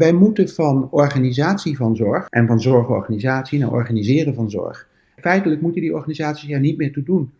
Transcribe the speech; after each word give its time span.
Wij 0.00 0.12
moeten 0.12 0.48
van 0.48 0.90
organisatie 0.90 1.76
van 1.76 1.96
zorg 1.96 2.26
en 2.28 2.46
van 2.46 2.60
zorgorganisatie 2.60 3.58
naar 3.58 3.72
organiseren 3.72 4.34
van 4.34 4.50
zorg. 4.50 4.88
Feitelijk 5.16 5.60
moeten 5.60 5.80
die 5.80 5.94
organisaties 5.94 6.50
er 6.50 6.60
niet 6.60 6.76
meer 6.76 6.92
toe 6.92 7.02
doen. 7.02 7.32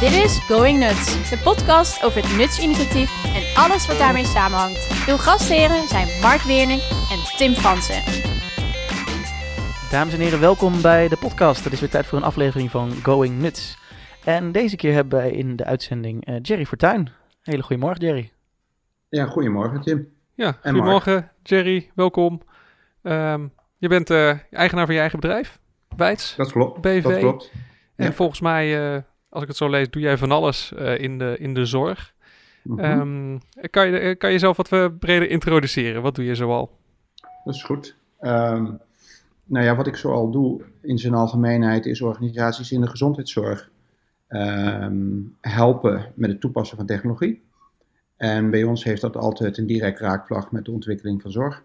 Dit 0.00 0.24
is 0.24 0.38
Going 0.38 0.78
Nuts, 0.78 1.30
de 1.30 1.40
podcast 1.44 2.04
over 2.04 2.22
het 2.22 2.36
Nuts-initiatief 2.36 3.34
en 3.36 3.62
alles 3.62 3.86
wat 3.86 3.98
daarmee 3.98 4.24
samenhangt. 4.24 5.06
Uw 5.08 5.16
gastheren 5.16 5.88
zijn 5.88 6.08
Mark 6.20 6.40
Weerning 6.40 6.80
en 7.10 7.36
Tim 7.36 7.52
Fransen. 7.52 8.02
Dames 9.90 10.14
en 10.14 10.20
heren, 10.20 10.40
welkom 10.40 10.82
bij 10.82 11.08
de 11.08 11.16
podcast. 11.16 11.64
Het 11.64 11.72
is 11.72 11.80
weer 11.80 11.90
tijd 11.90 12.06
voor 12.06 12.18
een 12.18 12.24
aflevering 12.24 12.70
van 12.70 12.90
Going 12.90 13.38
Nuts. 13.38 13.78
En 14.24 14.52
deze 14.52 14.76
keer 14.76 14.92
hebben 14.92 15.18
wij 15.18 15.30
in 15.30 15.56
de 15.56 15.64
uitzending 15.64 16.28
uh, 16.28 16.36
Jerry 16.42 16.64
Fortuyn. 16.66 17.08
Hele 17.42 17.62
goedemorgen, 17.62 18.00
Jerry. 18.06 18.32
Ja, 19.08 19.26
goedemorgen, 19.26 19.80
Tim. 19.80 20.20
Ja, 20.34 20.52
goedemorgen, 20.62 21.30
Jerry. 21.42 21.90
Welkom. 21.94 22.40
Um, 23.02 23.52
je 23.78 23.88
bent 23.88 24.10
uh, 24.10 24.38
eigenaar 24.50 24.84
van 24.84 24.94
je 24.94 25.00
eigen 25.00 25.20
bedrijf, 25.20 25.60
Wijts. 25.96 26.36
Dat 26.36 26.52
klopt. 26.52 26.80
BV. 26.80 27.02
Dat 27.02 27.18
klopt. 27.18 27.52
En 27.96 28.06
ja. 28.06 28.12
volgens 28.12 28.40
mij, 28.40 28.94
uh, 28.94 29.02
als 29.28 29.42
ik 29.42 29.48
het 29.48 29.56
zo 29.56 29.68
lees, 29.68 29.90
doe 29.90 30.02
jij 30.02 30.18
van 30.18 30.30
alles 30.30 30.72
uh, 30.78 30.98
in, 30.98 31.18
de, 31.18 31.36
in 31.38 31.54
de 31.54 31.64
zorg. 31.64 32.14
Mm 32.62 32.78
-hmm. 32.78 33.00
um, 33.00 33.40
kan, 33.70 33.90
je, 33.90 34.14
kan 34.14 34.28
je 34.28 34.34
jezelf 34.34 34.56
wat 34.56 34.98
breder 34.98 35.30
introduceren? 35.30 36.02
Wat 36.02 36.14
doe 36.14 36.24
je 36.24 36.34
zoal? 36.34 36.78
Dat 37.44 37.54
is 37.54 37.62
goed. 37.62 37.96
Um, 38.20 38.80
nou 39.44 39.64
ja, 39.64 39.76
wat 39.76 39.86
ik 39.86 39.96
zoal 39.96 40.30
doe 40.30 40.62
in 40.80 40.98
zijn 40.98 41.14
algemeenheid 41.14 41.86
is 41.86 42.00
organisaties 42.00 42.72
in 42.72 42.80
de 42.80 42.88
gezondheidszorg 42.88 43.70
helpen 45.40 46.12
met 46.14 46.30
het 46.30 46.40
toepassen 46.40 46.76
van 46.76 46.86
technologie. 46.86 47.42
En 48.22 48.50
bij 48.50 48.62
ons 48.62 48.84
heeft 48.84 49.00
dat 49.00 49.16
altijd 49.16 49.58
een 49.58 49.66
direct 49.66 50.00
raakvlag 50.00 50.52
met 50.52 50.64
de 50.64 50.70
ontwikkeling 50.70 51.22
van 51.22 51.30
zorg. 51.30 51.62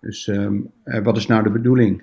Dus 0.00 0.26
um, 0.26 0.72
wat 0.84 1.16
is 1.16 1.26
nou 1.26 1.42
de 1.42 1.50
bedoeling? 1.50 2.02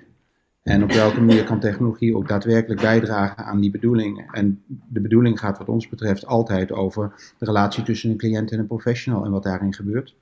En 0.62 0.82
op 0.82 0.92
welke 0.92 1.20
manier 1.20 1.44
kan 1.44 1.60
technologie 1.60 2.16
ook 2.16 2.28
daadwerkelijk 2.28 2.80
bijdragen 2.80 3.44
aan 3.44 3.60
die 3.60 3.70
bedoeling? 3.70 4.30
En 4.32 4.62
de 4.66 5.00
bedoeling 5.00 5.38
gaat 5.38 5.58
wat 5.58 5.68
ons 5.68 5.88
betreft 5.88 6.26
altijd 6.26 6.72
over 6.72 7.12
de 7.38 7.44
relatie 7.44 7.82
tussen 7.82 8.10
een 8.10 8.16
cliënt 8.16 8.50
en 8.50 8.58
een 8.58 8.66
professional 8.66 9.24
en 9.24 9.30
wat 9.30 9.42
daarin 9.42 9.74
gebeurt. 9.74 10.14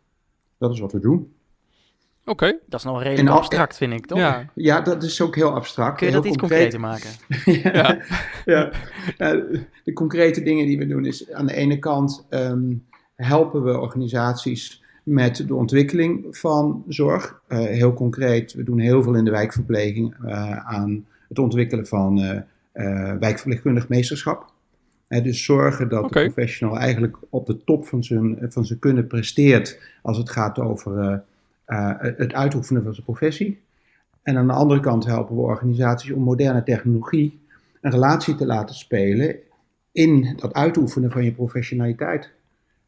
Dat 0.58 0.72
is 0.72 0.80
wat 0.80 0.92
we 0.92 1.00
doen. 1.00 1.32
Oké. 2.20 2.30
Okay. 2.30 2.58
Dat 2.66 2.80
is 2.80 2.86
nog 2.86 3.02
redelijk 3.02 3.36
abstract, 3.36 3.76
vind 3.76 3.92
ik, 3.92 4.06
toch? 4.06 4.18
Ja. 4.18 4.50
ja, 4.54 4.80
dat 4.80 5.02
is 5.02 5.20
ook 5.20 5.34
heel 5.34 5.54
abstract. 5.54 5.98
Kun 5.98 6.06
je 6.06 6.12
dat 6.12 6.22
heel 6.22 6.32
iets 6.32 6.40
concreter 6.40 6.80
maken? 6.80 7.10
ja, 7.62 8.02
ja. 8.44 8.72
ja. 9.18 9.32
De 9.84 9.92
concrete 9.92 10.42
dingen 10.42 10.66
die 10.66 10.78
we 10.78 10.86
doen 10.86 11.04
is 11.04 11.32
aan 11.32 11.46
de 11.46 11.54
ene 11.54 11.78
kant... 11.78 12.26
Um, 12.30 12.86
helpen 13.26 13.64
we 13.64 13.78
organisaties 13.78 14.82
met 15.02 15.44
de 15.46 15.54
ontwikkeling 15.54 16.26
van 16.30 16.84
zorg. 16.88 17.40
Uh, 17.48 17.58
heel 17.58 17.94
concreet, 17.94 18.52
we 18.52 18.62
doen 18.62 18.78
heel 18.78 19.02
veel 19.02 19.14
in 19.14 19.24
de 19.24 19.30
wijkverpleging 19.30 20.14
uh, 20.24 20.56
aan 20.56 21.06
het 21.28 21.38
ontwikkelen 21.38 21.86
van 21.86 22.18
uh, 22.18 22.40
wijkverpleegkundig 23.20 23.88
meesterschap. 23.88 24.52
dus 25.08 25.44
zorgen 25.44 25.88
dat 25.88 26.04
okay. 26.04 26.24
de 26.24 26.32
professional 26.32 26.78
eigenlijk 26.78 27.16
op 27.28 27.46
de 27.46 27.64
top 27.64 27.86
van 27.86 28.04
zijn, 28.04 28.38
van 28.48 28.66
zijn 28.66 28.78
kunnen 28.78 29.06
presteert 29.06 29.80
als 30.02 30.16
het 30.16 30.30
gaat 30.30 30.58
over 30.58 31.22
het 32.16 32.32
uitoefenen 32.32 32.82
van 32.82 32.92
zijn 32.92 33.04
professie. 33.04 33.60
En 34.22 34.36
aan 34.36 34.46
de 34.46 34.52
andere 34.52 34.80
kant 34.80 35.04
helpen 35.04 35.36
we 35.36 35.42
organisaties 35.42 36.10
om 36.10 36.22
moderne 36.22 36.62
technologie 36.62 37.38
een 37.80 37.90
relatie 37.90 38.34
te 38.34 38.46
laten 38.46 38.74
spelen 38.74 39.36
in 39.92 40.34
dat 40.36 40.54
uitoefenen 40.54 41.10
van 41.10 41.24
je 41.24 41.32
professionaliteit. 41.32 42.30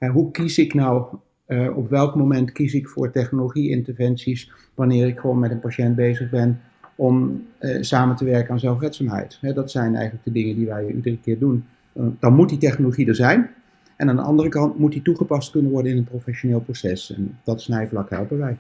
Hoe 0.09 0.31
kies 0.31 0.59
ik 0.59 0.75
nou, 0.75 1.17
uh, 1.47 1.77
op 1.77 1.91
welk 1.91 2.15
moment 2.15 2.53
kies 2.53 2.75
ik 2.75 2.89
voor 2.89 3.11
technologie-interventies 3.11 4.51
wanneer 4.75 5.07
ik 5.07 5.19
gewoon 5.19 5.39
met 5.39 5.51
een 5.51 5.61
patiënt 5.61 5.97
bezig 5.97 6.31
ben 6.31 6.61
om 6.95 7.47
uh, 7.61 7.83
samen 7.83 8.17
te 8.17 8.25
werken 8.25 8.51
aan 8.51 8.61
zelfredzaamheid? 8.61 9.39
Dat 9.55 9.71
zijn 9.71 9.95
eigenlijk 9.95 10.25
de 10.25 10.33
dingen 10.33 10.57
die 10.57 10.67
wij 10.67 10.87
iedere 10.87 11.19
keer 11.19 11.39
doen. 11.39 11.65
dan 11.93 12.35
moet 12.35 12.49
die 12.49 12.59
technologie 12.59 13.07
er 13.07 13.15
zijn. 13.15 13.51
En 13.97 14.09
aan 14.09 14.17
de 14.17 14.23
andere 14.23 14.49
kant 14.49 14.79
moet 14.79 14.93
die 14.93 15.03
toegepast 15.03 15.51
kunnen 15.51 15.71
worden 15.71 15.93
in 15.93 15.99
een 15.99 16.05
professioneel 16.05 16.61
proces. 16.61 17.15
En 17.15 17.39
dat 17.45 17.63
snijvlak 17.63 18.11
helpen 18.11 18.39
wij. 18.39 18.57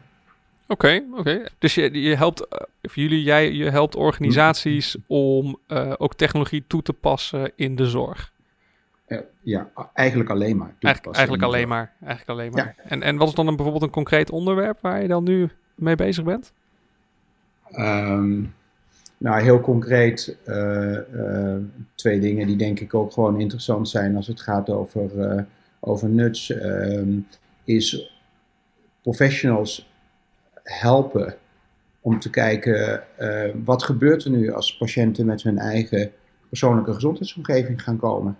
Oké, 0.66 0.72
okay, 0.72 1.04
oké. 1.10 1.20
Okay. 1.20 1.48
Dus 1.58 1.74
je, 1.74 2.00
je 2.00 2.16
helpt, 2.16 2.48
of 2.82 2.94
jullie, 2.94 3.22
jij, 3.22 3.52
je 3.52 3.70
helpt 3.70 3.96
organisaties 3.96 4.96
om 5.06 5.58
ook 5.98 6.14
technologie 6.14 6.64
toe 6.66 6.82
te 6.82 6.92
passen 6.92 7.52
in 7.56 7.76
de 7.76 7.86
zorg. 7.86 8.32
Uh, 9.10 9.18
ja, 9.42 9.70
eigenlijk 9.94 10.30
alleen 10.30 10.56
maar. 10.56 10.74
Eigenlijk, 10.78 11.16
eigenlijk 11.16 11.46
alleen 11.46 11.68
maar. 11.68 11.92
Eigenlijk 12.00 12.30
alleen 12.30 12.50
maar. 12.52 12.74
Ja. 12.76 12.90
En, 12.90 13.02
en 13.02 13.16
wat 13.16 13.28
is 13.28 13.34
dan 13.34 13.46
een, 13.46 13.54
bijvoorbeeld 13.56 13.84
een 13.84 13.90
concreet 13.90 14.30
onderwerp 14.30 14.78
waar 14.80 15.02
je 15.02 15.08
dan 15.08 15.24
nu 15.24 15.50
mee 15.74 15.96
bezig 15.96 16.24
bent? 16.24 16.52
Um, 17.78 18.54
nou, 19.18 19.42
heel 19.42 19.60
concreet 19.60 20.36
uh, 20.46 20.98
uh, 21.14 21.56
twee 21.94 22.20
dingen 22.20 22.46
die 22.46 22.56
denk 22.56 22.80
ik 22.80 22.94
ook 22.94 23.12
gewoon 23.12 23.40
interessant 23.40 23.88
zijn 23.88 24.16
als 24.16 24.26
het 24.26 24.40
gaat 24.40 24.70
over, 24.70 25.46
over 25.80 26.08
nuts. 26.08 26.50
Um, 26.50 27.26
is 27.64 28.14
professionals 29.02 29.90
helpen 30.62 31.34
om 32.00 32.18
te 32.18 32.30
kijken 32.30 33.02
wat 33.64 33.82
gebeurt 33.82 34.24
er 34.24 34.30
nu 34.30 34.52
als 34.52 34.76
patiënten 34.76 35.26
met 35.26 35.42
hun 35.42 35.58
eigen 35.58 36.12
persoonlijke 36.48 36.94
gezondheidsomgeving 36.94 37.82
gaan 37.82 37.96
komen 37.96 38.36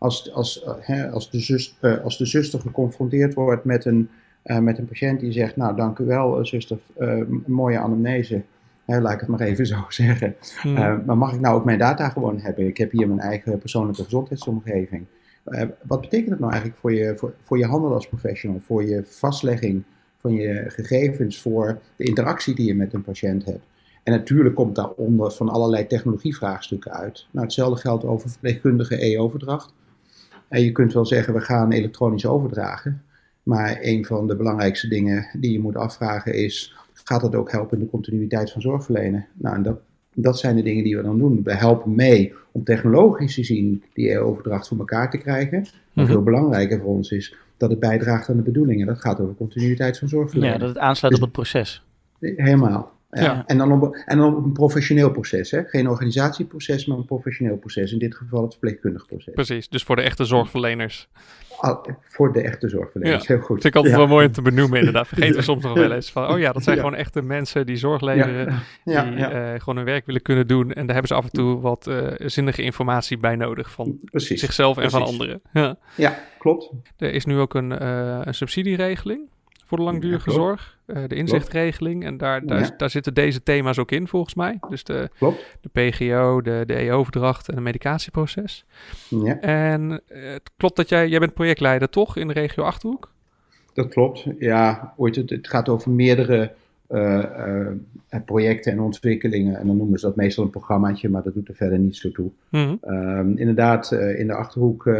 als, 0.00 0.32
als, 0.32 0.64
hè, 0.80 1.10
als, 1.10 1.30
de 1.30 1.40
zus, 1.40 1.76
uh, 1.80 2.04
als 2.04 2.18
de 2.18 2.26
zuster 2.26 2.60
geconfronteerd 2.60 3.34
wordt 3.34 3.64
met 3.64 3.84
een, 3.84 4.08
uh, 4.44 4.58
met 4.58 4.78
een 4.78 4.86
patiënt 4.86 5.20
die 5.20 5.32
zegt, 5.32 5.56
nou 5.56 5.76
dank 5.76 5.98
u 5.98 6.04
wel 6.04 6.46
zuster, 6.46 6.78
mooie 7.46 7.78
anamnese, 7.78 8.42
hè, 8.84 9.00
laat 9.00 9.12
ik 9.12 9.20
het 9.20 9.28
maar 9.28 9.40
even 9.40 9.66
zo 9.76 9.84
zeggen. 9.88 10.34
Hmm. 10.62 11.02
maar 11.06 11.16
mag 11.16 11.34
ik 11.34 11.40
nou 11.40 11.56
ook 11.56 11.64
mijn 11.64 11.78
data 11.78 12.08
gewoon 12.08 12.38
hebben? 12.38 12.66
Ik 12.66 12.76
heb 12.76 12.90
hier 12.90 13.08
mijn 13.08 13.20
eigen 13.20 13.58
persoonlijke 13.58 14.04
gezondheidsomgeving. 14.04 15.04
wat 15.82 16.00
betekent 16.00 16.30
dat 16.30 16.38
nou 16.38 16.50
eigenlijk 16.50 16.80
voor 16.80 16.92
je, 16.92 17.16
voor, 17.16 17.34
voor 17.42 17.58
je 17.58 17.66
handel 17.66 17.94
als 17.94 18.08
professional, 18.08 18.60
voor 18.60 18.84
je 18.84 19.02
vastlegging 19.04 19.82
van 20.16 20.32
je 20.32 20.64
gegevens, 20.66 21.40
voor 21.40 21.78
de 21.96 22.04
interactie 22.04 22.54
die 22.54 22.66
je 22.66 22.74
met 22.74 22.92
een 22.92 23.02
patiënt 23.02 23.44
hebt? 23.44 23.64
En 24.02 24.12
natuurlijk 24.12 24.54
komt 24.54 24.74
daaronder 24.74 25.30
van 25.30 25.48
allerlei 25.48 25.86
technologievraagstukken 25.86 26.92
uit. 26.92 27.26
Nou, 27.30 27.44
hetzelfde 27.44 27.80
geldt 27.80 28.04
over 28.04 28.30
verpleegkundige 28.30 29.06
e-overdracht. 29.06 29.74
En 30.50 30.62
je 30.62 30.72
kunt 30.72 30.92
wel 30.92 31.06
zeggen, 31.06 31.34
we 31.34 31.40
gaan 31.40 31.72
elektronisch 31.72 32.26
overdragen. 32.26 33.02
Maar 33.42 33.78
een 33.80 34.04
van 34.04 34.26
de 34.26 34.36
belangrijkste 34.36 34.88
dingen 34.88 35.26
die 35.32 35.52
je 35.52 35.60
moet 35.60 35.76
afvragen 35.76 36.34
is, 36.34 36.74
gaat 36.92 37.20
dat 37.20 37.34
ook 37.34 37.50
helpen 37.50 37.78
in 37.78 37.84
de 37.84 37.90
continuïteit 37.90 38.50
van 38.52 38.60
zorgverlenen? 38.60 39.26
Nou, 39.32 39.56
en 39.56 39.62
dat, 39.62 39.80
dat 40.14 40.38
zijn 40.38 40.56
de 40.56 40.62
dingen 40.62 40.84
die 40.84 40.96
we 40.96 41.02
dan 41.02 41.18
doen. 41.18 41.40
We 41.44 41.54
helpen 41.54 41.94
mee 41.94 42.34
om 42.52 42.64
technologisch 42.64 43.34
te 43.34 43.44
zien 43.44 43.82
die 43.92 44.18
overdracht 44.18 44.68
voor 44.68 44.78
elkaar 44.78 45.10
te 45.10 45.18
krijgen. 45.18 45.66
Maar 45.92 46.06
veel 46.06 46.22
belangrijker 46.22 46.80
voor 46.80 46.94
ons 46.94 47.10
is 47.10 47.34
dat 47.56 47.70
het 47.70 47.80
bijdraagt 47.80 48.28
aan 48.28 48.36
de 48.36 48.42
bedoelingen. 48.42 48.86
Dat 48.86 49.00
gaat 49.00 49.20
over 49.20 49.34
continuïteit 49.34 49.98
van 49.98 50.08
zorgverlenen. 50.08 50.52
Ja, 50.52 50.58
dat 50.58 50.68
het 50.68 50.78
aansluit 50.78 51.14
dus, 51.14 51.22
op 51.22 51.28
het 51.28 51.36
proces. 51.36 51.84
Helemaal. 52.20 52.92
Ja. 53.10 53.42
En, 53.46 53.58
dan 53.58 53.72
op, 53.72 53.94
en 54.06 54.18
dan 54.18 54.36
op 54.36 54.44
een 54.44 54.52
professioneel 54.52 55.10
proces. 55.10 55.50
Hè? 55.50 55.64
Geen 55.64 55.88
organisatieproces, 55.88 56.86
maar 56.86 56.98
een 56.98 57.04
professioneel 57.04 57.56
proces. 57.56 57.92
In 57.92 57.98
dit 57.98 58.14
geval 58.14 58.42
het 58.42 58.50
verpleegkundig 58.50 59.06
proces. 59.06 59.34
Precies, 59.34 59.68
dus 59.68 59.82
voor 59.82 59.96
de 59.96 60.02
echte 60.02 60.24
zorgverleners. 60.24 61.08
Al, 61.56 61.86
voor 62.02 62.32
de 62.32 62.40
echte 62.40 62.68
zorgverleners, 62.68 63.26
ja. 63.26 63.34
heel 63.34 63.42
goed. 63.42 63.62
Dat 63.62 63.62
vind 63.62 63.74
ik 63.74 63.74
altijd 63.74 63.94
ja. 63.94 64.00
wel 64.00 64.08
mooi 64.08 64.26
om 64.26 64.32
te 64.32 64.42
benoemen 64.42 64.78
inderdaad. 64.78 65.08
Vergeten 65.14 65.36
we 65.36 65.42
soms 65.42 65.62
nog 65.62 65.74
wel 65.74 65.92
eens. 65.92 66.10
Van, 66.10 66.28
oh 66.28 66.38
ja, 66.38 66.52
dat 66.52 66.62
zijn 66.62 66.76
gewoon 66.76 66.94
echte 66.94 67.22
mensen 67.22 67.66
die 67.66 67.76
zorg 67.76 68.00
leveren. 68.00 68.62
Die 68.84 68.94
uh, 68.94 69.50
gewoon 69.56 69.76
hun 69.76 69.84
werk 69.84 70.06
willen 70.06 70.22
kunnen 70.22 70.46
doen. 70.46 70.72
En 70.72 70.86
daar 70.86 70.96
hebben 70.96 71.08
ze 71.08 71.14
af 71.14 71.24
en 71.24 71.30
toe 71.30 71.60
wat 71.60 71.86
uh, 71.86 72.08
zinnige 72.16 72.62
informatie 72.62 73.18
bij 73.18 73.36
nodig. 73.36 73.70
Van 73.70 73.98
Precies. 74.04 74.40
zichzelf 74.40 74.76
en 74.76 74.82
Precies. 74.82 74.98
van 74.98 75.08
anderen. 75.08 75.40
Ja. 75.52 75.76
ja, 75.96 76.18
klopt. 76.38 76.70
Er 76.96 77.12
is 77.12 77.24
nu 77.24 77.38
ook 77.38 77.54
een, 77.54 77.70
uh, 77.82 78.20
een 78.22 78.34
subsidieregeling 78.34 79.28
voor 79.70 79.78
de 79.78 79.84
langdurige 79.84 80.30
ja, 80.30 80.36
zorg. 80.36 80.78
Uh, 80.86 81.02
de 81.06 81.14
inzichtregeling. 81.14 82.04
En 82.04 82.16
daar, 82.16 82.46
daar, 82.46 82.60
ja. 82.60 82.74
daar, 82.76 82.90
zitten 82.90 83.14
deze 83.14 83.42
thema's 83.42 83.78
ook 83.78 83.90
in, 83.90 84.08
volgens 84.08 84.34
mij. 84.34 84.58
Dus 84.68 84.84
de, 84.84 85.08
klopt. 85.18 85.58
de 85.60 85.68
PGO, 85.68 86.40
de, 86.40 86.62
de 86.66 86.82
E-overdracht 86.82 87.48
en 87.48 87.54
het 87.54 87.64
medicatieproces. 87.64 88.64
Ja. 89.08 89.40
En 89.40 89.90
uh, 89.90 90.32
het 90.32 90.50
klopt 90.56 90.76
dat 90.76 90.88
jij, 90.88 91.08
jij 91.08 91.18
bent 91.18 91.34
projectleider, 91.34 91.88
toch, 91.88 92.16
in 92.16 92.26
de 92.26 92.32
regio 92.32 92.64
Achterhoek? 92.64 93.12
Dat 93.72 93.88
klopt, 93.88 94.26
ja. 94.38 94.94
Ooit, 94.96 95.16
het, 95.16 95.30
het 95.30 95.48
gaat 95.48 95.68
over 95.68 95.90
meerdere 95.90 96.52
uh, 96.90 97.24
projecten 98.24 98.72
en 98.72 98.80
ontwikkelingen. 98.80 99.56
En 99.56 99.66
dan 99.66 99.76
noemen 99.76 99.98
ze 99.98 100.06
dat 100.06 100.16
meestal 100.16 100.44
een 100.44 100.50
programmaatje, 100.50 101.08
maar 101.08 101.22
dat 101.22 101.34
doet 101.34 101.48
er 101.48 101.54
verder 101.54 101.78
niet 101.78 101.96
zo 101.96 102.10
toe. 102.10 102.30
Mm 102.48 102.78
-hmm. 102.80 102.94
um, 102.94 103.38
inderdaad, 103.38 103.92
in 103.92 104.26
de 104.26 104.34
Achterhoek 104.34 104.90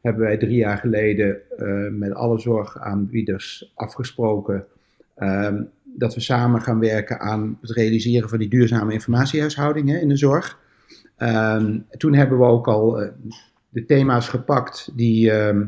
hebben 0.00 0.22
wij 0.22 0.36
drie 0.36 0.56
jaar 0.56 0.78
geleden 0.78 1.36
uh, 1.58 1.90
met 1.90 2.14
alle 2.14 2.38
zorgaanbieders 2.38 3.72
afgesproken 3.74 4.64
uh, 5.18 5.54
dat 5.84 6.14
we 6.14 6.20
samen 6.20 6.60
gaan 6.60 6.78
werken 6.78 7.20
aan 7.20 7.58
het 7.60 7.70
realiseren 7.70 8.28
van 8.28 8.38
die 8.38 8.48
duurzame 8.48 8.92
informatiehuishoudingen 8.92 10.00
in 10.00 10.08
de 10.08 10.16
zorg. 10.16 10.58
Um, 11.18 11.86
toen 11.90 12.14
hebben 12.14 12.38
we 12.38 12.44
ook 12.44 12.68
al 12.68 13.02
uh, 13.02 13.08
de 13.68 13.84
thema's 13.84 14.28
gepakt 14.28 14.90
die, 14.94 15.30
ehm, 15.30 15.66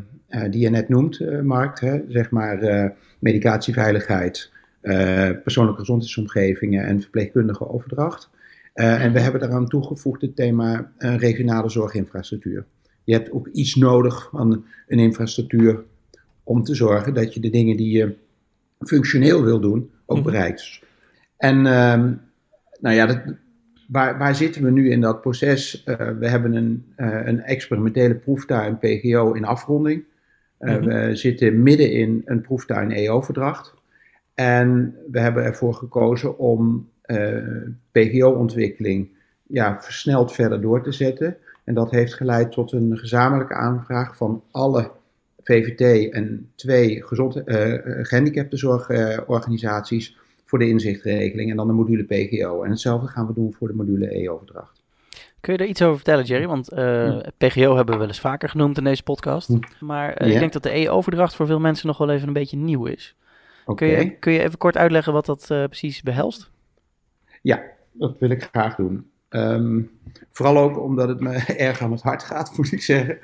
die 0.50 0.60
je 0.60 0.70
net 0.70 0.88
noemt, 0.88 1.42
Mark. 1.42 1.80
Hè? 1.80 2.00
Zeg 2.08 2.30
maar 2.30 2.92
medicatieveiligheid, 3.18 4.52
persoonlijke 5.42 5.80
gezondheidsomgevingen 5.80 6.84
en 6.84 7.00
verpleegkundige 7.00 7.68
overdracht. 7.68 8.30
en 8.74 9.12
we 9.12 9.20
hebben 9.20 9.40
daaraan 9.40 9.68
toegevoegd 9.68 10.20
het 10.20 10.36
thema 10.36 10.90
regionale 10.98 11.68
zorginfrastructuur. 11.68 12.64
Je 13.04 13.12
hebt 13.12 13.30
ook 13.30 13.48
iets 13.48 13.74
nodig 13.74 14.28
van 14.32 14.64
een 14.88 14.98
infrastructuur 14.98 15.84
om 16.44 16.62
te 16.62 16.74
zorgen 16.74 17.14
dat 17.14 17.34
je 17.34 17.40
de 17.40 17.50
dingen 17.50 17.76
die 17.76 17.96
je 17.96 18.14
functioneel 18.80 19.44
wil 19.44 19.60
doen, 19.60 19.90
ook 20.06 20.16
mhm. 20.16 20.26
bereikt. 20.26 20.80
En 21.36 21.66
ehm, 21.66 22.12
nou 22.80 22.94
ja, 22.94 23.06
dat, 23.06 23.22
waar, 23.88 24.18
waar 24.18 24.34
zitten 24.34 24.62
we 24.62 24.70
nu 24.70 24.90
in 24.90 25.00
dat 25.00 25.20
proces? 25.20 25.84
Uh, 25.86 25.96
we 25.96 26.28
hebben 26.28 26.54
een, 26.54 26.84
uh, 26.96 27.26
een 27.26 27.40
experimentele 27.40 28.14
proeftuin 28.14 28.78
PGO 28.78 29.32
in 29.32 29.44
afronding. 29.44 30.04
Uh, 30.60 30.76
We 30.76 31.16
zitten 31.16 31.62
midden 31.62 31.92
in 31.92 32.22
een 32.24 32.40
proeftuin 32.40 32.92
EO-verdracht. 32.92 33.74
En 34.34 34.96
we 35.10 35.20
hebben 35.20 35.44
ervoor 35.44 35.74
gekozen 35.74 36.38
om 36.38 36.88
PGO-ontwikkeling 37.92 39.08
ja, 39.46 39.78
versneld 39.80 40.32
verder 40.32 40.60
door 40.60 40.82
te 40.82 40.92
zetten. 40.92 41.36
En 41.70 41.76
dat 41.76 41.90
heeft 41.90 42.14
geleid 42.14 42.52
tot 42.52 42.72
een 42.72 42.98
gezamenlijke 42.98 43.54
aanvraag 43.54 44.16
van 44.16 44.42
alle 44.50 44.90
VVT 45.42 46.12
en 46.12 46.50
twee 46.54 47.02
gezond, 47.02 47.36
uh, 47.36 47.44
gehandicaptenzorgorganisaties 47.84 50.16
voor 50.44 50.58
de 50.58 50.68
inzichtregeling 50.68 51.50
en 51.50 51.56
dan 51.56 51.66
de 51.66 51.72
module 51.72 52.04
PGO. 52.04 52.62
En 52.62 52.70
hetzelfde 52.70 53.06
gaan 53.06 53.26
we 53.26 53.32
doen 53.32 53.54
voor 53.58 53.68
de 53.68 53.74
module 53.74 54.18
E-overdracht. 54.18 54.82
Kun 55.40 55.52
je 55.52 55.58
daar 55.58 55.68
iets 55.68 55.82
over 55.82 55.96
vertellen, 55.96 56.24
Jerry? 56.24 56.46
Want 56.46 56.72
uh, 56.72 57.18
PGO 57.36 57.76
hebben 57.76 57.94
we 57.94 58.00
wel 58.00 58.08
eens 58.08 58.20
vaker 58.20 58.48
genoemd 58.48 58.78
in 58.78 58.84
deze 58.84 59.02
podcast. 59.02 59.50
Maar 59.80 60.26
ik 60.26 60.38
denk 60.38 60.52
dat 60.52 60.62
de 60.62 60.78
E-overdracht 60.78 61.34
voor 61.34 61.46
veel 61.46 61.60
mensen 61.60 61.86
nog 61.86 61.98
wel 61.98 62.10
even 62.10 62.26
een 62.26 62.32
beetje 62.32 62.56
nieuw 62.56 62.86
is. 62.86 63.16
Kun, 63.74 63.86
je, 63.86 64.18
kun 64.18 64.32
je 64.32 64.42
even 64.42 64.58
kort 64.58 64.76
uitleggen 64.76 65.12
wat 65.12 65.26
dat 65.26 65.46
precies 65.46 66.02
behelst? 66.02 66.50
Ja, 67.42 67.62
dat 67.92 68.18
wil 68.18 68.30
ik 68.30 68.42
graag 68.42 68.74
doen. 68.74 69.09
Ehm, 69.30 69.80
vooral 70.30 70.58
ook 70.58 70.80
omdat 70.80 71.08
het 71.08 71.20
me 71.20 71.32
erg 71.68 71.82
aan 71.82 71.92
het 71.92 72.02
hart 72.02 72.22
gaat, 72.22 72.52
moet 72.56 72.72
ik 72.72 72.82
zeggen. 72.82 73.18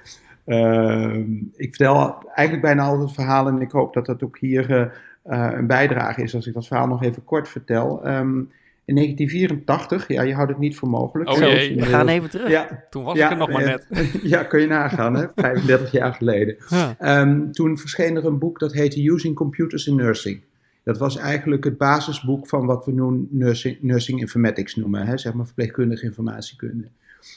Ehm, 0.44 1.30
ik 1.56 1.74
vertel 1.74 2.22
eigenlijk 2.34 2.66
bijna 2.66 2.82
altijd 2.82 3.12
verhalen 3.12 3.54
en 3.54 3.60
ik 3.60 3.70
hoop 3.70 3.94
dat 3.94 4.06
dat 4.06 4.22
ook 4.22 4.38
hier 4.38 4.70
uh, 4.70 5.50
een 5.52 5.66
bijdrage 5.66 6.22
is 6.22 6.34
als 6.34 6.46
ik 6.46 6.54
dat 6.54 6.66
verhaal 6.66 6.86
nog 6.86 7.02
even 7.02 7.24
kort 7.24 7.48
vertel. 7.48 8.08
Um, 8.08 8.50
in 8.86 8.94
1984, 8.94 10.08
ja, 10.08 10.22
je 10.22 10.34
houdt 10.34 10.50
het 10.50 10.58
niet 10.60 10.76
voor 10.76 10.88
mogelijk. 10.88 11.30
Oh 11.30 11.38
jee, 11.38 11.76
we 11.76 11.84
gaan 11.84 12.08
even 12.08 12.30
terug. 12.30 12.48
Ja, 12.48 12.84
toen 12.90 13.04
was 13.04 13.18
ik 13.18 13.30
er 13.30 13.36
nog 13.36 13.50
maar 13.50 13.64
net. 13.64 13.86
ja, 14.22 14.42
kun 14.42 14.60
je 14.60 14.66
nagaan, 14.66 15.14
hè? 15.14 15.26
35 15.34 15.92
jaar 15.92 16.14
geleden. 16.14 16.56
Um, 17.00 17.52
toen 17.52 17.78
verscheen 17.78 18.16
er 18.16 18.26
een 18.26 18.38
boek 18.38 18.58
dat 18.58 18.72
heette 18.72 19.10
Using 19.10 19.34
Computers 19.34 19.86
in 19.86 19.94
Nursing. 19.94 20.40
Dat 20.86 20.98
was 20.98 21.16
eigenlijk 21.16 21.64
het 21.64 21.78
basisboek 21.78 22.48
van 22.48 22.66
wat 22.66 22.84
we 22.84 22.92
nu 22.92 23.26
nursing, 23.30 23.78
nursing 23.80 24.20
informatics 24.20 24.76
noemen, 24.76 25.06
hè, 25.06 25.18
zeg 25.18 25.34
maar 25.34 25.46
verpleegkundige 25.46 26.04
informatiekunde. 26.04 26.88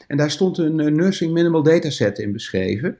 En 0.07 0.17
daar 0.17 0.31
stond 0.31 0.57
een 0.57 0.75
nursing 0.75 1.33
minimal 1.33 1.63
dataset 1.63 2.19
in 2.19 2.31
beschreven. 2.31 2.97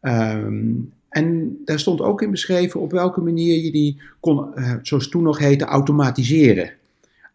Ehm, 0.00 0.72
en 1.08 1.58
daar 1.64 1.78
stond 1.78 2.00
ook 2.00 2.22
in 2.22 2.30
beschreven 2.30 2.80
op 2.80 2.90
welke 2.90 3.20
manier 3.20 3.64
je 3.64 3.72
die 3.72 4.00
kon, 4.20 4.52
uh, 4.54 4.74
zoals 4.82 5.08
toen 5.08 5.22
nog 5.22 5.38
heette, 5.38 5.64
automatiseren. 5.64 6.72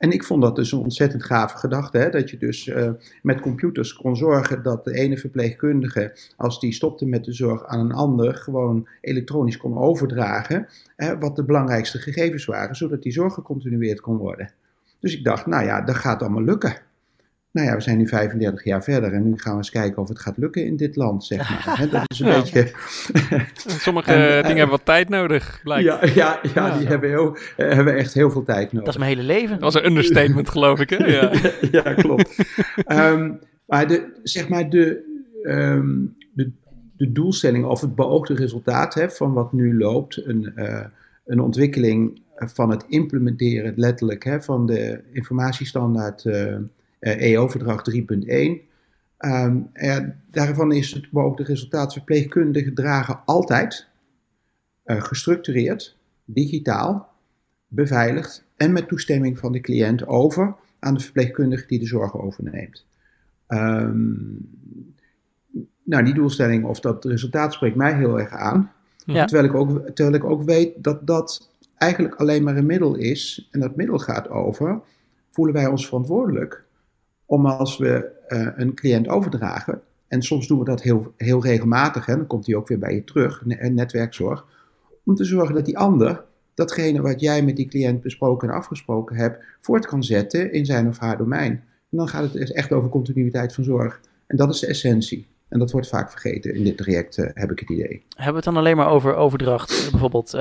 En 0.03 0.11
ik 0.11 0.23
vond 0.23 0.41
dat 0.41 0.55
dus 0.55 0.71
een 0.71 0.79
ontzettend 0.79 1.23
gave 1.23 1.57
gedachte. 1.57 1.97
Hè? 1.97 2.09
Dat 2.09 2.29
je 2.29 2.38
dus 2.38 2.67
uh, 2.67 2.89
met 3.21 3.39
computers 3.39 3.94
kon 3.94 4.15
zorgen 4.15 4.63
dat 4.63 4.83
de 4.83 4.94
ene 4.94 5.17
verpleegkundige, 5.17 6.17
als 6.38 6.59
die 6.59 6.73
stopte 6.73 7.05
met 7.05 7.23
de 7.23 7.33
zorg 7.33 7.65
aan 7.65 7.79
een 7.79 7.91
ander, 7.91 8.35
gewoon 8.35 8.88
elektronisch 9.01 9.57
kon 9.57 9.77
overdragen. 9.77 10.67
Hè, 10.95 11.17
wat 11.17 11.35
de 11.35 11.44
belangrijkste 11.44 11.97
gegevens 11.97 12.45
waren, 12.45 12.75
zodat 12.75 13.03
die 13.03 13.11
zorg 13.11 13.33
gecontinueerd 13.33 14.01
kon 14.01 14.17
worden. 14.17 14.51
Dus 15.00 15.17
ik 15.17 15.23
dacht, 15.23 15.45
nou 15.45 15.65
ja, 15.65 15.81
dat 15.81 15.95
gaat 15.95 16.21
allemaal 16.21 16.44
lukken. 16.44 16.81
Nou 17.53 17.67
ja, 17.67 17.75
we 17.75 17.81
zijn 17.81 17.97
nu 17.97 18.07
35 18.07 18.63
jaar 18.63 18.83
verder 18.83 19.13
en 19.13 19.23
nu 19.23 19.38
gaan 19.38 19.51
we 19.51 19.57
eens 19.57 19.69
kijken 19.69 20.01
of 20.01 20.07
het 20.07 20.19
gaat 20.19 20.38
lukken 20.38 20.65
in 20.65 20.75
dit 20.75 20.95
land, 20.95 21.25
zeg 21.25 21.65
maar. 21.65 21.88
dat 21.89 22.03
is 22.07 22.19
een 22.19 22.33
beetje... 22.41 22.71
Sommige 23.88 24.11
dingen 24.13 24.57
hebben 24.57 24.69
wat 24.69 24.85
tijd 24.85 25.09
nodig, 25.09 25.59
blijkt. 25.63 25.85
Ja, 25.85 26.00
ja, 26.13 26.39
ja, 26.53 26.77
die 26.77 26.88
Hebben, 26.88 27.09
heel, 27.09 27.38
hebben 27.55 27.95
echt 27.95 28.13
heel 28.13 28.31
veel 28.31 28.44
tijd 28.44 28.71
nodig. 28.71 28.85
Dat 28.85 28.94
is 28.94 29.00
mijn 29.00 29.17
hele 29.17 29.27
leven. 29.33 29.50
Dat 29.50 29.73
was 29.73 29.75
een 29.75 29.85
understatement, 29.85 30.50
geloof 30.50 30.79
ik, 30.79 30.89
hè? 30.89 31.05
Ja, 31.11 31.31
ja 31.71 31.94
klopt. 31.94 32.38
um, 32.88 33.39
maar 33.65 33.88
de, 33.88 34.19
zeg 34.23 34.50
maar 34.50 34.69
de, 34.69 35.03
um, 35.44 36.15
de, 36.33 36.51
de 36.97 37.11
doelstelling 37.11 37.65
of 37.65 37.81
het 37.81 37.95
beoogde 37.95 38.33
resultaat 38.33 38.94
hè, 38.94 39.09
van 39.09 39.33
wat 39.33 39.53
nu 39.53 39.77
loopt, 39.77 40.25
een, 40.25 40.53
uh, 40.55 40.85
een 41.25 41.39
ontwikkeling 41.39 42.21
van 42.35 42.69
het 42.69 42.85
implementeren 42.88 43.73
letterlijk 43.75 44.23
hè, 44.23 44.41
van 44.41 44.65
de 44.65 45.03
informatiestandaard... 45.11 46.23
Uh, 46.23 46.55
EO-verdrag 47.09 47.81
eh, 47.81 47.95
e 47.95 48.61
3.1. 48.61 48.71
Um, 49.25 49.69
daarvan 50.31 50.71
is 50.71 50.91
het 50.91 51.11
beoogde 51.11 51.44
resultaat 51.44 51.94
verpleegkundigen 51.94 52.73
dragen 52.73 53.19
altijd 53.25 53.88
uh, 54.85 55.01
gestructureerd, 55.01 55.97
digitaal, 56.25 57.13
beveiligd 57.67 58.45
en 58.57 58.71
met 58.71 58.88
toestemming 58.88 59.39
van 59.39 59.51
de 59.51 59.61
cliënt 59.61 60.07
over 60.07 60.55
aan 60.79 60.94
de 60.94 61.00
verpleegkundige 61.00 61.67
die 61.67 61.79
de 61.79 61.85
zorg 61.85 62.17
overneemt. 62.17 62.85
Um, 63.47 64.50
nou, 65.83 66.03
die 66.03 66.13
doelstelling 66.13 66.65
of 66.65 66.79
dat 66.79 67.05
resultaat 67.05 67.53
spreekt 67.53 67.75
mij 67.75 67.94
heel 67.97 68.19
erg 68.19 68.31
aan. 68.31 68.71
Ja. 69.05 69.25
Terwijl, 69.25 69.50
ik 69.50 69.55
ook, 69.55 69.89
terwijl 69.89 70.15
ik 70.15 70.23
ook 70.23 70.44
weet 70.44 70.83
dat 70.83 71.07
dat 71.07 71.50
eigenlijk 71.77 72.15
alleen 72.15 72.44
maar 72.44 72.57
een 72.57 72.65
middel 72.65 72.95
is. 72.95 73.47
En 73.51 73.59
dat 73.59 73.75
middel 73.75 73.97
gaat 73.97 74.29
over, 74.29 74.81
voelen 75.31 75.53
wij 75.53 75.67
ons 75.67 75.85
verantwoordelijk 75.85 76.63
om 77.33 77.45
als 77.45 77.77
we 77.77 78.12
uh, 78.27 78.47
een 78.56 78.74
cliënt 78.74 79.07
overdragen, 79.07 79.81
en 80.07 80.21
soms 80.21 80.47
doen 80.47 80.59
we 80.59 80.65
dat 80.65 80.81
heel, 80.81 81.13
heel 81.18 81.44
regelmatig, 81.44 82.06
hè, 82.06 82.15
dan 82.15 82.27
komt 82.27 82.45
hij 82.45 82.56
ook 82.56 82.68
weer 82.68 82.80
bij 82.80 82.94
je 82.94 83.03
terug, 83.03 83.45
netwerkzorg, 83.45 84.45
om 85.03 85.15
te 85.15 85.24
zorgen 85.24 85.56
dat 85.56 85.65
die 85.65 85.77
ander 85.77 86.24
datgene 86.53 87.01
wat 87.01 87.19
jij 87.19 87.44
met 87.44 87.56
die 87.56 87.68
cliënt 87.68 88.01
besproken 88.01 88.50
en 88.50 88.56
afgesproken 88.56 89.15
hebt, 89.15 89.44
voort 89.62 89.85
kan 89.85 90.03
zetten 90.03 90.51
in 90.51 90.65
zijn 90.65 90.88
of 90.88 90.97
haar 90.97 91.18
domein. 91.18 91.51
En 91.91 91.97
dan 91.97 92.07
gaat 92.07 92.24
het 92.24 92.33
dus 92.33 92.51
echt 92.51 92.71
over 92.71 92.89
continuïteit 92.89 93.53
van 93.53 93.63
zorg. 93.63 94.00
En 94.27 94.38
dat 94.38 94.53
is 94.53 94.59
de 94.59 94.68
essentie. 94.68 95.27
En 95.50 95.59
dat 95.59 95.71
wordt 95.71 95.88
vaak 95.88 96.12
vergeten 96.12 96.56
in 96.56 96.63
dit 96.63 96.77
traject, 96.77 97.18
uh, 97.18 97.29
heb 97.33 97.51
ik 97.51 97.59
het 97.59 97.69
idee. 97.69 98.03
Hebben 98.09 98.27
we 98.27 98.36
het 98.36 98.44
dan 98.44 98.57
alleen 98.57 98.77
maar 98.77 98.89
over 98.89 99.15
overdracht? 99.15 99.91
Bijvoorbeeld, 99.91 100.38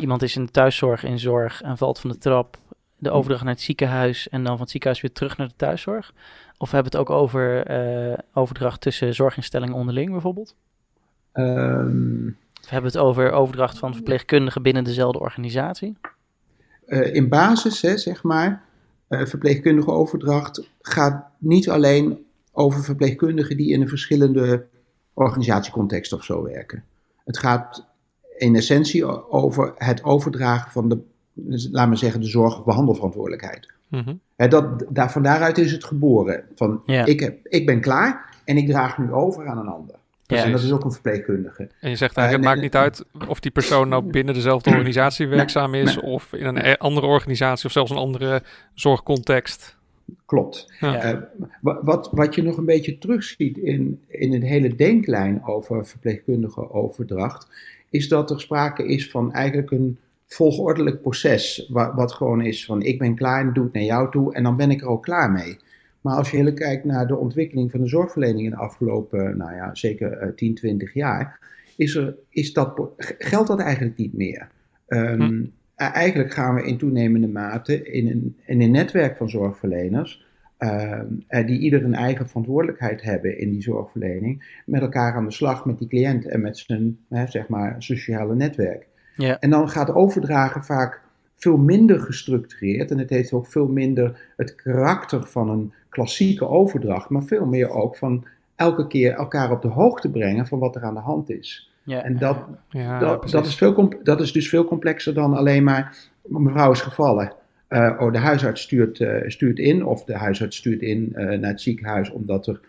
iemand 0.00 0.22
is 0.22 0.36
in 0.36 0.44
de 0.44 0.50
thuiszorg 0.50 1.04
in 1.04 1.18
zorg 1.18 1.62
en 1.62 1.76
valt 1.76 1.98
van 1.98 2.10
de 2.10 2.18
trap 2.18 2.58
de 2.98 3.10
overdracht 3.10 3.44
naar 3.44 3.52
het 3.52 3.62
ziekenhuis 3.62 4.28
en 4.28 4.42
dan 4.42 4.52
van 4.52 4.60
het 4.60 4.70
ziekenhuis 4.70 5.02
weer 5.02 5.12
terug 5.12 5.36
naar 5.36 5.48
de 5.48 5.56
thuiszorg? 5.56 6.12
Of 6.58 6.70
hebben 6.70 6.92
we 6.92 6.98
het 6.98 7.08
ook 7.08 7.16
over 7.16 7.70
uh, 8.10 8.18
overdracht 8.32 8.80
tussen 8.80 9.14
zorginstellingen 9.14 9.74
onderling 9.74 10.10
bijvoorbeeld? 10.10 10.54
Um, 11.32 12.36
of 12.62 12.68
hebben 12.68 12.92
we 12.92 12.98
het 12.98 13.06
over 13.06 13.30
overdracht 13.30 13.78
van 13.78 13.94
verpleegkundigen 13.94 14.62
binnen 14.62 14.84
dezelfde 14.84 15.20
organisatie? 15.20 15.96
Uh, 16.86 17.14
in 17.14 17.28
basis, 17.28 17.82
hè, 17.82 17.98
zeg 17.98 18.22
maar, 18.22 18.62
uh, 19.08 19.26
verpleegkundige 19.26 19.90
overdracht 19.90 20.68
gaat 20.80 21.26
niet 21.38 21.70
alleen 21.70 22.26
over 22.52 22.84
verpleegkundigen 22.84 23.56
die 23.56 23.72
in 23.72 23.80
een 23.80 23.88
verschillende 23.88 24.66
organisatiecontext 25.14 26.12
of 26.12 26.24
zo 26.24 26.42
werken. 26.42 26.84
Het 27.24 27.38
gaat 27.38 27.86
in 28.36 28.56
essentie 28.56 29.30
over 29.30 29.72
het 29.76 30.04
overdragen 30.04 30.70
van 30.70 30.88
de 30.88 30.98
laat 31.46 31.88
maar 31.88 31.96
zeggen, 31.96 32.20
de 32.20 32.26
zorg- 32.26 32.58
of 32.58 32.64
behandelverantwoordelijkheid. 32.64 33.72
Mm 33.88 34.20
dat, 34.46 34.84
daar, 34.88 35.12
van 35.12 35.22
daaruit 35.22 35.58
is 35.58 35.72
het 35.72 35.84
geboren. 35.84 36.44
Van, 36.54 36.82
ik, 36.86 37.20
heb, 37.20 37.38
ik 37.42 37.66
ben 37.66 37.80
klaar 37.80 38.36
en 38.44 38.56
ik 38.56 38.68
draag 38.68 38.98
nu 38.98 39.12
over 39.12 39.46
aan 39.46 39.58
een 39.58 39.68
ander. 39.68 39.94
Dus, 40.26 40.42
en 40.42 40.52
dat 40.52 40.62
is 40.62 40.72
ook 40.72 40.84
een 40.84 40.92
verpleegkundige. 40.92 41.68
En 41.80 41.90
je 41.90 41.96
zegt 41.96 42.16
eigenlijk, 42.16 42.48
het 42.48 42.54
maakt 42.54 42.60
niet 42.60 42.82
uit 42.82 43.04
of 43.28 43.40
die 43.40 43.50
persoon 43.50 43.88
nou 43.88 44.02
binnen 44.02 44.34
dezelfde 44.34 44.70
organisatie 44.70 45.26
werkzaam 45.26 45.74
is, 45.74 46.00
of 46.00 46.32
in 46.32 46.46
een 46.46 46.56
e-, 46.56 46.74
andere 46.74 47.06
organisatie, 47.06 47.66
of 47.66 47.72
zelfs 47.72 47.90
een 47.90 47.96
andere 47.96 48.42
zorgcontext. 48.74 49.76
Klopt. 50.26 50.72
Uh, 50.80 51.12
wat, 51.60 52.08
wat 52.12 52.34
je 52.34 52.42
nog 52.42 52.56
een 52.56 52.64
beetje 52.64 52.98
terugziet 52.98 53.58
in, 53.58 54.00
in 54.06 54.32
een 54.32 54.42
hele 54.42 54.74
denklijn 54.74 55.44
over 55.44 55.86
verpleegkundige 55.86 56.72
overdracht, 56.72 57.48
is 57.90 58.08
dat 58.08 58.30
er 58.30 58.40
sprake 58.40 58.86
is 58.86 59.10
van 59.10 59.32
eigenlijk 59.32 59.70
een 59.70 59.98
volgordelijk 60.28 61.00
proces. 61.00 61.68
Wat, 61.68 61.94
wat, 61.94 62.12
gewoon 62.12 62.42
is 62.42 62.64
van 62.64 62.82
ik 62.82 62.98
ben 62.98 63.14
klaar 63.14 63.40
en 63.40 63.52
doe 63.52 63.64
het 63.64 63.72
naar 63.72 63.82
jou 63.82 64.10
toe 64.10 64.34
en 64.34 64.42
dan 64.42 64.56
ben 64.56 64.70
ik 64.70 64.80
er 64.80 64.88
ook 64.88 65.02
klaar 65.02 65.30
mee. 65.30 65.58
Maar 66.00 66.16
als 66.16 66.30
je 66.30 66.36
heel 66.36 66.52
kijkt 66.52 66.84
naar 66.84 67.06
de 67.06 67.16
ontwikkeling 67.16 67.70
van 67.70 67.80
de 67.80 67.88
zorgverlening 67.88 68.44
in 68.44 68.50
de 68.50 68.56
afgelopen, 68.56 69.36
nou 69.36 69.54
ja, 69.54 69.74
zeker 69.74 70.34
10, 70.34 70.48
eh, 70.48 70.54
20 70.54 70.94
jaar, 70.94 71.38
is 71.76 71.94
er, 71.94 72.14
is 72.28 72.52
dat, 72.52 72.80
geldt 73.18 73.48
dat 73.48 73.60
eigenlijk 73.60 73.96
niet 73.96 74.14
meer. 74.14 74.48
Um, 74.88 75.20
hm. 75.20 75.44
Eigenlijk 75.74 76.32
gaan 76.32 76.54
we 76.54 76.66
in 76.66 76.78
toenemende 76.78 77.28
mate 77.28 77.82
in 77.82 78.08
een, 78.08 78.36
in 78.46 78.60
een 78.60 78.70
netwerk 78.70 79.16
van 79.16 79.30
zorgverleners 79.30 80.26
die 81.46 81.58
ieder 81.58 81.84
een 81.84 81.94
eigen 81.94 82.28
verantwoordelijkheid 82.28 83.02
hebben 83.02 83.38
in 83.38 83.50
die 83.50 83.62
zorgverlening, 83.62 84.60
met 84.66 84.80
elkaar 84.80 85.14
aan 85.14 85.24
de 85.24 85.32
slag 85.32 85.64
met 85.64 85.78
die 85.78 85.88
cliënt 85.88 86.26
en 86.26 86.40
met 86.40 86.58
zijn 86.58 86.98
zeg 87.28 87.48
maar, 87.48 87.74
sociale 87.78 88.34
netwerk. 88.34 88.86
Ja. 89.18 89.38
En 89.38 89.50
dan 89.50 89.68
gaat 89.68 89.94
overdragen 89.94 90.64
vaak 90.64 91.00
veel 91.36 91.56
minder 91.56 92.00
gestructureerd 92.00 92.90
en 92.90 92.98
het 92.98 93.10
heeft 93.10 93.32
ook 93.32 93.46
veel 93.46 93.68
minder 93.68 94.20
het 94.36 94.54
karakter 94.54 95.26
van 95.26 95.50
een 95.50 95.72
klassieke 95.88 96.48
overdracht, 96.48 97.08
maar 97.08 97.22
veel 97.22 97.46
meer 97.46 97.70
ook 97.70 97.96
van 97.96 98.24
elke 98.56 98.86
keer 98.86 99.12
elkaar 99.12 99.50
op 99.50 99.62
de 99.62 99.68
hoogte 99.68 100.10
brengen 100.10 100.46
van 100.46 100.58
wat 100.58 100.76
er 100.76 100.82
aan 100.82 100.94
de 100.94 101.00
hand 101.00 101.30
is. 101.30 101.72
Ja. 101.82 102.02
En 102.02 102.18
dat, 102.18 102.38
ja, 102.68 102.98
dat, 102.98 103.30
dat, 103.30 103.46
is 103.46 103.56
veel, 103.56 103.94
dat 104.02 104.20
is 104.20 104.32
dus 104.32 104.48
veel 104.48 104.64
complexer 104.64 105.14
dan 105.14 105.34
alleen 105.34 105.64
maar 105.64 105.96
mevrouw 106.22 106.70
is 106.70 106.80
gevallen. 106.80 107.32
Uh, 107.68 107.96
oh, 108.00 108.12
de 108.12 108.18
huisarts 108.18 108.62
stuurt, 108.62 108.98
uh, 109.00 109.16
stuurt 109.26 109.58
in, 109.58 109.86
of 109.86 110.04
de 110.04 110.16
huisarts 110.16 110.56
stuurt 110.56 110.80
in 110.80 111.12
uh, 111.12 111.38
naar 111.38 111.50
het 111.50 111.60
ziekenhuis 111.60 112.10
omdat 112.10 112.46
er 112.46 112.60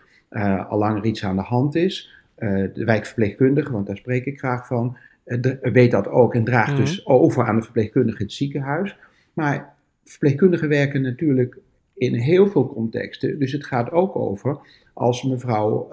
al 0.68 0.78
langer 0.78 1.04
iets 1.04 1.24
aan 1.24 1.36
de 1.36 1.42
hand 1.42 1.74
is. 1.74 2.10
de 2.74 2.84
wijkverpleegkundige, 2.84 3.72
want 3.72 3.86
daar 3.86 3.96
spreek 3.96 4.24
ik 4.24 4.38
graag 4.38 4.66
van, 4.66 4.96
weet 5.60 5.90
dat 5.90 6.08
ook 6.08 6.34
en 6.34 6.44
draagt 6.44 6.72
mhm. 6.72 6.80
dus 6.80 7.06
over 7.06 7.46
aan 7.46 7.56
de 7.56 7.62
verpleegkundige 7.62 8.18
in 8.18 8.24
het 8.24 8.34
ziekenhuis. 8.34 8.96
Maar 9.32 9.74
verpleegkundigen 10.04 10.68
werken 10.68 11.02
natuurlijk 11.02 11.58
in 11.94 12.14
heel 12.14 12.46
veel 12.46 12.68
contexten. 12.68 13.38
Dus 13.38 13.52
het 13.52 13.66
gaat 13.66 13.90
ook 13.90 14.16
over 14.16 14.58
als 14.92 15.22
mevrouw 15.22 15.88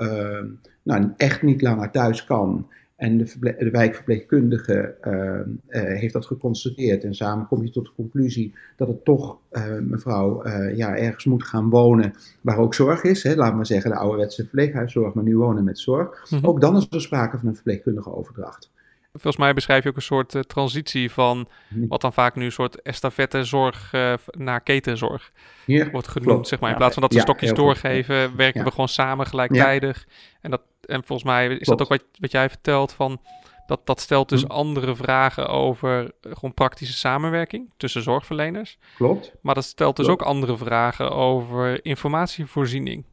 nou, 0.84 1.12
echt 1.18 1.42
niet 1.42 1.62
langer 1.62 1.92
thuis 1.92 2.26
kan 2.26 2.68
en 2.98 3.18
de, 3.18 3.56
de 3.58 3.70
wijkverpleegkundige 3.72 4.96
uh, 5.04 5.14
uh, 5.14 6.00
heeft 6.00 6.14
dat 6.14 6.26
geconstateerd. 6.26 7.04
En 7.04 7.16
samen 7.16 7.48
kom 7.48 7.64
je 7.64 7.70
tot 7.70 7.86
de 7.86 7.92
conclusie 7.96 8.54
dat 8.76 8.88
het 8.88 9.06
toch 9.06 9.38
uh, 9.52 9.64
mevrouw 9.80 10.48
ja, 10.76 10.96
ergens 10.96 11.26
moet 11.26 11.44
gaan 11.44 11.70
wonen 11.70 12.14
waar 12.42 12.58
ook 12.58 12.74
zorg 12.74 13.04
is. 13.04 13.24
Hè, 13.24 13.36
laat 13.36 13.56
maar 13.56 13.66
zeggen 13.66 13.92
de 13.92 13.98
ouderwetse 13.98 14.42
verpleeghuiszorg, 14.42 15.14
maar 15.14 15.24
nu 15.24 15.38
wonen 15.38 15.64
met 15.64 15.80
zorg. 15.80 16.30
Mhm. 16.30 16.46
Ook 16.46 16.62
dan 16.62 16.76
is 16.78 16.88
er 16.90 17.02
sprake 17.02 17.38
van 17.38 17.48
een 17.48 17.56
verpleegkundige 17.56 18.16
overdracht. 18.16 18.72
Volgens 19.12 19.38
mij 19.38 19.54
beschrijf 19.54 19.84
je 19.84 19.90
ook 19.90 19.96
een 19.96 20.02
soort 20.02 20.36
uh, 20.36 20.42
transitie 20.42 21.12
van 21.12 21.48
wat 21.70 22.02
dan 22.02 22.14
vaak 22.14 22.36
nu 22.36 22.46
een 22.46 22.52
soort 22.52 22.82
estafettezorg 22.82 23.94
uh, 23.94 24.14
naar 24.32 24.62
ketenzorg 24.62 25.32
ja, 25.66 25.90
wordt 25.90 26.08
genoemd. 26.08 26.32
Klopt. 26.32 26.48
Zeg 26.48 26.60
maar. 26.60 26.70
In 26.70 26.78
plaats 26.78 26.94
van 26.94 27.04
dat 27.04 27.14
we 27.14 27.20
stokjes 27.20 27.54
doorgeven, 27.54 28.36
werken 28.36 28.64
we 28.64 28.72
gewoon 28.72 28.88
samen 28.88 29.28
gelijktijdig. 29.28 30.08
En, 30.42 30.52
dat, 30.52 30.62
en 30.82 31.04
volgens 31.04 31.28
mij 31.28 31.48
is 31.48 31.68
dat 31.68 31.82
ook 31.82 31.88
wat, 31.88 32.04
wat 32.20 32.32
jij 32.32 32.50
vertelt 32.50 32.94
van 32.94 33.22
dat, 33.68 33.86
dat 33.86 34.00
stelt 34.00 34.30
dus 34.30 34.42
hm. 34.42 34.52
andere 34.52 34.96
vragen 34.96 35.48
over 35.48 36.04
uh, 36.04 36.10
gewoon 36.22 36.54
praktische 36.54 36.98
samenwerking 36.98 37.74
tussen 37.78 38.04
zorgverleners. 38.04 38.78
Klopt. 38.96 39.32
Maar 39.42 39.56
dat 39.56 39.64
stelt 39.64 39.96
dus 39.96 40.08
ook 40.08 40.22
andere 40.22 40.58
vragen 40.58 41.12
over 41.12 41.86
informatievoorziening. 41.86 43.06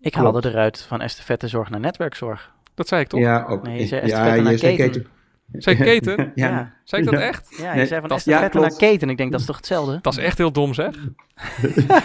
Ik 0.00 0.14
haalde 0.14 0.48
eruit 0.48 0.82
van 0.82 1.00
estafettezorg 1.00 1.70
naar 1.70 1.80
netwerkzorg. 1.80 2.52
Dat 2.74 2.88
zei 2.88 3.00
ik 3.00 3.08
toch? 3.08 3.20
Ja, 3.20 3.44
ook. 3.48 3.62
Nee, 3.62 3.78
je 3.78 3.86
zei 3.86 4.06
ja, 4.06 4.34
je 4.34 4.56
zei 4.56 4.76
keten. 4.76 5.06
Zei 5.52 5.76
keten? 5.90 6.32
ja. 6.34 6.74
Zei 6.84 7.02
ik 7.02 7.10
dat 7.10 7.20
echt? 7.20 7.54
Ja, 7.58 7.74
je 7.74 7.86
zei 7.86 8.00
van 8.00 8.10
estafette 8.10 8.58
naar 8.58 8.76
keten. 8.76 9.10
Ik 9.10 9.16
denk, 9.16 9.30
dat 9.30 9.40
is 9.40 9.46
toch 9.46 9.56
hetzelfde? 9.56 9.98
Dat 10.02 10.12
is 10.12 10.18
echt 10.18 10.38
heel 10.38 10.52
dom, 10.52 10.74
zeg. 10.74 10.94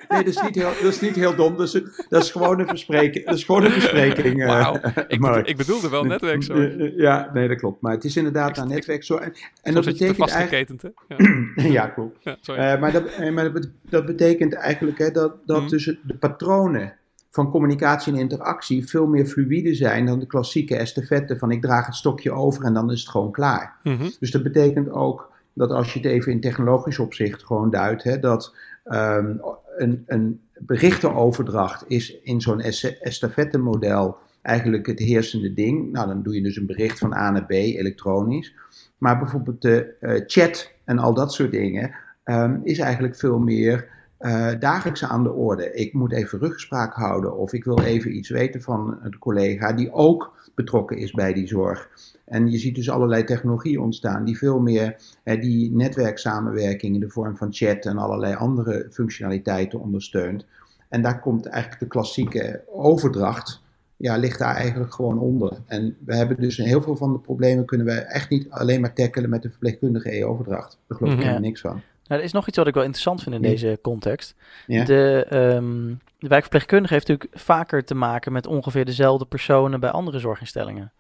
nee, 0.10 0.24
dat 0.24 0.28
is 0.28 0.42
niet 0.42 0.56
heel, 0.56 0.72
dat 0.82 0.94
is 0.94 1.00
niet 1.02 1.16
heel 1.16 1.36
dom. 1.36 1.58
Dat 1.58 1.74
is, 1.74 1.82
dat 2.10 2.24
is 2.24 2.32
gewoon 2.32 2.60
een 2.60 2.68
verspreking. 2.68 3.26
Dat 3.26 3.36
is 3.36 3.44
gewoon 3.44 3.64
een 3.66 3.72
verspreking. 3.72 4.42
Uh, 4.42 4.48
Wauw. 4.48 4.76
Ik, 5.08 5.20
bedoel, 5.20 5.48
ik 5.48 5.58
bedoelde 5.58 5.90
wel 5.90 6.04
netwerkzorg. 6.04 6.74
ja, 6.96 7.30
nee, 7.34 7.48
dat 7.48 7.58
klopt. 7.58 7.82
Maar 7.82 7.92
het 7.92 8.04
is 8.04 8.16
inderdaad 8.16 8.56
naar 8.56 8.68
netwerkzorg. 8.68 9.22
En, 9.22 9.34
en 9.62 9.74
dat 9.74 9.86
betekent 9.86 10.30
eigenlijk... 10.30 10.94
Ja. 11.08 11.64
ja, 11.80 11.88
klopt. 11.88 12.18
Ja, 12.24 12.38
uh, 12.74 12.82
maar 12.82 12.92
dat, 12.92 13.32
maar 13.34 13.54
dat, 13.54 13.70
dat 13.90 14.06
betekent 14.06 14.54
eigenlijk 14.54 14.98
hè, 14.98 15.12
dat, 15.12 15.36
dat 15.46 15.62
mm. 15.62 15.68
dus 15.68 15.86
de 16.04 16.18
patronen 16.20 16.94
van 17.38 17.50
communicatie 17.50 18.14
en 18.14 18.20
interactie 18.20 18.88
veel 18.88 19.08
meer 19.08 19.26
fluïde 19.26 19.74
zijn 19.74 20.06
dan 20.06 20.20
de 20.20 20.26
klassieke 20.26 20.76
estafette 20.76 21.38
van 21.38 21.52
ik 21.52 21.62
draag 21.62 21.86
het 21.86 21.96
stokje 21.96 22.32
over 22.32 22.64
en 22.64 22.74
dan 22.74 22.92
is 22.92 23.00
het 23.00 23.10
gewoon 23.10 23.32
klaar. 23.32 23.76
Mhm. 23.84 24.10
Dus 24.20 24.32
dat 24.32 24.44
betekent 24.44 24.90
ook 24.90 25.32
dat 25.54 25.72
als 25.72 25.94
je 25.94 26.00
het 26.00 26.08
even 26.08 26.32
in 26.32 26.40
technologisch 26.40 27.00
opzicht 27.00 27.44
gewoon 27.44 27.70
duidt, 27.70 28.04
hè, 28.04 28.20
dat 28.20 28.56
um, 28.86 29.42
een, 29.78 30.04
een 30.08 30.40
berichtenoverdracht 30.58 31.84
is 31.88 32.22
in 32.22 32.42
zo'n 32.42 32.62
estafette 33.02 33.58
model 33.58 34.18
eigenlijk 34.42 34.86
het 34.86 35.00
heersende 35.00 35.54
ding. 35.54 35.92
Nou, 35.92 36.08
dan 36.08 36.24
doe 36.24 36.36
je 36.36 36.42
dus 36.44 36.58
een 36.58 36.66
bericht 36.66 37.00
van 37.00 37.14
A 37.14 37.32
naar 37.32 37.46
B 37.46 37.52
elektronisch. 37.52 38.54
Maar 38.98 39.20
bijvoorbeeld 39.20 39.62
de 39.62 39.94
uh, 40.02 40.22
chat 40.28 40.72
en 40.86 41.00
al 41.00 41.14
dat 41.14 41.34
soort 41.34 41.52
dingen 41.52 41.96
um, 42.26 42.62
is 42.64 42.80
eigenlijk 42.80 43.16
veel 43.16 43.40
meer 43.40 43.97
uh, 44.20 44.52
dagelijks 44.60 45.04
aan 45.04 45.24
de 45.24 45.34
orde. 45.34 45.74
Ik 45.74 45.94
moet 45.94 46.12
even 46.12 46.40
ruggespraak 46.40 46.94
houden 46.94 47.38
of 47.38 47.54
ik 47.54 47.64
wil 47.64 47.80
even 47.80 48.16
iets 48.16 48.30
weten 48.30 48.62
van 48.62 48.98
een 49.02 49.18
collega 49.18 49.74
die 49.74 49.94
ook 49.94 50.36
betrokken 50.56 50.98
is 50.98 51.12
bij 51.12 51.34
die 51.34 51.48
zorg. 51.48 51.90
En 52.26 52.52
je 52.52 52.58
ziet 52.58 52.76
dus 52.76 52.90
allerlei 52.90 53.24
technologieën 53.24 53.80
ontstaan 53.80 54.26
die 54.26 54.38
veel 54.38 54.60
meer 54.60 54.96
eh, 55.24 55.42
die 55.42 55.72
netwerksamenwerking 55.72 56.94
in 56.94 57.00
de 57.00 57.10
vorm 57.10 57.38
van 57.38 57.54
chat 57.54 57.86
en 57.86 57.98
allerlei 57.98 58.36
andere 58.36 58.88
functionaliteiten 58.92 59.80
ondersteunt. 59.80 60.46
En 60.90 61.02
daar 61.02 61.20
komt 61.20 61.46
eigenlijk 61.46 61.82
de 61.82 61.88
klassieke 61.88 62.64
overdracht, 62.68 63.62
ja, 63.98 64.18
ligt 64.18 64.40
daar 64.40 64.56
eigenlijk 64.56 64.94
gewoon 64.94 65.20
onder. 65.20 65.58
En 65.66 65.98
we 66.06 66.16
hebben 66.16 66.42
dus 66.42 66.58
heel 66.58 66.82
veel 66.82 66.96
van 66.96 67.14
de 67.14 67.20
problemen 67.20 67.66
kunnen 67.66 67.88
we 67.88 67.94
echt 67.94 68.30
niet 68.30 68.50
alleen 68.50 68.82
maar 68.82 68.94
tackelen 68.94 69.30
met 69.30 69.42
de 69.42 69.50
verpleegkundige 69.50 70.18
e-overdracht. 70.20 70.78
Daar 70.88 70.98
geloof 70.98 71.14
ik 71.14 71.20
mhm. 71.20 71.28
helemaal 71.28 71.48
niks 71.48 71.62
van. 71.62 71.82
Nou, 72.08 72.20
er 72.20 72.28
is 72.28 72.32
nog 72.32 72.48
iets 72.48 72.58
wat 72.58 72.68
ik 72.68 72.74
wel 72.74 72.84
interessant 72.84 73.24
vind 73.24 73.36
in 73.36 73.42
deze 73.42 73.80
context. 73.82 74.36
De, 74.66 75.28
um, 75.32 76.00
de 76.20 76.28
wijkverpleegkundige 76.28 76.94
heeft 76.94 77.08
natuurlijk 77.08 77.40
vaker 77.40 77.86
te 77.86 77.96
maken 77.96 78.32
met 78.32 78.48
ongeveer 78.48 78.86
dezelfde 78.86 79.26
personen 79.26 79.80
bij 79.80 79.90
andere 79.92 80.20
zorginstellingen. 80.20 80.92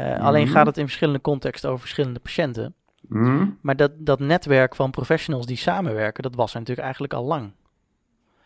Uh, 0.00 0.20
Alleen 0.20 0.48
gaat 0.48 0.66
het 0.66 0.78
in 0.78 0.84
verschillende 0.84 1.20
contexten 1.20 1.68
over 1.68 1.80
verschillende 1.80 2.20
patiënten. 2.20 2.74
Mm. 3.08 3.58
Maar 3.60 3.76
dat, 3.76 3.90
dat 3.98 4.18
netwerk 4.18 4.74
van 4.74 4.90
professionals 4.90 5.46
die 5.46 5.56
samenwerken, 5.56 6.22
dat 6.22 6.34
was 6.34 6.52
er 6.52 6.58
natuurlijk 6.58 6.84
eigenlijk 6.84 7.14
al 7.14 7.24
lang. 7.24 7.52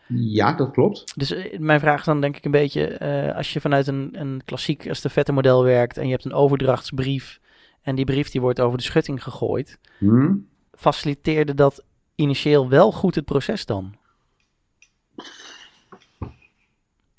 Ja, 0.07 0.53
dat 0.53 0.71
klopt. 0.71 1.13
Dus 1.15 1.31
uh, 1.31 1.59
mijn 1.59 1.79
vraag 1.79 1.99
is 1.99 2.05
dan 2.05 2.21
denk 2.21 2.37
ik 2.37 2.45
een 2.45 2.51
beetje, 2.51 2.99
uh, 3.01 3.35
als 3.35 3.53
je 3.53 3.61
vanuit 3.61 3.87
een, 3.87 4.09
een 4.11 4.41
klassiek 4.45 4.85
estafette 4.85 5.31
model 5.31 5.63
werkt 5.63 5.97
en 5.97 6.05
je 6.05 6.11
hebt 6.11 6.25
een 6.25 6.33
overdrachtsbrief 6.33 7.39
en 7.81 7.95
die 7.95 8.05
brief 8.05 8.29
die 8.29 8.41
wordt 8.41 8.59
over 8.59 8.77
de 8.77 8.83
schutting 8.83 9.23
gegooid. 9.23 9.79
Mm 9.99 10.47
faciliteerde 10.75 11.53
dat 11.53 11.83
initieel 12.15 12.69
wel 12.69 12.91
goed 12.91 13.15
het 13.15 13.25
proces 13.25 13.65
dan? 13.65 13.95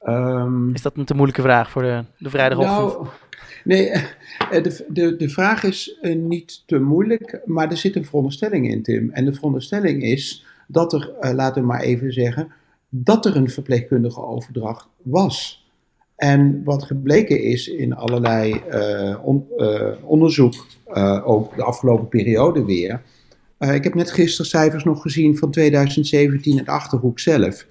Um, 0.08 0.74
is 0.74 0.82
dat 0.82 0.96
een 0.96 1.04
te 1.04 1.14
moeilijke 1.14 1.42
vraag 1.42 1.70
voor 1.70 1.82
de, 1.82 2.04
de 2.18 2.30
vrijdagochtend? 2.30 2.92
Nou, 2.92 3.06
nee, 3.64 3.88
eh, 3.88 4.62
de, 4.62 4.84
de, 4.88 5.16
de 5.16 5.28
vraag 5.28 5.62
is 5.62 5.98
eh, 6.00 6.16
niet 6.16 6.62
te 6.66 6.78
moeilijk, 6.78 7.40
maar 7.44 7.70
er 7.70 7.76
zit 7.76 7.96
een 7.96 8.04
veronderstelling 8.04 8.70
in, 8.70 8.82
Tim. 8.82 9.10
En 9.10 9.24
de 9.24 9.34
veronderstelling 9.34 10.02
is 10.02 10.44
dat 10.68 10.92
er, 10.92 11.12
uh, 11.20 11.32
laten 11.32 11.62
we 11.62 11.68
maar 11.68 11.80
even 11.80 12.12
zeggen, 12.12 12.52
dat 12.88 13.26
er 13.26 13.36
een 13.36 13.50
verpleegkundige 13.50 14.20
overdracht 14.20 14.88
was. 15.02 15.64
En 16.16 16.64
wat 16.64 16.84
gebleken 16.84 17.42
is 17.42 17.68
in 17.68 17.94
allerlei 17.94 18.62
uh, 18.70 19.18
on, 19.22 19.46
uh, 19.56 19.92
onderzoek, 20.02 20.66
ook 21.24 21.56
de 21.56 21.62
afgelopen 21.62 22.08
periode 22.08 22.64
weer, 22.64 23.02
uh, 23.58 23.74
ik 23.74 23.84
heb 23.84 23.94
net 23.94 24.10
gisteren 24.10 24.46
cijfers 24.46 24.84
nog 24.84 25.02
gezien 25.02 25.36
van 25.36 25.50
2017 25.50 26.58
het 26.58 26.68
Achterhoek 26.68 27.18
zelf. 27.18 27.66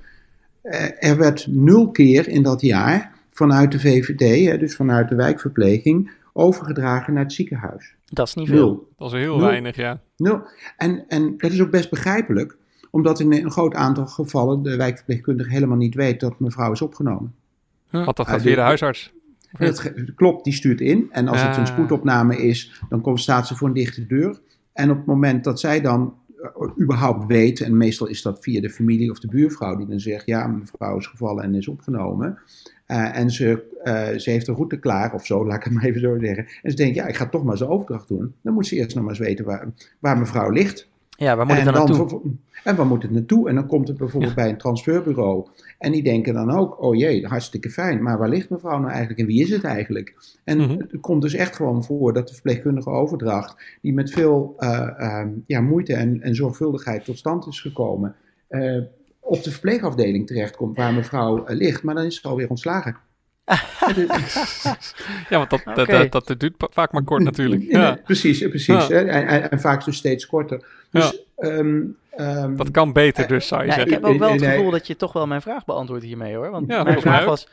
Uh, 0.64 1.04
er 1.10 1.18
werd 1.18 1.48
nul 1.50 1.92
keer 1.92 2.28
in 2.28 2.44
dat 2.44 2.62
jaar 2.62 3.14
vanuit 3.32 3.72
de 3.72 3.80
VVD, 3.80 4.46
hè, 4.50 4.58
dus 4.58 4.76
vanuit 4.76 5.10
de 5.10 5.16
wijkverpleging, 5.16 6.12
overgedragen 6.34 7.14
naar 7.14 7.24
het 7.24 7.34
ziekenhuis. 7.34 7.96
Dat 8.06 8.28
is 8.28 8.34
niet 8.34 8.48
veel. 8.48 8.58
Nul. 8.58 8.88
Dat 8.98 9.14
is 9.14 9.20
heel 9.20 9.40
weinig, 9.40 9.76
ja. 9.76 10.02
Nul. 10.18 10.42
En, 10.78 11.06
en 11.08 11.34
dat 11.38 11.52
is 11.52 11.62
ook 11.62 11.72
best 11.72 11.90
begrijpelijk, 11.90 12.58
omdat 12.90 13.20
in 13.20 13.34
een 13.34 13.52
groot 13.52 13.74
aantal 13.74 14.06
gevallen 14.06 14.64
de 14.64 14.76
wijkverpleegkundige 14.76 15.50
helemaal 15.50 15.78
niet 15.78 15.96
weet 15.96 16.20
dat 16.20 16.40
mevrouw 16.40 16.72
is 16.72 16.82
opgenomen. 16.82 17.34
Huh. 17.90 18.06
Wat 18.06 18.18
dat 18.18 18.28
gaat 18.28 18.42
via 18.42 18.56
de 18.56 18.62
huisarts? 18.62 19.14
Dat, 19.58 19.92
klopt, 20.16 20.44
die 20.44 20.54
stuurt 20.54 20.82
in. 20.82 21.08
En 21.12 21.28
als 21.28 21.42
het 21.42 21.58
een 21.58 21.68
spoedopname 21.68 22.38
is, 22.38 22.82
dan 22.90 23.02
komt, 23.02 23.20
staat 23.20 23.48
ze 23.48 23.56
voor 23.56 23.68
een 23.68 23.74
dichte 23.74 24.06
deur. 24.06 24.40
En 24.76 24.92
op 24.92 24.98
het 24.98 25.06
moment 25.06 25.44
dat 25.44 25.60
zij 25.60 25.82
dan 25.82 26.14
uh, 26.42 26.82
überhaupt 26.82 27.26
weet, 27.26 27.62
en 27.62 27.78
meestal 27.78 28.08
is 28.08 28.22
dat 28.22 28.38
via 28.42 28.62
de 28.62 28.70
familie 28.70 29.12
of 29.12 29.20
de 29.20 29.28
buurvrouw, 29.28 29.76
die 29.76 29.88
dan 29.88 30.00
zegt: 30.00 30.26
Ja, 30.26 30.48
mevrouw 30.48 30.98
is 30.98 31.08
gevallen 31.08 31.44
en 31.44 31.56
is 31.56 31.68
opgenomen. 31.68 32.38
Uh, 32.88 33.18
en 33.18 33.30
ze, 33.30 33.64
uh, 33.84 34.20
ze 34.20 34.30
heeft 34.30 34.48
een 34.48 34.56
route 34.56 34.78
klaar, 34.80 35.14
of 35.14 35.26
zo, 35.26 35.44
laat 35.48 35.58
ik 35.58 35.64
het 35.64 35.74
maar 35.74 35.84
even 35.84 36.02
zo 36.02 36.18
zeggen. 36.20 36.46
En 36.62 36.72
ze 36.72 36.76
denkt: 36.76 36.96
Ja, 36.96 37.06
ik 37.06 37.16
ga 37.16 37.30
toch 37.30 37.44
maar 37.44 37.58
zijn 37.58 37.70
overdracht 37.70 38.08
doen. 38.08 38.34
Dan 38.42 38.54
moet 38.54 38.68
ze 38.68 38.76
eerst 38.76 38.96
nog 38.96 39.04
maar 39.04 39.14
eens 39.14 39.24
weten 39.24 39.46
waar, 39.46 39.68
waar 40.00 40.18
mevrouw 40.18 40.50
ligt. 40.50 40.88
Ja, 41.16 41.36
waar 41.36 41.46
moet 41.46 41.56
het 41.56 41.66
dan, 41.66 41.74
dan 41.74 41.98
naartoe? 41.98 42.22
En 42.64 42.76
waar 42.76 42.86
moet 42.86 43.02
het 43.02 43.12
naartoe? 43.12 43.50
En 43.50 43.56
dan 43.56 43.68
komt 43.68 43.88
het 43.88 43.98
bijvoorbeeld 43.98 44.36
bij 44.36 44.50
een 44.50 44.58
transferbureau. 44.58 45.48
En 45.80 45.92
die 45.92 46.04
denken 46.04 46.34
dan 46.34 46.52
ook, 46.52 46.82
oh 46.82 46.96
jee, 46.96 47.28
hartstikke 47.28 47.70
fijn. 47.70 48.04
Maar 48.04 48.18
waar 48.18 48.30
ligt 48.30 48.50
mevrouw 48.50 48.78
nou 48.78 48.90
eigenlijk 48.90 49.20
en 49.20 49.26
wie 49.26 49.42
is 49.42 49.50
het 49.50 49.64
eigenlijk? 49.64 50.16
En 50.44 50.58
mm 50.58 50.70
het 50.70 51.00
komt 51.02 51.22
dus 51.22 51.34
echt 51.34 51.56
gewoon 51.56 51.84
voor 51.84 52.14
dat 52.14 52.28
de 52.28 52.34
verpleegkundige 52.34 52.90
overdracht, 52.90 53.78
die 53.82 53.94
met 53.94 54.12
veel 54.12 54.56
uh, 54.60 55.22
ja, 55.46 55.62
moeite 55.62 55.94
en, 55.94 56.22
en, 56.22 56.36
zorgvuldigheid 56.36 57.06
tot 57.06 57.18
stand 57.18 57.48
is 57.48 57.62
gekomen, 57.62 58.16
uh, 58.50 58.82
op 59.20 59.44
de 59.44 59.52
verpleegafdeling 59.52 60.28
terechtkomt 60.28 60.78
waar 60.78 60.94
mevrouw 60.94 61.44
ligt, 61.48 61.84
maar 61.84 61.96
dan 61.96 62.04
is 62.04 62.22
ze 62.22 62.28
alweer 62.28 62.50
ontslagen. 62.50 62.96
ja, 65.30 65.38
want 65.38 65.50
dat, 65.50 65.62
dat, 65.76 66.12
dat, 66.12 66.26
dat, 66.28 66.40
duurt 66.40 66.54
vaak 66.58 66.92
maar 66.92 67.04
kort 67.04 67.24
natuurlijk. 67.24 67.64
Ja. 67.72 68.00
precies, 68.04 68.48
precies. 68.48 68.88
Hè? 68.88 69.04
En, 69.06 69.52
en, 69.52 69.60
vaak 69.60 69.86
dus 69.86 69.98
steeds 69.98 70.26
korter. 70.26 70.66
Dus, 71.00 71.24
ehm, 71.36 71.82
ehm, 72.10 72.56
dat 72.56 72.72
kan 72.72 72.94
beter 72.94 73.28
dus, 73.28 73.48
zou 73.48 73.64
je 73.64 73.72
zeggen. 73.72 73.88
Ik 73.88 73.94
heb 73.94 74.04
ook 74.04 74.20
wel 74.20 74.32
het 74.32 74.44
gevoel 74.44 74.72
dat 74.72 74.88
je 74.88 74.96
toch 74.96 75.14
wel 75.14 75.28
mijn 75.28 75.42
vraag 75.42 75.66
beantwoordt 75.66 76.04
hiermee 76.04 76.36
hoor. 76.36 76.50
Want 76.50 76.68
mijn 76.68 77.02
vraag 77.02 77.26
was, 77.26 77.48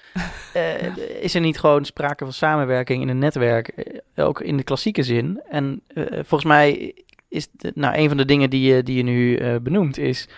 uh, 0.56 0.96
is 1.22 1.34
er 1.34 1.40
niet 1.40 1.58
gewoon 1.58 1.84
sprake 1.84 2.24
van 2.24 2.32
samenwerking 2.32 3.02
in 3.02 3.08
een 3.08 3.18
netwerk, 3.18 3.68
eh, 3.68 4.26
ook 4.26 4.40
in 4.40 4.56
de 4.56 4.62
klassieke 4.62 5.02
zin? 5.02 5.40
En 5.48 5.82
uh, 5.94 6.04
volgens 6.12 6.44
mij 6.44 6.94
is 7.28 7.48
de, 7.50 7.72
nou, 7.74 7.96
een 7.96 8.08
van 8.08 8.16
de 8.16 8.24
dingen 8.24 8.50
die 8.50 8.74
je, 8.74 8.82
die 8.82 8.96
je 8.96 9.02
nu 9.02 9.38
benoemt 9.60 9.98
is 9.98 10.28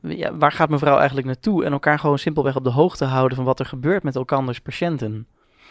ja, 0.00 0.36
waar 0.36 0.52
gaat 0.52 0.68
mevrouw 0.68 0.96
eigenlijk 0.96 1.26
naartoe? 1.26 1.64
En 1.64 1.72
elkaar 1.72 1.98
gewoon 1.98 2.18
simpelweg 2.18 2.56
op 2.56 2.64
de 2.64 2.70
hoogte 2.70 3.04
houden 3.04 3.36
van 3.36 3.46
wat 3.46 3.60
er 3.60 3.66
gebeurt 3.66 4.02
met 4.02 4.16
elkanders 4.16 4.60
patiënten. 4.60 5.26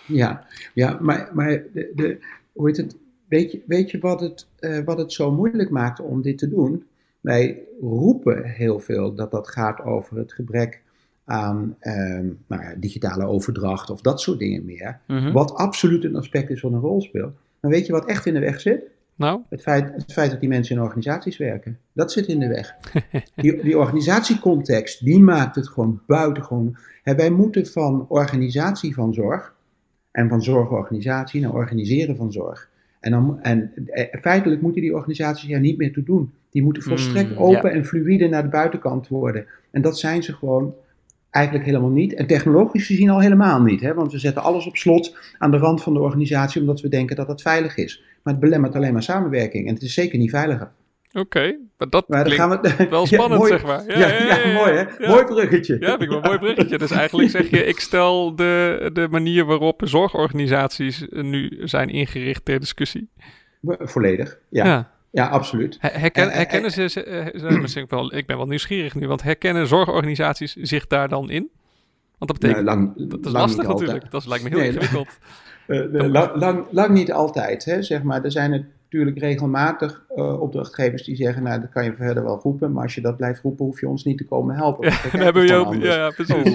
Ja, 0.05 0.45
ja 0.73 0.97
maar, 1.01 1.29
maar 1.33 1.49
de, 1.49 1.91
de, 1.95 2.19
hoe 2.53 2.67
heet 2.67 2.77
het? 2.77 2.97
Weet 3.27 3.51
je, 3.51 3.61
weet 3.67 3.91
je 3.91 3.99
wat, 3.99 4.19
het, 4.19 4.47
uh, 4.59 4.79
wat 4.79 4.97
het 4.97 5.13
zo 5.13 5.31
moeilijk 5.31 5.69
maakt 5.69 5.99
om 5.99 6.21
dit 6.21 6.37
te 6.37 6.49
doen? 6.49 6.85
Wij 7.21 7.59
roepen 7.81 8.43
heel 8.43 8.79
veel 8.79 9.15
dat 9.15 9.31
dat 9.31 9.47
gaat 9.47 9.83
over 9.83 10.17
het 10.17 10.33
gebrek 10.33 10.81
aan 11.25 11.77
uh, 11.81 12.19
nou 12.47 12.63
ja, 12.63 12.73
digitale 12.77 13.25
overdracht 13.25 13.89
of 13.89 14.01
dat 14.01 14.21
soort 14.21 14.39
dingen 14.39 14.65
meer. 14.65 14.99
Mhm. 15.07 15.31
Wat 15.31 15.53
absoluut 15.53 16.03
een 16.03 16.15
aspect 16.15 16.49
is 16.49 16.59
van 16.59 16.73
een 16.73 16.79
rol 16.79 17.01
speelt. 17.01 17.33
Maar 17.59 17.71
weet 17.71 17.85
je 17.85 17.91
wat 17.91 18.05
echt 18.05 18.25
in 18.25 18.33
de 18.33 18.39
weg 18.39 18.61
zit? 18.61 18.83
Nou? 19.15 19.41
Het 19.49 19.61
feit, 19.61 19.91
het 19.93 20.13
feit 20.13 20.31
dat 20.31 20.39
die 20.39 20.49
mensen 20.49 20.75
in 20.75 20.81
organisaties 20.81 21.37
werken, 21.37 21.79
dat 21.93 22.11
zit 22.11 22.27
in 22.27 22.39
de 22.39 22.47
weg. 22.47 22.75
Die, 23.35 23.61
die 23.61 23.77
organisatiecontext, 23.77 25.05
die 25.05 25.19
maakt 25.19 25.55
het 25.55 25.67
gewoon 25.67 26.01
buitengewoon. 26.07 26.77
Hè, 27.03 27.15
wij 27.15 27.29
moeten 27.29 27.65
van 27.65 28.05
organisatie 28.09 28.93
van 28.93 29.13
zorg 29.13 29.55
en 30.11 30.29
van 30.29 30.43
zorgorganisatie 30.43 31.41
naar 31.41 31.53
organiseren 31.53 32.15
van 32.15 32.31
zorg. 32.31 32.69
En, 33.05 33.11
dan, 33.11 33.39
en 33.41 33.71
eh, 33.87 34.19
feitelijk 34.21 34.61
moeten 34.61 34.81
die 34.81 34.95
organisaties 34.95 35.49
er 35.49 35.59
niet 35.59 35.77
meer 35.77 35.93
toe 35.93 36.03
doen. 36.03 36.31
Die 36.49 36.63
moeten 36.63 36.83
volstrekt 36.83 37.29
mm, 37.29 37.37
open 37.37 37.71
en 37.71 37.85
fluïde 37.85 38.27
naar 38.27 38.43
de 38.43 38.49
buitenkant 38.49 39.07
worden. 39.07 39.45
En 39.71 39.81
dat 39.81 39.99
zijn 39.99 40.23
ze 40.23 40.33
gewoon 40.33 40.73
eigenlijk 41.29 41.65
helemaal 41.65 41.89
niet. 41.89 42.13
En 42.13 42.27
technologisch 42.27 42.85
gezien 42.85 43.09
al 43.09 43.19
helemaal 43.19 43.61
niet. 43.61 43.81
Hè? 43.81 43.93
Want 43.93 44.11
we 44.11 44.19
zetten 44.19 44.43
alles 44.43 44.67
op 44.67 44.75
slot 44.75 45.17
aan 45.37 45.51
de 45.51 45.57
rand 45.57 45.83
van 45.83 45.93
de 45.93 45.99
organisatie 45.99 46.61
omdat 46.61 46.81
we 46.81 46.89
denken 46.89 47.15
dat 47.15 47.27
dat 47.27 47.41
veilig 47.41 47.77
is. 47.77 48.03
Maar 48.23 48.33
het 48.33 48.41
belemmert 48.41 48.75
alleen 48.75 48.93
maar 48.93 49.03
samenwerking 49.03 49.67
en 49.67 49.73
het 49.73 49.83
is 49.83 49.93
zeker 49.93 50.17
niet 50.17 50.29
veiliger. 50.29 50.71
Oké, 51.15 51.57
maar 51.77 51.89
dat 51.89 52.09
maar 52.09 52.31
gaan 52.31 52.49
we, 52.49 52.87
wel 52.89 53.05
spannend, 53.15 53.47
zeg 53.47 53.65
maar. 53.65 53.83
Ja, 53.97 54.07
ja, 54.07 54.53
mooi 54.53 54.73
hè? 54.73 55.07
Mooi 55.07 55.25
bruggetje. 55.25 55.77
Ja, 55.79 55.87
vind 55.87 56.01
ik 56.01 56.09
wel 56.09 56.17
een 56.17 56.23
mooi 56.23 56.37
bruggetje. 56.37 56.77
Dus 56.77 56.91
eigenlijk 56.91 57.29
zeg 57.29 57.49
je, 57.49 57.65
ik 57.65 57.79
stel 57.79 58.35
de, 58.35 58.89
de 58.93 59.07
manier 59.09 59.45
waarop 59.45 59.81
zorgorganisaties 59.85 61.05
nu 61.09 61.59
zijn 61.63 61.89
ingericht 61.89 62.45
ter 62.45 62.59
discussie. 62.59 63.09
Volledig, 63.61 64.39
ja. 64.49 64.93
Ja, 65.11 65.27
absoluut. 65.27 65.77
Herken, 65.79 66.31
herkennen 66.31 66.71
ze, 66.71 66.89
ze, 66.89 67.31
misschien 67.61 67.85
wel, 67.89 68.15
ik 68.15 68.25
ben 68.25 68.37
wel 68.37 68.47
nieuwsgierig 68.47 68.95
nu, 68.95 69.07
want 69.07 69.23
herkennen 69.23 69.67
zorgorganisaties 69.67 70.53
zich 70.53 70.87
daar 70.87 71.09
dan 71.09 71.29
in? 71.29 71.49
Want 72.17 72.31
dat 72.31 72.39
betekent, 72.39 72.65
lang, 72.65 73.09
dat 73.09 73.25
is 73.25 73.31
lastig 73.31 73.67
natuurlijk. 73.67 74.11
Dat 74.11 74.25
lijkt 74.25 74.43
me 74.43 74.49
heel 74.49 74.59
ingewikkeld. 74.59 75.07
Uh, 75.67 76.07
lang, 76.07 76.35
lang, 76.35 76.65
lang, 76.71 76.89
niet 76.89 77.11
altijd, 77.11 77.65
hè, 77.65 77.81
zeg 77.81 78.03
maar. 78.03 78.23
Er 78.23 78.31
zijn 78.31 78.71
natuurlijk 78.97 79.25
regelmatig 79.25 80.05
uh, 80.15 80.41
opdrachtgevers 80.41 81.03
die 81.03 81.15
zeggen, 81.15 81.43
nou, 81.43 81.61
dat 81.61 81.69
kan 81.69 81.83
je 81.83 81.93
verder 81.97 82.23
wel 82.23 82.39
roepen, 82.39 82.71
maar 82.71 82.83
als 82.83 82.95
je 82.95 83.01
dat 83.01 83.17
blijft 83.17 83.41
roepen, 83.41 83.65
hoef 83.65 83.79
je 83.79 83.87
ons 83.87 84.03
niet 84.03 84.17
te 84.17 84.25
komen 84.25 84.55
helpen. 84.55 84.89
Ja, 84.89 85.01
dan 85.11 85.21
hebben 85.21 85.43
we 85.43 85.53
ook, 85.53 85.73
ja, 85.73 86.09
precies. 86.09 86.53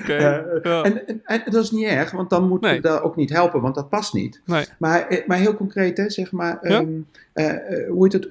Oké. 0.00 0.14
en, 0.62 1.22
en, 1.24 1.42
dat 1.44 1.62
is 1.64 1.70
niet 1.70 1.86
erg, 1.86 2.10
want 2.10 2.30
dan 2.30 2.48
moeten 2.48 2.70
nee. 2.70 2.80
we 2.80 2.88
daar 2.88 3.02
ook 3.02 3.16
niet 3.16 3.30
helpen, 3.30 3.60
want 3.60 3.74
dat 3.74 3.88
past 3.88 4.14
niet. 4.14 4.40
Nee. 4.44 4.64
Maar, 4.78 5.22
maar 5.26 5.38
heel 5.38 5.56
concreet, 5.56 5.96
hè, 5.96 6.10
zeg 6.10 6.32
maar, 6.32 6.58
um, 6.62 7.06
uh, 7.34 7.52
hoe 7.88 8.04
heet 8.04 8.12
het, 8.12 8.28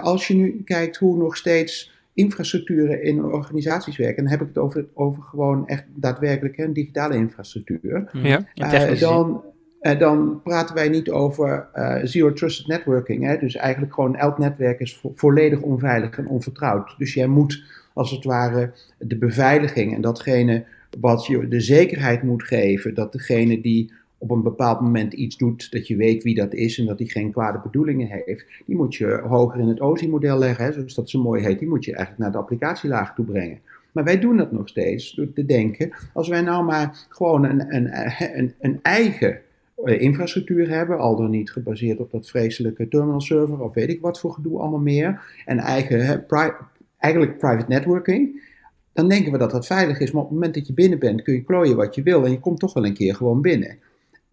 als 0.00 0.28
je 0.28 0.34
nu 0.34 0.62
kijkt 0.64 0.96
hoe 0.96 1.16
nog 1.16 1.36
steeds 1.36 1.92
infrastructuren 2.14 3.02
in 3.02 3.24
organisaties 3.24 3.96
werken, 3.96 4.22
dan 4.22 4.32
heb 4.32 4.40
ik 4.40 4.46
het 4.46 4.58
over, 4.58 4.86
over 4.94 5.22
gewoon 5.22 5.68
echt 5.68 5.84
daadwerkelijk 5.94 6.58
een 6.58 6.72
digitale 6.72 7.14
infrastructuur. 7.14 8.08
Ja, 8.12 8.44
uh, 8.54 9.00
dan, 9.00 9.42
uh, 9.84 9.98
dan 9.98 10.40
praten 10.42 10.74
wij 10.74 10.88
niet 10.88 11.10
over 11.10 11.68
uh, 11.74 11.96
zero 12.02 12.32
trusted 12.32 12.66
networking. 12.66 13.24
Hè? 13.24 13.38
Dus 13.38 13.56
eigenlijk 13.56 13.94
gewoon 13.94 14.16
elk 14.16 14.38
netwerk 14.38 14.80
is 14.80 14.96
vo 14.96 15.12
volledig 15.14 15.60
onveilig 15.60 16.18
en 16.18 16.28
onvertrouwd. 16.28 16.94
Dus 16.98 17.14
jij 17.14 17.26
moet 17.26 17.62
als 17.92 18.10
het 18.10 18.24
ware 18.24 18.72
de 18.98 19.16
beveiliging 19.16 19.94
en 19.94 20.00
datgene 20.00 20.64
wat 21.00 21.26
je 21.26 21.48
de 21.48 21.60
zekerheid 21.60 22.22
moet 22.22 22.42
geven, 22.42 22.94
dat 22.94 23.12
degene 23.12 23.60
die 23.60 23.92
op 24.18 24.30
een 24.30 24.42
bepaald 24.42 24.80
moment 24.80 25.12
iets 25.12 25.36
doet, 25.36 25.70
dat 25.70 25.86
je 25.86 25.96
weet 25.96 26.22
wie 26.22 26.34
dat 26.34 26.54
is 26.54 26.78
en 26.78 26.86
dat 26.86 26.98
hij 26.98 27.08
geen 27.08 27.32
kwade 27.32 27.60
bedoelingen 27.62 28.08
heeft, 28.24 28.46
die 28.66 28.76
moet 28.76 28.94
je 28.94 29.20
hoger 29.26 29.60
in 29.60 29.68
het 29.68 29.80
OSI-model 29.80 30.38
leggen, 30.38 30.64
hè, 30.64 30.72
zoals 30.72 30.94
dat 30.94 31.10
zo 31.10 31.22
mooi 31.22 31.42
heet, 31.42 31.58
die 31.58 31.68
moet 31.68 31.84
je 31.84 31.94
eigenlijk 31.94 32.22
naar 32.22 32.32
de 32.32 32.38
applicatielaag 32.38 33.14
toe 33.14 33.24
brengen. 33.24 33.58
Maar 33.92 34.04
wij 34.04 34.18
doen 34.18 34.36
dat 34.36 34.52
nog 34.52 34.68
steeds 34.68 35.14
door 35.14 35.32
te 35.32 35.46
denken, 35.46 35.92
als 36.12 36.28
wij 36.28 36.40
nou 36.40 36.64
maar 36.64 37.06
gewoon 37.08 37.44
een, 37.44 37.74
een, 37.74 38.54
een, 38.60 38.78
eigen 38.82 39.30
eh, 39.30 39.43
infrastructuur 39.84 40.68
hebben, 40.68 40.98
al 40.98 41.16
dan 41.16 41.30
niet 41.30 41.50
gebaseerd 41.50 41.98
op 41.98 42.10
dat 42.10 42.28
vreselijke 42.28 42.88
terminal 42.88 43.20
server 43.20 43.60
of 43.60 43.74
weet 43.74 43.88
ik 43.88 44.00
wat 44.00 44.20
voor 44.20 44.32
gedoe 44.32 44.58
allemaal 44.58 44.80
meer, 44.80 45.20
en 45.44 45.58
eigen, 45.58 46.26
pri 46.26 46.50
eigenlijk 46.98 47.38
private 47.38 47.68
networking, 47.68 48.42
dan 48.92 49.08
denken 49.08 49.32
we 49.32 49.38
dat 49.38 49.50
dat 49.50 49.66
veilig 49.66 50.00
is, 50.00 50.10
maar 50.10 50.22
op 50.22 50.28
het 50.28 50.36
moment 50.36 50.54
dat 50.54 50.66
je 50.66 50.72
binnen 50.72 50.98
bent 50.98 51.22
kun 51.22 51.34
je 51.34 51.44
klooien 51.44 51.76
wat 51.76 51.94
je 51.94 52.02
wil 52.02 52.24
en 52.24 52.30
je 52.30 52.40
komt 52.40 52.60
toch 52.60 52.72
wel 52.72 52.86
een 52.86 52.94
keer 52.94 53.14
gewoon 53.14 53.40
binnen. 53.40 53.78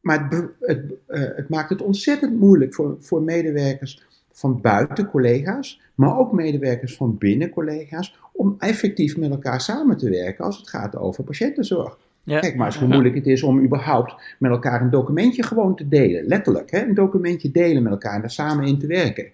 Maar 0.01 0.29
het, 0.29 0.47
het, 0.59 0.83
uh, 1.07 1.21
het, 1.35 1.49
maakt 1.49 1.69
het 1.69 1.81
ontzettend 1.81 2.39
moeilijk 2.39 2.73
voor, 2.73 2.95
voor 2.99 3.21
medewerkers 3.21 4.03
van 4.31 4.61
buiten 4.61 5.09
collega's, 5.09 5.81
maar 5.95 6.17
ook 6.17 6.31
medewerkers 6.31 6.95
van 6.95 7.17
binnen 7.17 7.49
collega's, 7.49 8.19
om 8.31 8.55
effectief 8.59 9.17
met 9.17 9.31
elkaar 9.31 9.61
samen 9.61 9.97
te 9.97 10.09
werken 10.09 10.45
als 10.45 10.57
het 10.57 10.69
gaat 10.69 10.97
over 10.97 11.23
patiëntenzorg. 11.23 11.97
Ja. 12.23 12.39
Kijk 12.39 12.55
maar 12.55 12.65
eens 12.65 12.79
hoe 12.79 12.87
moeilijk 12.87 13.15
het 13.15 13.27
is 13.27 13.43
om 13.43 13.63
überhaupt 13.63 14.15
met 14.39 14.51
elkaar 14.51 14.81
een 14.81 14.89
documentje 14.89 15.43
gewoon 15.43 15.75
te 15.75 15.87
delen. 15.87 16.25
Letterlijk, 16.25 16.71
hè? 16.71 16.87
een 16.87 16.93
documentje 16.93 17.51
delen 17.51 17.83
met 17.83 17.91
elkaar 17.91 18.13
en 18.13 18.21
daar 18.21 18.31
samen 18.31 18.65
in 18.65 18.79
te 18.79 18.87
werken. 18.87 19.25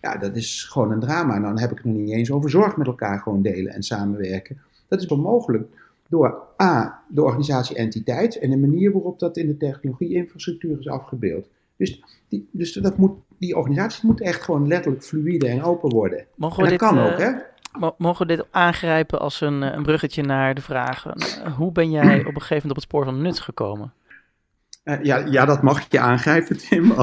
Ja, 0.00 0.16
dat 0.16 0.36
is 0.36 0.64
gewoon 0.64 0.92
een 0.92 1.00
drama. 1.00 1.34
En 1.34 1.42
dan 1.42 1.60
heb 1.60 1.70
ik 1.70 1.76
het 1.76 1.86
nog 1.86 1.96
niet 1.96 2.12
eens 2.12 2.30
over 2.30 2.50
zorg 2.50 2.76
met 2.76 2.86
elkaar 2.86 3.18
gewoon 3.18 3.42
delen 3.42 3.72
en 3.72 3.82
samenwerken. 3.82 4.60
Dat 4.88 5.00
is 5.00 5.06
onmogelijk 5.06 5.68
door 6.08 6.42
A, 6.62 7.02
de 7.08 7.22
organisatie-entiteit 7.22 8.38
en 8.38 8.50
de 8.50 8.56
manier 8.56 8.92
waarop 8.92 9.18
dat 9.18 9.36
in 9.36 9.46
de 9.46 9.56
technologie-infrastructuur 9.56 10.78
is 10.78 10.88
afgebeeld. 10.88 11.48
Dus, 11.76 12.02
die, 12.28 12.48
dus 12.50 12.72
dat 12.72 12.96
moet, 12.96 13.12
die 13.38 13.56
organisaties 13.56 14.02
moeten 14.02 14.26
echt 14.26 14.42
gewoon 14.42 14.68
letterlijk 14.68 15.04
fluïde 15.04 15.48
en 15.48 15.62
open 15.62 15.90
worden. 15.90 16.26
Mogen 16.34 16.56
we 16.56 16.62
dat 16.62 16.78
dit, 16.78 16.88
kan 16.88 16.98
ook, 16.98 17.18
hè? 17.18 17.30
Mogen 17.98 18.26
we 18.26 18.36
dit 18.36 18.46
aangrijpen 18.50 19.20
als 19.20 19.40
een, 19.40 19.62
een 19.62 19.82
bruggetje 19.82 20.22
naar 20.22 20.54
de 20.54 20.60
vraag: 20.60 21.04
hoe 21.56 21.72
ben 21.72 21.90
jij 21.90 22.18
op 22.20 22.34
een 22.34 22.40
gegeven 22.40 22.54
moment 22.54 22.70
op 22.70 22.76
het 22.76 22.82
spoor 22.82 23.04
van 23.04 23.22
nut 23.22 23.40
gekomen? 23.40 23.92
Uh, 24.88 25.02
ja, 25.02 25.16
ja, 25.16 25.44
dat 25.44 25.62
mag 25.62 25.86
je 25.90 25.98
aangrijpen, 25.98 26.58
Tim. 26.58 26.92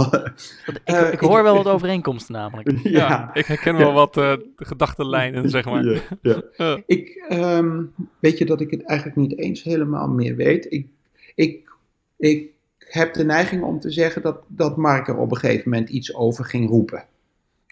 Uh, 0.86 1.08
ik, 1.08 1.14
ik, 1.14 1.20
hoor 1.20 1.44
wel 1.44 1.56
wat 1.56 1.68
overeenkomsten 1.68 2.34
namelijk. 2.34 2.72
Ja, 2.84 3.08
ja 3.08 3.30
ik 3.34 3.46
herken 3.46 3.78
wel 3.78 3.94
wat 3.94 4.18
uh, 4.18 4.34
gedachtenlijnen, 4.56 5.50
zeg 5.50 5.66
maar. 5.66 6.02
Ja, 6.22 6.42
ik, 6.86 7.26
um, 7.30 7.94
weet 8.20 8.38
je 8.38 8.46
dat 8.46 8.62
ik 8.62 8.72
het 8.72 8.84
eigenlijk 8.86 9.18
niet 9.18 9.38
eens 9.38 9.64
helemaal 9.64 10.08
meer 10.08 10.36
weet. 10.36 10.72
Ik, 10.72 10.88
ik, 11.36 11.70
ik 12.18 12.52
heb 12.80 13.14
de 13.14 13.26
neiging 13.26 13.64
om 13.64 13.80
te 13.80 13.92
zeggen 13.92 14.22
dat, 14.22 14.38
dat 14.48 14.78
Mark 14.78 15.08
er 15.08 15.18
op 15.18 15.32
een 15.32 15.38
gegeven 15.38 15.70
moment 15.70 15.90
iets 15.90 16.16
over 16.16 16.46
ging 16.46 16.70
roepen. 16.70 17.06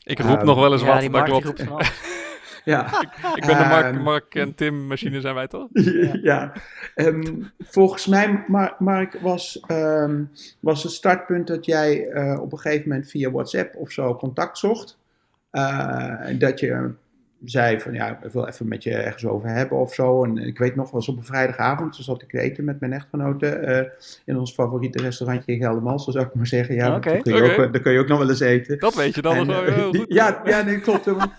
Ik 0.04 0.20
roep 0.20 0.44
nog 0.44 0.60
wel 0.60 0.72
eens 0.72 0.84
wat, 0.84 1.12
dat 1.12 1.24
klopt. 1.24 1.66
Ja. 2.64 2.86
ik, 3.02 3.36
ik, 3.36 3.46
ben 3.46 3.58
de 3.58 3.66
Mark, 3.66 3.86
ehm, 3.86 4.02
Mark 4.02 4.36
en 4.36 4.56
Tim 4.56 4.88
machine 4.88 5.22
zijn 5.22 5.36
wij 5.36 5.48
toch? 5.48 5.68
ja. 6.22 6.54
Um, 6.96 7.52
volgens 7.60 8.08
mij, 8.08 8.46
Mark, 8.80 9.20
was, 9.22 9.64
um, 9.68 10.32
was 10.60 10.84
het 10.84 10.92
startpunt 10.92 11.48
dat 11.48 11.66
jij 11.66 12.08
uh, 12.08 12.40
op 12.42 12.52
een 12.52 12.60
gegeven 12.60 12.90
moment 12.90 13.10
via 13.10 13.32
WhatsApp 13.32 13.76
of 13.76 13.92
zo 13.92 14.16
contact 14.16 14.58
zocht. 14.58 14.98
Uh, 15.52 16.40
dat 16.40 16.60
je 16.60 16.94
zei 17.46 17.80
van 17.80 17.94
ja, 17.94 18.20
ik 18.24 18.32
wil 18.32 18.48
even 18.48 18.68
met 18.68 18.84
je 18.84 18.94
ergens 18.94 19.26
over 19.26 19.50
hebben 19.50 19.78
of 19.78 19.94
zo. 19.94 20.24
En 20.24 20.38
ik 20.38 20.58
weet 20.58 20.76
nog, 20.76 20.92
was 20.92 21.08
op 21.08 21.18
een 21.18 21.24
vrijdagavond, 21.24 21.94
toen 21.94 22.04
zat 22.04 22.22
ik 22.22 22.34
eten 22.34 22.64
met 22.64 22.80
mijn 22.80 22.94
echtgenoten 22.94 23.70
uh, 23.70 23.80
in 24.26 24.38
ons 24.38 24.54
favoriete 24.54 25.02
restaurantje 25.02 25.52
in 25.52 25.62
Geldermals, 25.62 26.04
zou 26.06 26.26
ik 26.26 26.34
maar 26.34 26.48
zeggen. 26.48 26.76
Ja, 26.76 26.96
okay. 26.96 27.14
dan, 27.14 27.22
kun 27.22 27.36
je 27.36 27.52
ook, 27.52 27.74
dan 27.74 27.82
kun 27.82 27.92
je 27.92 28.00
ook 28.00 28.08
nog 28.08 28.18
wel 28.18 28.30
eens 28.30 28.40
eten. 28.40 28.80
Dat 28.80 28.96
weet 28.96 29.16
je 29.16 29.22
dan 29.22 29.48
nog 29.48 29.66
wel 29.66 29.74
heel 29.74 29.94
goed. 29.94 30.06
Ja, 30.08 30.42
ja 30.46 30.62
nee, 30.62 30.80
klopt. 30.80 31.06
Want, 31.06 31.32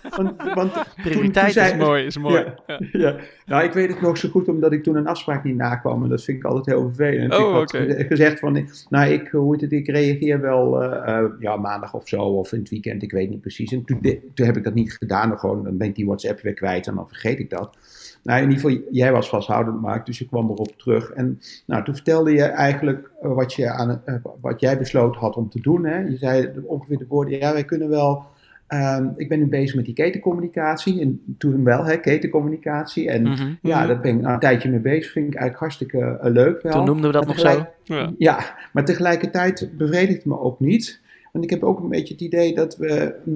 want, 0.53 0.73
Prioriteit 0.95 1.53
toen, 1.53 1.63
is 1.63 1.75
mooi, 1.75 2.05
is 2.05 2.17
mooi. 2.17 2.45
Ja, 2.67 2.79
ja. 2.91 3.15
Nou, 3.45 3.63
ik 3.63 3.73
weet 3.73 3.89
het 3.89 4.01
nog 4.01 4.17
zo 4.17 4.29
goed 4.29 4.47
omdat 4.47 4.71
ik 4.71 4.83
toen 4.83 4.95
een 4.95 5.07
afspraak 5.07 5.43
niet 5.43 5.55
nakwam 5.55 6.03
en 6.03 6.09
dat 6.09 6.23
vind 6.23 6.37
ik 6.37 6.43
altijd 6.43 6.65
heel 6.65 6.91
vervelend. 6.93 7.33
Oh, 7.33 7.39
ik 7.39 7.53
had 7.53 7.73
okay. 7.73 8.05
gezegd 8.07 8.39
van, 8.39 8.67
nou, 8.89 9.11
ik, 9.11 9.27
hoe 9.27 9.61
het, 9.61 9.71
ik 9.71 9.87
reageer 9.87 10.41
wel 10.41 10.83
uh, 10.83 10.89
uh, 11.07 11.23
ja, 11.39 11.55
maandag 11.55 11.93
of 11.93 12.07
zo 12.07 12.21
of 12.21 12.51
in 12.51 12.59
het 12.59 12.69
weekend, 12.69 13.03
ik 13.03 13.11
weet 13.11 13.29
niet 13.29 13.41
precies. 13.41 13.71
En 13.71 13.85
toen, 13.85 13.99
toen 14.33 14.45
heb 14.45 14.57
ik 14.57 14.63
dat 14.63 14.73
niet 14.73 14.93
gedaan, 14.93 15.39
gewoon, 15.39 15.63
dan 15.63 15.77
ben 15.77 15.87
ik 15.87 15.94
ik 15.95 16.01
die 16.01 16.05
WhatsApp 16.05 16.41
weer 16.41 16.53
kwijt 16.53 16.87
en 16.87 16.95
dan 16.95 17.07
vergeet 17.07 17.39
ik 17.39 17.49
dat. 17.49 17.77
Nou, 18.23 18.41
in 18.41 18.49
ieder 18.49 18.69
geval, 18.69 18.87
jij 18.91 19.11
was 19.11 19.29
vasthoudend, 19.29 19.81
Mark, 19.81 20.05
dus 20.05 20.19
je 20.19 20.27
kwam 20.27 20.49
erop 20.49 20.77
terug. 20.77 21.11
En 21.11 21.39
nou, 21.65 21.83
toen 21.83 21.95
vertelde 21.95 22.31
je 22.31 22.43
eigenlijk 22.43 23.11
wat, 23.21 23.53
je 23.53 23.69
aan, 23.69 24.01
wat 24.41 24.59
jij 24.59 24.77
besloten 24.77 25.21
had 25.21 25.35
om 25.35 25.49
te 25.49 25.61
doen. 25.61 25.85
Hè? 25.85 25.97
Je 25.97 26.17
zei 26.17 26.51
ongeveer 26.63 26.97
de 26.97 27.05
woorden, 27.07 27.39
ja, 27.39 27.53
wij 27.53 27.65
kunnen 27.65 27.89
wel 27.89 28.25
Ehm, 28.67 29.07
ik 29.15 29.29
ben 29.29 29.39
nu 29.39 29.47
bezig 29.47 29.75
met 29.75 29.85
die 29.85 29.93
ketencommunicatie. 29.93 31.01
En 31.01 31.35
toen 31.37 31.63
wel, 31.63 31.85
hè, 31.85 31.99
ketencommunicatie. 31.99 33.09
En 33.09 33.21
mhm. 33.21 33.53
ja, 33.61 33.85
daar 33.85 33.99
ben 33.99 34.19
ik 34.19 34.25
een 34.25 34.39
tijdje 34.39 34.69
mee 34.69 34.79
bezig. 34.79 35.11
Vind 35.11 35.27
ik 35.27 35.33
eigenlijk 35.33 35.59
hartstikke 35.59 35.97
uh, 35.97 36.31
leuk 36.31 36.61
wel. 36.61 36.71
Toen 36.71 36.85
noemden 36.85 37.05
we 37.05 37.17
dat 37.17 37.27
nog 37.27 37.39
zo. 37.39 37.67
Ja. 37.83 38.13
ja. 38.17 38.55
maar 38.73 38.85
tegelijkertijd 38.85 39.69
bevredigt 39.77 40.17
het 40.17 40.25
me 40.25 40.39
ook 40.39 40.59
niet. 40.59 41.01
Want 41.31 41.43
ik 41.43 41.49
heb 41.49 41.63
ook 41.63 41.79
een 41.79 41.89
beetje 41.89 42.13
het 42.13 42.23
idee 42.23 42.55
dat 42.55 42.77
we 42.77 42.89
eh, 42.89 43.33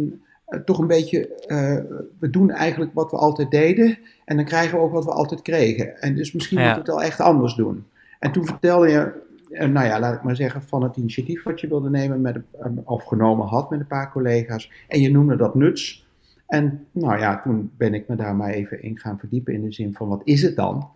toch 0.65 0.79
een 0.79 0.87
beetje... 0.87 1.29
Uh, 1.47 1.97
we 2.19 2.29
doen 2.29 2.51
eigenlijk 2.51 2.93
wat 2.93 3.11
we 3.11 3.17
altijd 3.17 3.51
deden. 3.51 3.97
En 4.25 4.35
dan 4.35 4.45
krijgen 4.45 4.77
we 4.77 4.83
ook 4.83 4.91
wat 4.91 5.05
we 5.05 5.11
altijd 5.11 5.41
kregen. 5.41 6.01
En 6.01 6.15
dus 6.15 6.33
misschien 6.33 6.57
moeten 6.57 6.75
we 6.75 6.81
het 6.81 6.89
wel 6.89 7.03
echt 7.03 7.19
anders 7.19 7.55
doen. 7.55 7.85
En 8.19 8.31
toen 8.31 8.45
vertelde 8.45 8.89
je 8.89 9.27
nou 9.49 9.85
ja, 9.85 9.99
laat 9.99 10.15
ik 10.15 10.23
maar 10.23 10.35
zeggen, 10.35 10.61
van 10.61 10.83
het 10.83 10.97
initiatief 10.97 11.43
wat 11.43 11.59
je 11.59 11.67
wilde 11.67 11.89
nemen 11.89 12.21
met, 12.21 12.39
of 12.83 13.03
genomen 13.03 13.47
had 13.47 13.69
met 13.69 13.79
een 13.79 13.87
paar 13.87 14.11
collega's. 14.11 14.71
En 14.87 15.01
je 15.01 15.11
noemde 15.11 15.35
dat 15.35 15.55
nuts. 15.55 16.07
En 16.47 16.85
nou 16.91 17.19
ja, 17.19 17.39
toen 17.39 17.71
ben 17.77 17.93
ik 17.93 18.07
me 18.07 18.15
daar 18.15 18.35
maar 18.35 18.49
even 18.49 18.83
in 18.83 18.97
gaan 18.97 19.19
verdiepen 19.19 19.53
in 19.53 19.61
de 19.61 19.71
zin 19.71 19.93
van 19.93 20.07
wat 20.07 20.21
is 20.23 20.41
het 20.41 20.55
dan? 20.55 20.89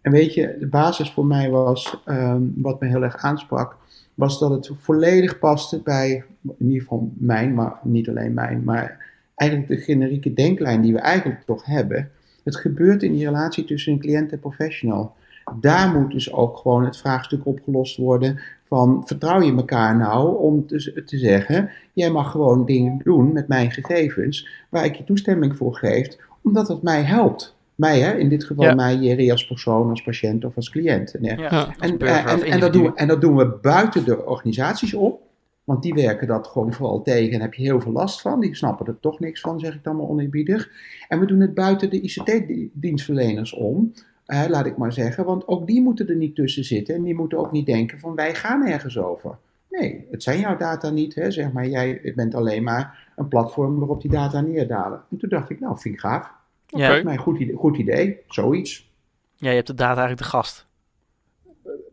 En 0.00 0.12
weet 0.12 0.34
je, 0.34 0.56
de 0.60 0.66
basis 0.66 1.10
voor 1.10 1.26
mij 1.26 1.50
was, 1.50 2.02
ehm, 2.04 2.42
wat 2.54 2.80
me 2.80 2.88
heel 2.88 3.02
erg 3.02 3.16
aansprak, 3.16 3.76
was 4.18 4.38
dat 4.38 4.50
het 4.50 4.70
volledig 4.80 5.38
paste 5.38 5.80
bij, 5.82 6.24
in 6.58 6.66
ieder 6.66 6.80
geval 6.80 7.12
mijn, 7.14 7.54
maar 7.54 7.78
niet 7.82 8.08
alleen 8.08 8.34
mijn, 8.34 8.64
maar 8.64 9.12
eigenlijk 9.34 9.70
de 9.70 9.76
generieke 9.76 10.32
denklijn 10.32 10.80
die 10.80 10.92
we 10.92 10.98
eigenlijk 10.98 11.42
toch 11.42 11.64
hebben. 11.64 12.10
Het 12.44 12.56
gebeurt 12.56 13.02
in 13.02 13.12
die 13.12 13.24
relatie 13.24 13.64
tussen 13.64 13.92
een 13.92 13.98
cliënt 13.98 14.32
en 14.32 14.40
professional. 14.40 15.14
Daar 15.60 15.98
moet 15.98 16.10
dus 16.10 16.32
ook 16.32 16.56
gewoon 16.56 16.84
het 16.84 16.96
vraagstuk 16.96 17.46
opgelost 17.46 17.96
worden 17.96 18.40
van 18.68 19.02
vertrouw 19.04 19.40
je 19.40 19.56
elkaar 19.56 19.96
nou 19.96 20.38
om 20.38 20.66
te, 20.66 21.02
te 21.06 21.18
zeggen, 21.18 21.70
jij 21.92 22.10
mag 22.10 22.30
gewoon 22.30 22.64
dingen 22.64 23.00
doen 23.04 23.32
met 23.32 23.48
mijn 23.48 23.70
gegevens 23.70 24.48
waar 24.68 24.84
ik 24.84 24.94
je 24.94 25.04
toestemming 25.04 25.56
voor 25.56 25.74
geef, 25.74 26.16
omdat 26.42 26.68
het 26.68 26.82
mij 26.82 27.02
helpt. 27.02 27.56
Mij, 27.78 28.00
hè? 28.00 28.16
in 28.16 28.28
dit 28.28 28.44
geval 28.44 28.74
mij, 28.74 28.96
Jerry, 28.96 29.30
als 29.30 29.46
persoon, 29.46 29.90
als 29.90 30.02
patiënt 30.02 30.44
of 30.44 30.56
als 30.56 30.70
cliënt. 30.70 31.14
Ja, 31.20 31.74
en, 31.78 31.98
en, 31.98 32.26
en, 32.26 32.42
en, 32.42 32.60
dat 32.60 32.72
doen 32.72 32.82
we, 32.82 32.94
en 32.94 33.08
dat 33.08 33.20
doen 33.20 33.36
we 33.36 33.58
buiten 33.62 34.04
de 34.04 34.24
organisaties 34.24 34.94
op. 34.94 35.22
Want 35.64 35.82
die 35.82 35.94
werken 35.94 36.26
dat 36.26 36.46
gewoon 36.46 36.72
vooral 36.72 37.02
tegen 37.02 37.32
en 37.32 37.40
heb 37.40 37.54
je 37.54 37.62
heel 37.62 37.80
veel 37.80 37.92
last 37.92 38.20
van. 38.20 38.40
Die 38.40 38.54
snappen 38.54 38.86
er 38.86 39.00
toch 39.00 39.20
niks 39.20 39.40
van, 39.40 39.60
zeg 39.60 39.74
ik 39.74 39.84
dan 39.84 39.96
maar 39.96 40.08
oneerbiedig. 40.08 40.70
En 41.08 41.20
we 41.20 41.26
doen 41.26 41.40
het 41.40 41.54
buiten 41.54 41.90
de 41.90 42.00
ICT-dienstverleners 42.00 43.52
om 43.52 43.92
laat 44.26 44.66
ik 44.66 44.76
maar 44.76 44.92
zeggen. 44.92 45.24
Want 45.24 45.48
ook 45.48 45.66
die 45.66 45.82
moeten 45.82 46.08
er 46.08 46.16
niet 46.16 46.34
tussen 46.34 46.64
zitten 46.64 46.94
en 46.94 47.02
die 47.02 47.14
moeten 47.14 47.38
ook 47.38 47.52
niet 47.52 47.66
denken 47.66 47.98
van 47.98 48.14
wij 48.14 48.34
gaan 48.34 48.66
ergens 48.66 48.98
over. 48.98 49.38
Nee, 49.70 50.06
het 50.10 50.22
zijn 50.22 50.40
jouw 50.40 50.56
data 50.56 50.90
niet. 50.90 51.14
Hè? 51.14 51.30
Zeg 51.30 51.52
maar, 51.52 51.66
jij 51.66 52.12
bent 52.14 52.34
alleen 52.34 52.62
maar 52.62 53.12
een 53.16 53.28
platform 53.28 53.78
waarop 53.78 54.00
die 54.00 54.10
data 54.10 54.40
neerdalen. 54.40 55.02
En 55.10 55.16
toen 55.16 55.28
dacht 55.28 55.50
ik, 55.50 55.60
nou, 55.60 55.78
vind 55.78 55.94
ik 55.94 56.00
gaaf. 56.00 56.36
Ja. 56.68 57.02
Mijn 57.02 57.18
goed 57.18 57.38
idee, 57.38 57.56
goed 57.56 57.76
idee, 57.76 58.18
zoiets. 58.28 58.90
Ja, 59.36 59.48
je 59.48 59.54
hebt 59.54 59.66
de 59.66 59.74
data 59.74 60.00
eigenlijk 60.00 60.20
de 60.20 60.36
gast. 60.36 60.66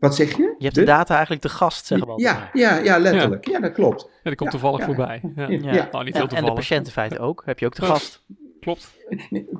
Wat 0.00 0.14
zeg 0.14 0.36
je? 0.36 0.54
Je 0.58 0.64
hebt 0.64 0.74
de, 0.74 0.84
data 0.84 1.12
eigenlijk 1.12 1.42
de 1.42 1.48
gast, 1.48 1.86
zeggen 1.86 2.14
we 2.14 2.20
Ja, 2.20 2.50
ja, 2.52 2.76
ja 2.76 2.98
letterlijk. 2.98 3.48
Ja. 3.48 3.60
dat 3.60 3.72
klopt. 3.72 4.02
Ja, 4.02 4.08
die 4.22 4.34
komt 4.34 4.50
toevallig 4.50 4.84
voorbij. 4.84 5.20
Ja. 5.36 5.48
Ja. 5.48 5.88
Nou, 5.92 6.04
niet 6.04 6.14
heel 6.14 6.26
toevallig. 6.26 6.32
En 6.32 6.44
de 6.44 6.52
patiëntenfeiten 6.52 7.18
ook, 7.18 7.42
heb 7.44 7.58
je 7.58 7.66
ook 7.66 7.74
de 7.74 7.82
gast 7.82 8.22
klopt. 8.66 8.94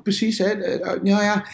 Precies, 0.03 0.37
hè. 0.37 0.77
Nou 1.01 1.23
ja, 1.23 1.45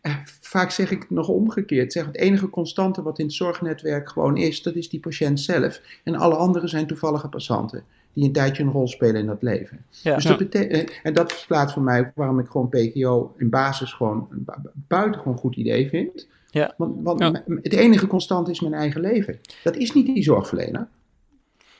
eh, 0.00 0.16
vaak 0.40 0.70
zeg 0.70 0.90
ik 0.90 1.00
het 1.00 1.10
nog 1.10 1.28
omgekeerd. 1.28 1.92
Zeg, 1.92 2.06
het 2.06 2.16
enige 2.16 2.50
constante 2.50 3.02
wat 3.02 3.18
in 3.18 3.24
het 3.24 3.34
zorgnetwerk 3.34 4.10
gewoon 4.10 4.36
is, 4.36 4.62
dat 4.62 4.74
is 4.74 4.88
die 4.88 5.00
patiënt 5.00 5.40
zelf. 5.40 5.80
En 6.04 6.14
alle 6.14 6.34
anderen 6.34 6.68
zijn 6.68 6.86
toevallige 6.86 7.28
passanten 7.28 7.84
die 8.12 8.24
een 8.24 8.32
tijdje 8.32 8.62
een 8.62 8.70
rol 8.70 8.88
spelen 8.88 9.20
in 9.20 9.26
dat 9.26 9.42
leven. 9.42 9.84
Ja. 9.90 10.14
Dus 10.14 10.24
dat 10.24 10.38
betekent, 10.38 10.92
en 11.02 11.14
dat 11.14 11.32
verklaart 11.32 11.72
voor 11.72 11.82
mij 11.82 12.12
waarom 12.14 12.38
ik 12.38 12.46
gewoon 12.46 12.68
PKO 12.68 13.34
in 13.38 13.50
basis 13.50 13.92
gewoon 13.92 14.28
een 14.30 14.46
buitengewoon 14.88 15.36
goed 15.36 15.56
idee 15.56 15.88
vind. 15.88 16.28
Ja. 16.50 16.74
Want, 16.76 17.02
want 17.02 17.42
het 17.46 17.72
enige 17.72 18.06
constant 18.06 18.48
is 18.48 18.60
mijn 18.60 18.74
eigen 18.74 19.00
leven. 19.00 19.40
Dat 19.62 19.76
is 19.76 19.92
niet 19.92 20.06
die 20.06 20.22
zorgverlener. 20.22 20.88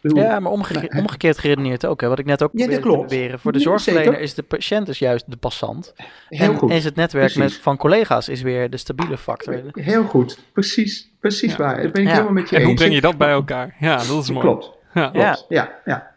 Ja, 0.02 0.40
maar 0.40 0.52
omgekeerd 0.52 1.38
geredeneerd 1.38 1.86
ook. 1.86 2.00
Hè. 2.00 2.08
Wat 2.08 2.18
ik 2.18 2.24
net 2.24 2.42
ook 2.42 2.50
ja, 2.52 2.80
proberen. 2.80 3.38
Voor 3.38 3.52
de 3.52 3.58
zorgverlener 3.58 4.20
is 4.20 4.34
de 4.34 4.42
patiënt 4.42 4.86
dus 4.86 4.98
juist 4.98 5.24
de 5.30 5.36
passant. 5.36 5.94
Heel 6.28 6.50
en 6.50 6.58
goed. 6.58 6.70
is 6.70 6.84
het 6.84 6.96
netwerk 6.96 7.36
met, 7.36 7.54
van 7.54 7.76
collega's 7.76 8.28
is 8.28 8.42
weer 8.42 8.70
de 8.70 8.76
stabiele 8.76 9.18
factor. 9.18 9.62
Heel 9.72 10.04
goed. 10.04 10.38
Precies, 10.52 11.10
precies 11.18 11.56
waar. 11.56 11.82
Dat 11.82 11.92
ben 11.92 12.02
ik 12.02 12.08
helemaal 12.08 12.32
met 12.32 12.48
je 12.48 12.56
en 12.56 12.62
eens. 12.62 12.62
En 12.62 12.66
hoe 12.66 12.74
breng 12.74 12.94
je 12.94 13.00
dat 13.00 13.18
bij 13.18 13.30
elkaar? 13.30 13.76
Ja, 13.80 13.96
dat 13.96 14.22
is 14.22 14.30
mooi. 14.30 14.46
Klopt. 14.46 14.70
Ja, 14.94 15.10
klopt. 15.10 15.46
ja, 15.48 15.80
ja. 15.84 16.09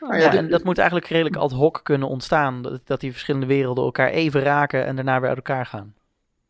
Ja. 0.00 0.06
Nou 0.06 0.20
ja, 0.20 0.34
en 0.34 0.48
dat 0.48 0.64
moet 0.64 0.78
eigenlijk 0.78 1.08
redelijk 1.08 1.36
ad 1.36 1.52
hoc 1.52 1.80
kunnen 1.82 2.08
ontstaan. 2.08 2.62
Dat, 2.62 2.80
dat 2.84 3.00
die 3.00 3.10
verschillende 3.10 3.46
werelden 3.46 3.84
elkaar 3.84 4.10
even 4.10 4.40
raken 4.40 4.86
en 4.86 4.96
daarna 4.96 5.20
weer 5.20 5.28
uit 5.28 5.36
elkaar 5.36 5.66
gaan. 5.66 5.94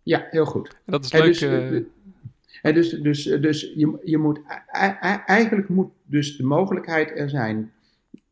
Ja, 0.02 0.26
heel 0.30 0.44
goed. 0.44 0.76
Dat 0.86 1.04
is 1.04 1.12
leuk. 1.12 1.24
Dus, 1.24 1.42
uh, 1.42 1.82
en 2.62 2.74
dus, 2.74 2.90
dus, 2.90 3.22
dus 3.24 3.72
je, 3.76 3.98
je 4.04 4.18
moet, 4.18 4.40
eigenlijk 5.26 5.68
moet 5.68 5.90
dus 6.04 6.36
de 6.36 6.44
mogelijkheid 6.44 7.18
er 7.18 7.30
zijn 7.30 7.72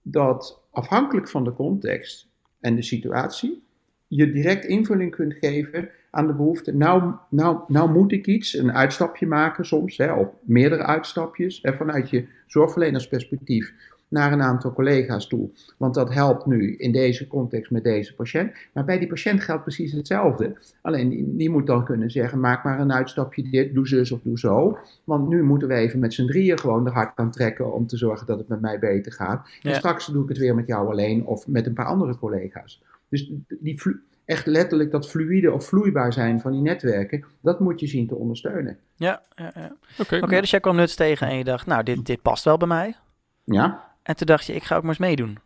dat 0.02 0.60
afhankelijk 0.70 1.28
van 1.28 1.44
de 1.44 1.52
context 1.52 2.28
en 2.60 2.74
de 2.74 2.82
situatie, 2.82 3.62
je 4.06 4.32
direct 4.32 4.64
invulling 4.64 5.10
kunt 5.10 5.34
geven 5.34 5.88
aan 6.10 6.26
de 6.26 6.34
behoefte. 6.34 6.72
Nou, 6.72 7.14
nou, 7.30 7.58
nou 7.68 7.90
moet 7.90 8.12
ik 8.12 8.26
iets, 8.26 8.54
een 8.54 8.72
uitstapje 8.72 9.26
maken 9.26 9.66
soms, 9.66 9.96
hè, 9.96 10.12
of 10.12 10.28
meerdere 10.42 10.82
uitstapjes, 10.82 11.58
hè, 11.62 11.74
vanuit 11.74 12.10
je 12.10 12.26
zorgverlenersperspectief 12.46 13.72
naar 14.08 14.32
een 14.32 14.42
aantal 14.42 14.72
collega's 14.72 15.26
toe. 15.26 15.50
Want 15.76 15.94
dat 15.94 16.14
helpt 16.14 16.46
nu 16.46 16.76
in 16.76 16.92
deze 16.92 17.26
context 17.26 17.70
met 17.70 17.84
deze 17.84 18.14
patiënt. 18.14 18.52
Maar 18.72 18.84
bij 18.84 18.98
die 18.98 19.08
patiënt 19.08 19.40
geldt 19.40 19.62
precies 19.62 19.92
hetzelfde. 19.92 20.56
Alleen 20.82 21.08
die, 21.08 21.36
die 21.36 21.50
moet 21.50 21.66
dan 21.66 21.84
kunnen 21.84 22.10
zeggen: 22.10 22.40
maak 22.40 22.64
maar 22.64 22.80
een 22.80 22.92
uitstapje, 22.92 23.50
dit, 23.50 23.74
doe 23.74 23.88
zus 23.88 24.12
of 24.12 24.20
doe 24.22 24.38
zo. 24.38 24.78
Want 25.04 25.28
nu 25.28 25.42
moeten 25.42 25.68
we 25.68 25.74
even 25.74 25.98
met 25.98 26.14
z'n 26.14 26.26
drieën 26.26 26.58
gewoon 26.58 26.84
de 26.84 26.90
hart 26.90 27.18
aan 27.18 27.30
trekken 27.30 27.72
om 27.72 27.86
te 27.86 27.96
zorgen 27.96 28.26
dat 28.26 28.38
het 28.38 28.48
met 28.48 28.60
mij 28.60 28.78
beter 28.78 29.12
gaat. 29.12 29.48
En 29.62 29.74
straks 29.74 30.06
doe 30.06 30.22
ik 30.22 30.28
het 30.28 30.38
weer 30.38 30.54
met 30.54 30.66
jou 30.66 30.88
alleen 30.90 31.26
of 31.26 31.46
met 31.46 31.66
een 31.66 31.74
paar 31.74 31.86
andere 31.86 32.18
collega's. 32.18 32.82
Dus 33.08 33.32
die 33.48 33.78
echt 34.26 34.46
letterlijk 34.46 34.90
dat 34.90 35.08
fluïde 35.08 35.52
of 35.52 35.66
vloeibaar 35.66 36.12
zijn 36.12 36.40
van 36.40 36.52
die 36.52 36.60
netwerken, 36.60 37.24
dat 37.40 37.60
moet 37.60 37.80
je 37.80 37.86
zien 37.86 38.06
te 38.06 38.14
ondersteunen. 38.14 38.78
Ja, 38.94 39.22
ja, 39.34 39.52
ja. 39.54 39.76
oké. 39.98 40.40
dus 40.40 40.50
jij 40.50 40.60
kwam 40.60 40.76
nuts 40.76 40.94
tegen 40.94 41.26
en 41.26 41.36
je 41.38 41.44
dacht, 41.44 41.66
nou, 41.66 41.82
dit, 41.82 42.06
dit 42.06 42.22
past 42.22 42.44
wel 42.44 42.56
bij 42.56 42.68
mij. 42.68 42.96
Ja. 43.44 43.85
En 44.06 44.16
toen 44.16 44.26
dacht 44.26 44.46
je, 44.46 44.54
ik 44.54 44.62
ga 44.62 44.76
ook 44.76 44.82
maar 44.82 44.90
eens 44.90 44.98
meedoen. 44.98 45.38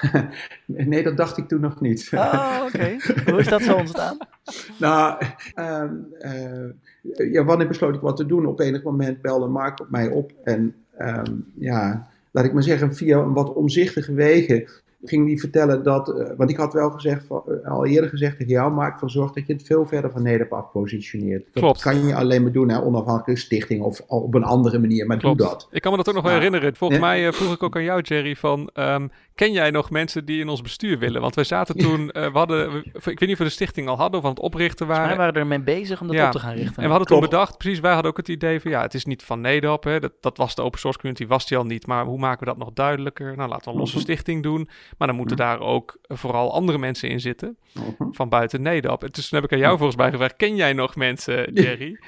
nee, 0.66 1.02
dat 1.02 1.16
dacht 1.16 1.36
ik 1.36 1.48
toen 1.48 1.60
nog 1.60 1.80
niet. 1.80 2.10
Oh, 2.14 2.62
oké. 2.66 2.96
Hoe 3.30 3.38
is 3.38 3.48
dat 3.48 3.62
zo 3.62 3.76
ontstaan? 3.76 4.16
nou, 4.78 5.24
uh, 5.54 5.84
uh, 6.20 7.32
ja, 7.32 7.44
wanneer 7.44 7.68
besloot 7.68 7.94
ik 7.94 8.00
wat 8.00 8.16
te 8.16 8.26
doen? 8.26 8.46
Op 8.46 8.60
enig 8.60 8.82
moment 8.82 9.20
belde 9.22 9.46
Mark 9.46 9.80
op 9.80 9.90
mij 9.90 10.08
op. 10.08 10.32
En 10.44 10.74
ehm, 10.96 11.34
ja, 11.54 12.08
laat 12.30 12.44
ik 12.44 12.52
maar 12.52 12.62
zeggen, 12.62 12.94
via 12.94 13.18
een 13.18 13.32
wat 13.32 13.52
omzichtige 13.52 14.14
wegen 14.14 14.68
ging 15.04 15.26
die 15.26 15.40
vertellen 15.40 15.82
dat, 15.82 16.08
uh, 16.08 16.28
want 16.36 16.50
ik 16.50 16.56
had 16.56 16.72
wel 16.72 16.90
gezegd, 16.90 17.26
uh, 17.30 17.70
al 17.70 17.86
eerder 17.86 18.10
gezegd 18.10 18.36
tegen 18.36 18.52
jou, 18.52 18.72
Mark, 18.72 18.98
van 18.98 19.10
zorg 19.10 19.32
dat 19.32 19.46
je 19.46 19.52
het 19.52 19.62
veel 19.62 19.86
verder 19.86 20.10
van 20.10 20.22
Nederland 20.22 20.52
af 20.52 20.72
positioneert. 20.72 21.44
Dat 21.52 21.62
Klopt. 21.62 21.82
kan 21.82 22.06
je 22.06 22.14
alleen 22.14 22.42
maar 22.42 22.52
doen 22.52 22.66
naar 22.66 22.84
onafhankelijke 22.84 23.42
stichting 23.42 23.82
of 23.82 24.00
op 24.06 24.34
een 24.34 24.44
andere 24.44 24.78
manier, 24.78 25.06
maar 25.06 25.18
doe 25.18 25.36
dat. 25.36 25.68
Ik 25.70 25.82
kan 25.82 25.90
me 25.90 25.96
dat 25.96 26.08
ook 26.08 26.14
nog 26.14 26.24
wel 26.24 26.32
herinneren. 26.32 26.76
Volgens 26.76 27.00
mij 27.00 27.26
uh, 27.26 27.32
vroeg 27.32 27.54
ik 27.54 27.62
ook 27.62 27.76
aan 27.76 27.82
jou, 27.82 28.00
Jerry, 28.00 28.36
van 28.36 28.70
um, 28.74 29.10
ken 29.34 29.52
jij 29.52 29.70
nog 29.70 29.90
mensen 29.90 30.24
die 30.24 30.40
in 30.40 30.48
ons 30.48 30.62
bestuur 30.62 30.98
willen? 30.98 31.20
Want 31.20 31.34
wij 31.34 31.44
zaten 31.44 31.76
toen, 31.76 32.06
we 32.06 32.30
hadden, 32.32 32.76
ik 32.92 33.02
weet 33.02 33.20
niet 33.20 33.32
of 33.32 33.38
we 33.38 33.44
de 33.44 33.50
stichting 33.50 33.88
al 33.88 33.96
hadden 33.96 34.18
of 34.20 34.24
aan 34.24 34.30
het 34.30 34.40
oprichten 34.40 34.86
waren. 34.86 35.08
Wij 35.08 35.16
waren 35.16 35.34
ermee 35.34 35.60
bezig 35.60 36.00
om 36.00 36.06
dat 36.06 36.26
op 36.26 36.32
te 36.32 36.38
gaan 36.38 36.54
richten. 36.54 36.76
En 36.76 36.82
we 36.82 36.88
hadden 36.88 37.06
toen 37.06 37.20
bedacht, 37.20 37.58
precies, 37.58 37.80
wij 37.80 37.92
hadden 37.92 38.10
ook 38.10 38.16
het 38.16 38.28
idee 38.28 38.60
van, 38.60 38.70
ja, 38.70 38.82
het 38.82 38.94
is 38.94 39.04
niet 39.04 39.22
van 39.22 39.40
Nederland, 39.40 39.84
hè, 39.84 40.00
dat, 40.00 40.12
dat 40.20 40.36
was 40.36 40.54
de 40.54 40.62
open 40.62 40.78
source 40.78 40.98
community, 40.98 41.26
was 41.26 41.46
die 41.46 41.56
al 41.56 41.64
niet, 41.64 41.86
maar 41.86 42.04
hoe 42.04 42.18
maken 42.18 42.38
we 42.38 42.44
dat 42.44 42.58
nog 42.58 42.72
duidelijker? 42.72 43.36
Nou, 43.36 43.48
laten 43.48 43.64
we 43.64 43.70
een 43.70 43.78
losse 43.78 43.96
mhm. 43.96 44.04
stichting 44.04 44.42
doen, 44.42 44.68
maar 44.98 45.08
dan 45.08 45.16
moeten 45.16 45.36
daar 45.36 45.60
ook 45.60 45.98
vooral 46.08 46.52
andere 46.52 46.78
mensen 46.78 47.08
in 47.08 47.20
zitten. 47.20 47.56
Mhm. 47.72 48.12
Van 48.12 48.28
buiten 48.28 48.62
Nederland. 48.62 49.02
En 49.02 49.12
toen 49.12 49.24
heb 49.30 49.44
ik 49.44 49.52
aan 49.52 49.58
jou 49.58 49.76
volgens 49.76 49.98
mij 49.98 50.10
gevraagd: 50.10 50.36
ken 50.36 50.56
jij 50.56 50.72
nog 50.72 50.96
mensen, 50.96 51.52
Jerry? 51.62 51.98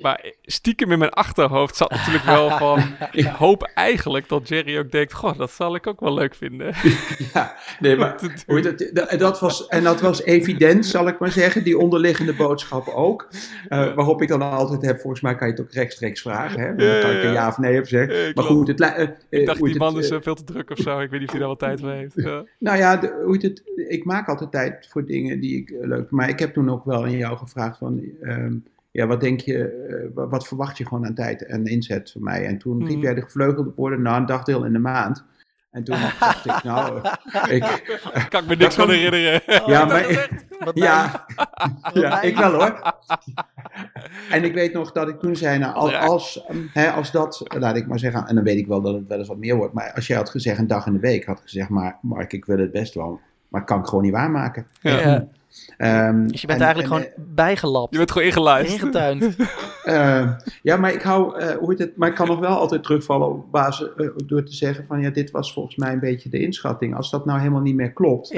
Maar 0.00 0.32
stiekem 0.42 0.92
in 0.92 0.98
mijn 0.98 1.10
achterhoofd 1.10 1.76
zat 1.76 1.90
natuurlijk 1.90 2.24
wel 2.24 2.50
van... 2.66 2.82
ik 3.12 3.26
hoop 3.26 3.70
eigenlijk 3.74 4.28
dat 4.28 4.48
Jerry 4.48 4.78
ook 4.78 4.90
denkt... 4.90 5.12
goh, 5.12 5.38
dat 5.38 5.50
zal 5.50 5.74
ik 5.74 5.86
ook 5.86 6.00
wel 6.00 6.14
leuk 6.14 6.34
vinden. 6.34 6.74
ja, 7.34 7.54
nee, 7.80 7.96
maar 7.96 8.16
dat, 8.92 9.14
dat 9.18 9.40
was, 9.40 9.66
en 9.66 9.82
dat 9.82 10.00
was 10.00 10.22
evident, 10.22 10.86
zal 10.86 11.08
ik 11.08 11.18
maar 11.18 11.30
zeggen. 11.30 11.64
Die 11.64 11.78
onderliggende 11.78 12.34
boodschap 12.34 12.88
ook. 12.88 13.28
Uh, 13.68 13.94
waarop 13.94 14.22
ik 14.22 14.28
dan 14.28 14.42
altijd 14.42 14.82
heb, 14.82 15.00
volgens 15.00 15.22
mij 15.22 15.34
kan 15.34 15.46
je 15.46 15.52
het 15.52 15.62
ook 15.62 15.72
rechtstreeks 15.72 16.20
vragen. 16.20 16.60
Hè? 16.60 16.74
Dan 16.74 17.00
kan 17.00 17.10
ik 17.10 17.22
een 17.22 17.32
ja 17.32 17.48
of 17.48 17.58
nee 17.58 17.78
op 17.78 17.86
zeggen. 17.86 18.32
maar 18.34 18.44
goed, 18.44 18.68
het, 18.68 18.80
uh, 18.80 19.08
ik 19.28 19.46
dacht, 19.46 19.62
die 19.62 19.78
man 19.78 19.98
is 19.98 20.12
veel 20.20 20.34
te 20.34 20.44
druk 20.44 20.70
of 20.70 20.78
zo. 20.78 21.00
Ik 21.00 21.10
weet 21.10 21.20
niet 21.20 21.28
of 21.28 21.34
hij 21.34 21.40
daar 21.40 21.48
wat 21.48 21.58
tijd 21.58 21.80
voor 21.80 21.90
heeft. 21.90 22.16
Nou 22.58 22.78
ja, 22.78 22.96
de, 22.96 23.22
hoe 23.24 23.36
het, 23.40 23.62
ik 23.88 24.04
maak 24.04 24.28
altijd 24.28 24.50
tijd 24.50 24.86
voor 24.90 25.04
dingen 25.06 25.40
die 25.40 25.56
ik 25.56 25.74
leuk... 25.80 26.10
Maar 26.10 26.28
ik 26.28 26.38
heb 26.38 26.52
toen 26.52 26.70
ook 26.70 26.84
wel 26.84 27.04
aan 27.04 27.16
jou 27.16 27.36
gevraagd 27.36 27.78
van... 27.78 28.02
Ehm, 28.22 28.54
ja, 28.90 29.06
wat 29.06 29.20
denk 29.20 29.40
je, 29.40 30.10
uh, 30.16 30.24
wat 30.28 30.46
verwacht 30.46 30.78
je 30.78 30.86
gewoon 30.86 31.06
aan 31.06 31.14
tijd 31.14 31.44
en 31.46 31.64
inzet 31.64 32.10
van 32.10 32.22
mij? 32.22 32.46
En 32.46 32.58
toen 32.58 32.86
riep 32.86 32.96
mm. 32.96 33.02
jij 33.02 33.14
de 33.14 33.22
gevleugelde 33.22 33.72
woorden, 33.76 34.02
nou 34.02 34.20
een 34.20 34.26
dagdeel 34.26 34.64
in 34.64 34.72
de 34.72 34.78
maand. 34.78 35.24
En 35.70 35.84
toen 35.84 35.96
dacht 36.20 36.44
ik, 36.44 36.62
nou, 36.62 37.00
ik... 37.48 37.62
kan 38.30 38.42
ik 38.42 38.48
me 38.48 38.56
niks 38.56 38.74
van 38.74 38.90
herinneren. 38.90 39.42
ja, 39.66 39.84
maar... 39.84 40.28
ja, 40.74 41.26
ja 41.92 42.22
ik 42.22 42.36
wel 42.36 42.52
hoor. 42.52 42.94
en 44.30 44.44
ik 44.44 44.54
weet 44.54 44.72
nog 44.72 44.92
dat 44.92 45.08
ik 45.08 45.18
toen 45.18 45.36
zei, 45.36 45.58
nou, 45.58 45.74
als, 45.74 45.94
als, 45.94 46.44
hè, 46.72 46.90
als 46.90 47.10
dat, 47.10 47.44
laat 47.58 47.76
ik 47.76 47.86
maar 47.86 47.98
zeggen, 47.98 48.26
en 48.26 48.34
dan 48.34 48.44
weet 48.44 48.58
ik 48.58 48.66
wel 48.66 48.80
dat 48.80 48.94
het 48.94 49.06
wel 49.08 49.18
eens 49.18 49.28
wat 49.28 49.38
meer 49.38 49.56
wordt, 49.56 49.74
maar 49.74 49.92
als 49.94 50.06
jij 50.06 50.16
had 50.16 50.30
gezegd 50.30 50.58
een 50.58 50.66
dag 50.66 50.86
in 50.86 50.92
de 50.92 50.98
week, 50.98 51.24
had 51.24 51.40
gezegd, 51.40 51.68
maar 51.68 51.98
Mark, 52.02 52.32
ik 52.32 52.44
wil 52.44 52.58
het 52.58 52.72
best 52.72 52.94
wel, 52.94 53.20
maar 53.48 53.64
kan 53.64 53.78
ik 53.78 53.86
gewoon 53.86 54.04
niet 54.04 54.12
waarmaken. 54.12 54.66
Ja. 54.80 55.28
Um, 55.78 56.28
dus 56.30 56.40
je 56.40 56.46
bent 56.46 56.60
eigenlijk 56.60 56.88
gewoon 56.88 57.08
uh, 57.08 57.34
bijgelapt. 57.34 57.92
Je 57.92 57.98
bent 57.98 58.10
gewoon 58.10 58.26
ingelijst. 58.26 58.72
Ingetuind. 58.72 59.36
uh, 59.84 60.32
ja, 60.62 60.76
maar 60.76 60.92
ik 60.92 61.02
hou, 61.02 61.40
uh, 61.40 61.50
hoe 61.50 61.70
heet 61.70 61.78
het, 61.78 61.96
maar 61.96 62.08
ik 62.08 62.14
kan 62.14 62.26
nog 62.26 62.38
wel 62.38 62.56
altijd 62.56 62.82
terugvallen 62.82 63.28
op 63.28 63.50
basis, 63.50 63.88
uh, 63.96 64.10
door 64.26 64.42
te 64.42 64.54
zeggen 64.54 64.84
van 64.86 65.00
ja, 65.00 65.10
dit 65.10 65.30
was 65.30 65.52
volgens 65.52 65.76
mij 65.76 65.92
een 65.92 66.00
beetje 66.00 66.28
de 66.28 66.40
inschatting. 66.40 66.96
Als 66.96 67.10
dat 67.10 67.24
nou 67.24 67.38
helemaal 67.38 67.60
niet 67.60 67.74
meer 67.74 67.92
klopt 67.92 68.30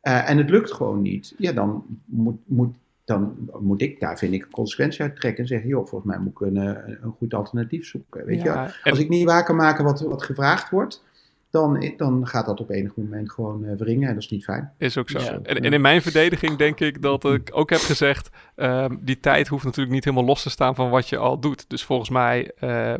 en 0.00 0.38
het 0.38 0.50
lukt 0.50 0.72
gewoon 0.72 1.02
niet, 1.02 1.34
ja, 1.38 1.52
dan 1.52 1.84
moet, 2.04 2.38
moet, 2.44 2.76
dan 3.04 3.34
moet 3.60 3.82
ik 3.82 4.00
daar, 4.00 4.18
vind 4.18 4.34
ik, 4.34 4.42
een 4.42 4.50
consequentie 4.50 5.02
uit 5.02 5.16
trekken 5.16 5.42
en 5.42 5.48
zeggen, 5.48 5.68
joh, 5.68 5.86
volgens 5.86 6.10
mij 6.10 6.20
moet 6.20 6.32
ik 6.32 6.40
een, 6.40 6.56
een 6.56 7.14
goed 7.18 7.34
alternatief 7.34 7.86
zoeken. 7.86 8.26
Weet 8.26 8.42
ja, 8.42 8.64
je? 8.82 8.90
Als 8.90 8.98
ik 8.98 9.08
niet 9.08 9.24
waar 9.24 9.44
kan 9.44 9.56
maken 9.56 9.84
wat, 9.84 10.00
wat 10.00 10.22
gevraagd 10.22 10.70
wordt, 10.70 11.02
dan, 11.54 11.92
dan 11.96 12.26
gaat 12.26 12.46
dat 12.46 12.60
op 12.60 12.70
enig 12.70 12.96
moment 12.96 13.30
gewoon 13.30 13.64
uh, 13.64 13.72
wringen 13.76 14.08
en 14.08 14.14
dat 14.14 14.22
is 14.22 14.30
niet 14.30 14.44
fijn. 14.44 14.70
Is 14.78 14.98
ook 14.98 15.10
zo. 15.10 15.18
En, 15.18 15.42
en, 15.42 15.72
in 15.72 15.80
mijn 15.80 16.02
verdediging 16.02 16.56
denk 16.56 16.80
ik 16.80 17.02
dat 17.02 17.24
ik 17.24 17.50
ook 17.52 17.70
heb 17.70 17.78
gezegd, 17.78 18.30
um, 18.56 18.98
die 19.00 19.20
tijd 19.20 19.48
hoeft 19.48 19.64
natuurlijk 19.64 19.94
niet 19.94 20.04
helemaal 20.04 20.26
los 20.26 20.42
te 20.42 20.50
staan 20.50 20.74
van 20.74 20.90
wat 20.90 21.08
je 21.08 21.16
al 21.16 21.40
doet. 21.40 21.70
Dus 21.70 21.84
volgens 21.84 22.10
mij, 22.10 22.50
uh, 22.60 22.94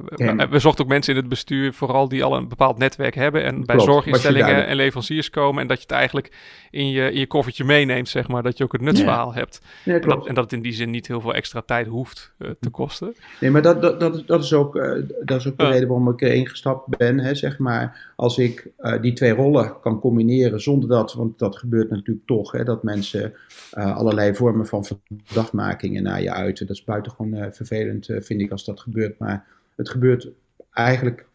we, 0.51 0.59
zochten 0.59 0.85
ook 0.85 0.91
mensen 0.91 1.15
in 1.15 1.21
het 1.21 1.29
bestuur, 1.29 1.73
vooral 1.73 2.09
die 2.09 2.25
al 2.25 2.37
een 2.37 2.49
bepaald 2.49 2.79
netwerk 2.79 3.15
hebben 3.15 3.45
en 3.45 3.65
bij 3.65 3.81
zorginstellingen 3.81 4.67
en 4.67 4.77
leveranciers 4.77 5.31
komen 5.31 5.63
en 5.63 5.69
dat 5.69 5.77
je 5.77 5.83
het 5.83 5.93
eigenlijk 5.93 6.33
in 6.71 6.91
je, 6.91 7.13
in 7.13 7.19
je 7.19 7.27
koffertje 7.27 7.65
meeneemt, 7.65 8.09
zeg 8.09 8.29
maar, 8.29 8.43
dat 8.43 8.59
je 8.59 8.65
ook 8.65 8.73
het 8.73 8.81
nutsverhaal 8.81 9.29
ja. 9.29 9.39
hebt. 9.39 9.61
Ja, 9.85 9.95
en, 9.95 10.09
dat, 10.09 10.27
en, 10.27 10.35
dat, 10.35 10.45
het 10.45 10.53
in 10.53 10.63
die 10.63 10.73
zin 10.73 10.91
niet 10.91 11.07
heel 11.07 11.21
veel 11.21 11.35
extra 11.35 11.63
tijd 11.67 11.87
hoeft 11.87 12.33
uh, 12.39 12.51
te 12.61 12.71
kosten. 12.71 13.15
Nee, 13.41 13.51
maar 13.51 13.63
dat, 13.63 13.83
dat, 13.83 14.01
dat, 14.01 14.27
dat 14.27 14.43
is 14.43 14.53
ook, 14.53 14.75
dat 15.25 15.39
is 15.39 15.47
ook 15.47 15.59
de 15.59 15.67
reden 15.67 15.89
waarom 15.89 16.09
ik 16.09 16.21
erin 16.21 16.47
gestapt 16.47 16.97
ben, 16.97 17.19
hè, 17.19 17.35
zeg 17.35 17.59
maar, 17.59 18.13
als 18.17 18.39
ik 18.39 18.44
ik 18.45 18.71
uh, 18.81 19.03
die 19.03 19.13
twee 19.13 19.33
rollen 19.33 19.81
kan 19.81 20.01
combineren 20.01 20.61
zonder 20.61 20.89
dat, 20.89 21.15
want 21.15 21.39
dat 21.39 21.57
gebeurt 21.57 21.91
natuurlijk 21.91 22.27
toch, 22.27 22.53
hè, 22.53 22.65
dat 22.65 22.83
mensen 22.83 23.33
uh, 23.79 23.97
allerlei 23.97 24.35
vormen 24.35 24.67
van 24.67 24.85
verdachtmakingen 25.25 26.03
naar 26.03 26.23
je 26.23 26.33
uiten. 26.33 26.67
Dat 26.67 26.77
is 26.77 26.85
buitengewoon 26.85 27.35
uh, 27.35 27.47
vervelend, 27.51 28.07
vind 28.07 28.41
ik, 28.41 28.51
als 28.51 28.65
dat 28.65 28.81
gebeurt. 28.81 29.19
Maar 29.19 29.47
het 29.77 29.89
gebeurt 29.89 30.29
eigenlijk 30.73 31.27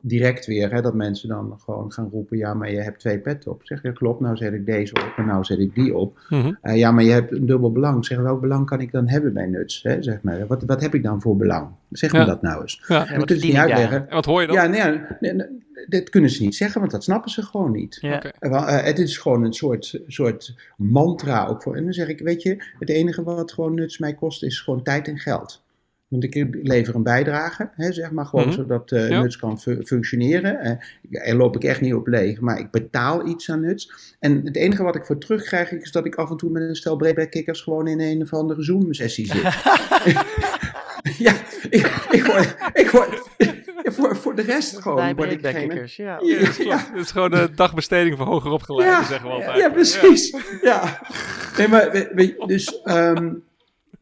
direct 0.00 0.46
weer, 0.46 0.72
hè, 0.72 0.82
dat 0.82 0.94
mensen 0.94 1.28
dan 1.28 1.58
gewoon 1.64 1.92
gaan 1.92 2.08
roepen, 2.12 2.38
ja, 2.38 2.54
maar 2.54 2.70
je 2.70 2.80
hebt 2.80 2.98
twee 2.98 3.18
petten 3.18 3.50
op. 3.50 3.60
Zeg 3.64 3.82
je, 3.82 3.92
klopt, 3.92 4.20
nou 4.20 4.36
zet 4.36 4.52
ik 4.52 4.66
deze 4.66 4.94
op 4.94 5.12
en 5.16 5.26
nou 5.26 5.44
zet 5.44 5.58
ik 5.58 5.74
die 5.74 5.96
op. 5.96 6.18
Mm 6.28 6.58
ja, 6.62 6.90
maar 6.90 7.04
je 7.04 7.10
hebt 7.10 7.32
een 7.32 7.46
dubbel 7.46 7.72
belang. 7.72 8.04
Zeg, 8.04 8.18
welk 8.18 8.40
belang 8.40 8.66
kan 8.66 8.80
ik 8.80 8.92
dan 8.92 9.08
hebben 9.08 9.32
bij 9.32 9.46
nuts? 9.46 9.82
Hè? 9.82 10.02
Zeg 10.02 10.22
maar, 10.22 10.46
wat, 10.46 10.62
wat 10.62 10.80
heb 10.80 10.94
ik 10.94 11.02
dan 11.02 11.20
voor 11.20 11.36
belang? 11.36 11.68
Zeg 11.90 12.12
me 12.12 12.24
dat 12.24 12.42
nou 12.42 12.60
eens. 12.60 12.84
Ja, 12.86 13.08
en 13.08 13.18
wat 13.18 13.28
niet 13.28 13.54
uitleggen. 13.54 14.08
En 14.08 14.14
wat 14.14 14.24
hoor 14.24 14.40
je 14.40 14.46
dan? 14.46 14.56
Ja, 14.56 14.66
nee, 14.66 15.00
nee, 15.32 15.46
dit 15.86 16.10
kunnen 16.10 16.30
ze 16.30 16.42
niet 16.42 16.56
zeggen, 16.56 16.80
want 16.80 16.92
dat 16.92 17.04
snappen 17.04 17.30
ze 17.30 17.42
gewoon 17.42 17.72
niet. 17.72 17.98
Ja. 18.00 18.22
Uh, 18.40 18.82
het 18.84 18.98
is 18.98 19.18
gewoon 19.18 19.44
een 19.44 19.52
soort, 19.52 20.00
soort 20.06 20.54
mantra 20.76 21.46
ook 21.46 21.62
voor. 21.62 21.76
En 21.76 21.84
dan 21.84 21.92
zeg 21.92 22.08
ik, 22.08 22.20
weet 22.20 22.42
je, 22.42 22.64
het 22.78 22.88
enige 22.88 23.22
wat 23.22 23.52
gewoon 23.52 23.74
nuts 23.74 23.98
mij 23.98 24.14
kost, 24.14 24.42
is 24.42 24.60
gewoon 24.60 24.82
tijd 24.82 25.08
en 25.08 25.18
geld. 25.18 25.62
Want 26.08 26.24
ik 26.24 26.46
lever 26.62 26.94
een 26.94 27.02
bijdrage, 27.02 27.70
hè, 27.74 27.92
zeg 27.92 28.10
maar, 28.10 28.26
gewoon 28.26 28.46
mhm. 28.46 28.54
zodat 28.54 28.90
uh, 28.90 29.20
Nuts 29.20 29.36
kan 29.36 29.60
functioneren. 29.84 30.80
Uh, 31.10 31.28
er 31.28 31.36
loop 31.36 31.56
ik 31.56 31.64
echt 31.64 31.80
niet 31.80 31.94
op 31.94 32.06
leeg, 32.06 32.40
maar 32.40 32.58
ik 32.58 32.70
betaal 32.70 33.26
iets 33.26 33.50
aan 33.50 33.60
Nuts. 33.60 34.14
En 34.20 34.40
het 34.44 34.56
enige 34.56 34.82
wat 34.82 34.96
ik 34.96 35.04
voor 35.04 35.18
terugkrijg, 35.18 35.72
is 35.72 35.92
dat 35.92 36.06
ik 36.06 36.14
af 36.14 36.30
en 36.30 36.36
toe 36.36 36.50
met 36.50 36.62
een 36.62 36.76
stel 36.76 36.96
breedback-kikkers 36.96 37.60
gewoon 37.60 37.86
in 37.86 38.00
een 38.00 38.22
of 38.22 38.32
andere 38.32 38.62
Zoom-sessie 38.62 39.26
zit. 39.26 39.42
ja, 41.26 41.32
ik, 41.70 42.06
ik 42.10 42.24
word, 42.24 42.56
ik 42.72 42.90
word, 42.90 43.28
voor, 43.84 44.16
voor 44.16 44.34
de 44.34 44.42
rest 44.42 44.76
gewoon 44.76 45.14
word 45.14 45.32
ik. 45.32 45.40
Ja. 45.40 45.58
Ja, 45.96 46.18
het, 46.20 46.58
is 46.58 46.66
het 46.66 46.88
is 46.94 47.10
gewoon 47.10 47.34
een 47.34 47.48
dagbesteding 47.54 48.16
voor 48.16 48.26
hoger 48.26 48.50
opgeleiden, 48.50 48.98
ja, 48.98 49.04
zeggen 49.04 49.28
we 49.28 49.34
altijd. 49.34 49.56
Ja, 49.56 49.70
precies. 49.70 50.36
Ja. 50.62 51.00
Nee, 51.56 51.68
maar, 51.68 52.08
dus... 52.46 52.80
Um, 52.84 53.46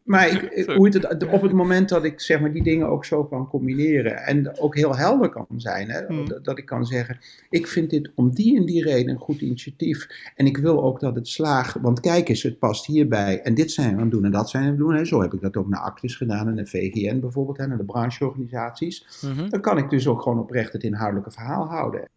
maar 0.07 0.29
ik, 0.29 0.65
hoe 0.77 0.89
het, 0.89 1.27
op 1.27 1.43
het 1.43 1.53
moment 1.53 1.89
dat 1.89 2.05
ik 2.05 2.21
zeg 2.21 2.41
maar, 2.41 2.53
die 2.53 2.63
dingen 2.63 2.89
ook 2.89 3.05
zo 3.05 3.25
kan 3.25 3.49
combineren 3.49 4.17
en 4.17 4.59
ook 4.59 4.77
heel 4.77 4.97
helder 4.97 5.29
kan 5.29 5.47
zijn, 5.57 5.91
hè, 5.91 6.07
hmm. 6.07 6.43
dat, 6.43 6.59
ik 6.59 6.67
kan 6.67 6.87
zeggen, 6.87 7.19
ik 7.51 7.67
vind 7.67 7.91
dit 7.91 8.11
om 8.15 8.35
die 8.35 8.57
en 8.57 8.65
die 8.65 8.83
reden 8.83 9.15
een 9.15 9.21
goed 9.21 9.41
initiatief 9.41 10.09
en 10.37 10.47
ik 10.47 10.57
wil 10.57 10.83
ook 10.83 11.01
dat 11.01 11.15
het 11.15 11.29
slaagt, 11.29 11.81
want 11.81 12.01
kijk 12.01 12.29
eens, 12.29 12.43
het 12.43 12.59
past 12.59 12.87
hierbij 12.87 13.41
en 13.43 13.55
dit 13.55 13.71
zijn 13.73 13.89
we 13.89 13.95
aan 13.95 14.01
het 14.01 14.11
doen 14.11 14.25
en 14.25 14.31
dat 14.31 14.51
zijn 14.51 14.63
we 14.63 14.69
aan 14.69 14.75
het 14.75 14.85
doen. 14.85 14.95
Hè. 14.95 15.05
Zo 15.05 15.21
heb 15.21 15.35
ik 15.35 15.41
dat 15.41 15.57
ook 15.57 15.69
naar 15.69 15.81
Actis 15.81 16.17
gedaan 16.17 16.49
en 16.49 16.57
de 16.57 16.67
VGN 16.67 17.21
bijvoorbeeld, 17.21 17.59
en 17.59 17.69
naar 17.69 17.79
de 17.79 17.85
brancheorganisaties. 17.85 19.23
Mhm. 19.23 19.49
Dan 19.49 19.61
kan 19.61 19.79
ik 19.79 19.91
dus 19.91 20.09
ook 20.09 20.23
gewoon 20.23 20.39
oprecht 20.39 20.73
het 20.73 20.83
inhoudelijke 20.83 21.31
verhaal 21.31 21.67
houden 21.67 22.09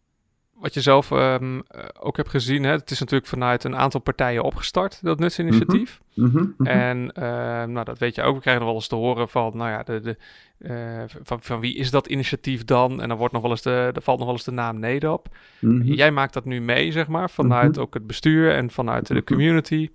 wat 0.60 0.74
je 0.74 0.80
zelf 0.80 1.10
um, 1.10 1.62
ook 2.00 2.16
hebt 2.16 2.28
gezien, 2.28 2.62
hè, 2.62 2.70
het 2.70 2.90
is 2.90 3.00
natuurlijk 3.00 3.28
vanuit 3.28 3.64
een 3.64 3.76
aantal 3.76 4.00
partijen 4.00 4.42
opgestart, 4.42 4.98
dat 5.02 5.18
nutsinitiatief. 5.18 6.00
Mm 6.14 6.30
-hmm, 6.30 6.66
En 6.66 7.12
uh, 7.18 7.22
nou, 7.64 7.84
dat 7.84 7.98
weet 7.98 8.14
je 8.14 8.22
ook, 8.22 8.34
we 8.34 8.40
krijgen 8.40 8.62
nog 8.62 8.70
wel 8.70 8.80
eens 8.80 8.88
te 8.88 8.94
horen 8.94 9.28
van, 9.28 9.56
nou 9.56 9.70
ja, 9.70 9.82
de, 9.82 10.00
de, 10.00 10.16
uh, 10.58 11.20
van, 11.22 11.42
van 11.42 11.60
wie 11.60 11.74
is 11.74 11.90
dat 11.90 12.06
initiatief 12.06 12.64
dan? 12.64 13.02
En 13.02 13.08
dan 13.08 13.18
wordt 13.18 13.32
nog 13.32 13.42
wel 13.42 13.50
eens 13.50 13.62
de, 13.62 13.90
er 13.94 14.02
valt 14.02 14.18
nog 14.18 14.26
wel 14.26 14.36
eens 14.36 14.44
de 14.44 14.50
naam 14.50 14.78
NEDAP. 14.78 15.28
Mhm. 15.58 15.82
Jij 15.82 16.10
maakt 16.10 16.34
dat 16.34 16.44
nu 16.44 16.60
mee, 16.60 16.92
zeg 16.92 17.06
maar, 17.06 17.30
vanuit 17.30 17.78
ook 17.78 17.94
het 17.94 18.06
bestuur 18.06 18.54
en 18.54 18.70
vanuit 18.70 19.06
de 19.06 19.24
community. 19.24 19.90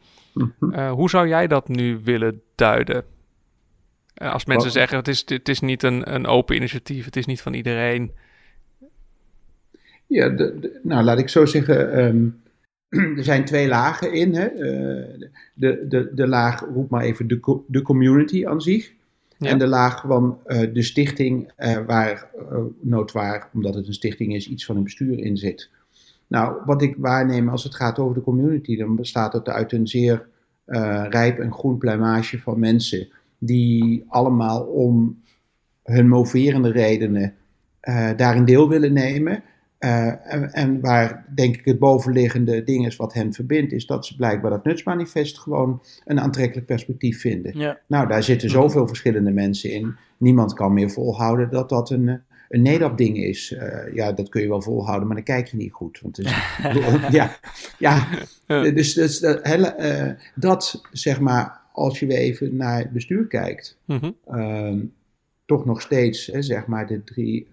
Uh, 0.59 0.91
hoe 0.91 1.09
zou 1.09 1.27
jij 1.27 1.47
dat 1.47 1.67
nu 1.67 1.99
willen 2.03 2.41
duiden? 2.55 3.03
als 4.15 4.45
mensen 4.45 4.71
zeggen, 4.71 4.97
het 4.97 5.07
is, 5.07 5.23
het 5.25 5.49
is 5.49 5.59
niet 5.59 5.83
een, 5.83 6.13
een 6.13 6.27
open 6.27 6.55
initiatief, 6.55 7.05
het 7.05 7.15
is 7.15 7.25
niet 7.25 7.41
van 7.41 7.53
iedereen. 7.53 8.11
Ja, 10.07 10.35
nou 10.83 11.03
laat 11.03 11.19
ik 11.19 11.29
zo 11.29 11.45
zeggen. 11.45 12.05
Um, 12.05 12.43
er 13.17 13.23
zijn 13.23 13.45
twee 13.45 13.67
lagen 13.67 14.13
in. 14.13 14.35
Hè? 14.35 14.51
Uh, 14.51 15.27
de, 15.53 15.85
de, 15.87 16.11
de 16.13 16.27
laag, 16.27 16.59
roep 16.59 16.89
maar 16.89 17.03
even, 17.03 17.27
de, 17.27 17.59
de 17.67 17.81
community 17.81 18.45
aan 18.45 18.61
zich. 18.61 18.93
En 19.39 19.57
de 19.57 19.67
laag 19.67 20.03
van 20.07 20.39
uh, 20.47 20.73
de 20.73 20.81
stichting, 20.81 21.51
uh, 21.57 21.77
waar 21.85 22.29
noodwaar, 22.81 23.49
omdat 23.53 23.75
het 23.75 23.87
een 23.87 23.93
stichting 23.93 24.35
is, 24.35 24.49
iets 24.49 24.65
van 24.65 24.75
een 24.75 24.83
bestuur 24.83 25.19
in 25.19 25.37
zit. 25.37 25.69
Nou, 26.27 26.57
wat 26.65 26.81
ik 26.81 26.95
waarneem 26.97 27.49
als 27.49 27.63
het 27.63 27.75
gaat 27.75 27.99
over 27.99 28.15
de 28.15 28.21
community, 28.21 28.77
dan 28.77 28.95
bestaat 28.95 29.33
het 29.33 29.49
uit 29.49 29.71
een 29.71 29.87
zeer 29.87 30.27
rijp 31.09 31.39
en 31.39 31.53
groen 31.53 31.77
pluimage 31.77 32.39
van 32.39 32.59
mensen. 32.59 33.07
Die 33.37 34.05
allemaal 34.07 34.61
om 34.61 35.21
hun 35.83 36.07
moverende 36.07 36.71
redenen 36.71 37.33
daarin 38.15 38.45
deel 38.45 38.69
willen 38.69 38.93
nemen. 38.93 39.43
Uh, 39.85 40.33
en, 40.33 40.53
en, 40.53 40.79
waar 40.79 41.25
denk 41.35 41.55
ik 41.55 41.65
het 41.65 41.79
bovenliggende 41.79 42.63
ding 42.63 42.85
is 42.85 42.95
wat 42.95 43.13
hen 43.13 43.33
verbindt, 43.33 43.71
is 43.71 43.85
dat 43.85 44.05
ze 44.05 44.15
blijkbaar 44.15 44.51
dat 44.51 44.63
nutsmanifest 44.63 45.39
gewoon 45.39 45.81
een 46.05 46.19
aantrekkelijk 46.19 46.67
perspectief 46.67 47.21
vinden. 47.21 47.57
Ja. 47.57 47.79
Nou, 47.87 48.07
daar 48.07 48.23
zitten 48.23 48.49
mhm. 48.49 48.57
zoveel 48.57 48.87
verschillende 48.87 49.31
mensen 49.31 49.71
in. 49.71 49.95
Niemand 50.17 50.53
kan 50.53 50.73
meer 50.73 50.91
volhouden 50.91 51.49
dat 51.49 51.69
dat 51.69 51.89
een, 51.89 52.21
een 52.49 52.61
NEDAP-ding 52.61 53.17
is. 53.17 53.51
Uh, 53.51 53.93
ja, 53.93 54.11
dat 54.11 54.29
kun 54.29 54.41
je 54.41 54.47
wel 54.47 54.61
volhouden, 54.61 55.07
maar 55.07 55.15
dan 55.15 55.25
kijk 55.25 55.47
je 55.47 55.57
niet 55.57 55.73
goed. 55.73 55.99
Want 56.01 56.19
is, 56.19 56.35
ja, 57.19 57.37
ja, 57.77 58.07
dus, 58.47 58.93
dus 58.93 59.19
dat, 59.19 59.39
hele, 59.43 59.75
uh, 59.79 60.25
dat, 60.35 60.81
zeg 60.91 61.19
maar, 61.19 61.61
als 61.71 61.99
je 61.99 62.05
weer 62.05 62.17
even 62.17 62.55
naar 62.55 62.77
het 62.77 62.91
bestuur 62.91 63.27
kijkt, 63.27 63.77
mm 63.85 64.15
-hmm. 64.25 64.91
toch 65.45 65.65
nog 65.65 65.81
steeds, 65.81 66.27
hè, 66.27 66.41
zeg 66.41 66.65
maar, 66.65 66.87
de 66.87 67.03
drie 67.03 67.47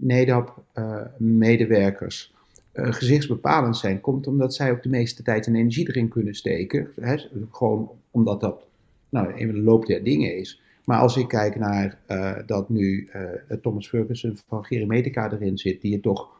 NEDAP-medewerkers 0.00 2.34
uh, 2.74 2.84
uh, 2.84 2.92
gezichtsbepalend 2.92 3.76
zijn, 3.76 4.00
komt 4.00 4.26
omdat 4.26 4.54
zij 4.54 4.70
ook 4.70 4.82
de 4.82 4.88
meeste 4.88 5.22
tijd 5.22 5.46
en 5.46 5.54
energie 5.54 5.88
erin 5.88 6.08
kunnen 6.08 6.34
steken. 6.34 6.88
Hè? 7.00 7.16
Gewoon 7.50 7.90
omdat 8.10 8.40
dat 8.40 8.66
nou, 9.08 9.32
een 9.32 9.46
van 9.46 9.54
de 9.54 9.62
loop 9.62 9.86
der 9.86 10.04
dingen 10.04 10.36
is. 10.36 10.60
Maar 10.84 11.00
als 11.00 11.16
ik 11.16 11.28
kijk 11.28 11.56
naar 11.56 11.98
dat 12.46 12.68
nu 12.68 13.08
Thomas 13.62 13.88
Ferguson 13.88 14.38
van 14.48 14.64
Gerimedica 14.64 15.32
erin 15.32 15.58
zit, 15.58 15.80
die 15.80 15.92
het 15.92 16.02
toch 16.02 16.39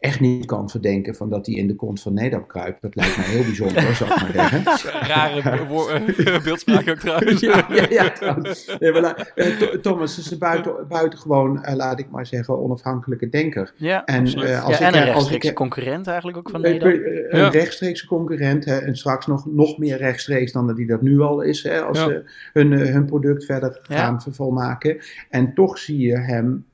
echt 0.00 0.20
niet 0.20 0.46
kan 0.46 0.70
verdenken 0.70 1.14
van 1.14 1.30
dat 1.30 1.46
hij 1.46 1.54
in 1.54 1.66
de 1.66 1.74
kont 1.74 2.00
van 2.00 2.14
Nedap 2.14 2.48
kruipt. 2.48 2.82
Dat 2.82 2.94
lijkt 2.94 3.16
mij 3.16 3.26
heel 3.26 3.44
bijzonder, 3.44 3.94
zou 3.94 4.10
ik 4.10 4.20
maar 4.20 4.32
zeggen. 4.32 4.62
Rare 5.08 5.40
eh, 5.40 6.42
beeldspraak 6.42 6.88
ook 6.88 6.98
trouwens. 6.98 7.40
ja, 7.50 7.66
ja, 7.68 7.86
ja 7.90 8.10
trouwens. 8.10 8.76
Nee, 8.78 8.92
maar, 8.92 9.32
uh, 9.34 9.46
Thomas 9.56 10.18
is 10.18 10.30
een 10.30 10.38
buiten, 10.38 10.74
buitengewoon, 10.88 11.64
uh, 11.64 11.74
laat 11.74 11.98
ik 11.98 12.10
maar 12.10 12.26
zeggen, 12.26 12.58
onafhankelijke 12.58 13.28
denker. 13.28 13.72
Ja, 13.76 14.04
en, 14.04 14.26
uh, 14.26 14.64
als 14.64 14.78
ja, 14.78 14.88
ik, 14.88 14.94
en 14.94 15.00
een 15.00 15.04
rechtstreekse 15.04 15.52
concurrent 15.52 16.06
eigenlijk 16.06 16.38
ook 16.38 16.50
van 16.50 16.60
Nedap. 16.60 16.92
Een 16.92 17.38
ja. 17.38 17.48
rechtstreekse 17.48 18.06
concurrent 18.06 18.64
hè, 18.64 18.76
en 18.76 18.96
straks 18.96 19.26
nog, 19.26 19.46
nog 19.46 19.78
meer 19.78 19.96
rechtstreeks 19.96 20.52
dan 20.52 20.66
dat 20.66 20.76
hij 20.76 20.86
dat 20.86 21.02
nu 21.02 21.20
al 21.20 21.40
is. 21.40 21.62
Hè, 21.62 21.80
als 21.80 21.98
ze 21.98 22.30
hun, 22.52 22.72
hun 22.72 23.04
product 23.04 23.44
verder 23.44 23.78
gaan 23.82 24.22
volmaken. 24.30 24.98
En 25.30 25.54
toch 25.54 25.78
zie 25.78 25.98
je 25.98 26.18
hem 26.18 26.64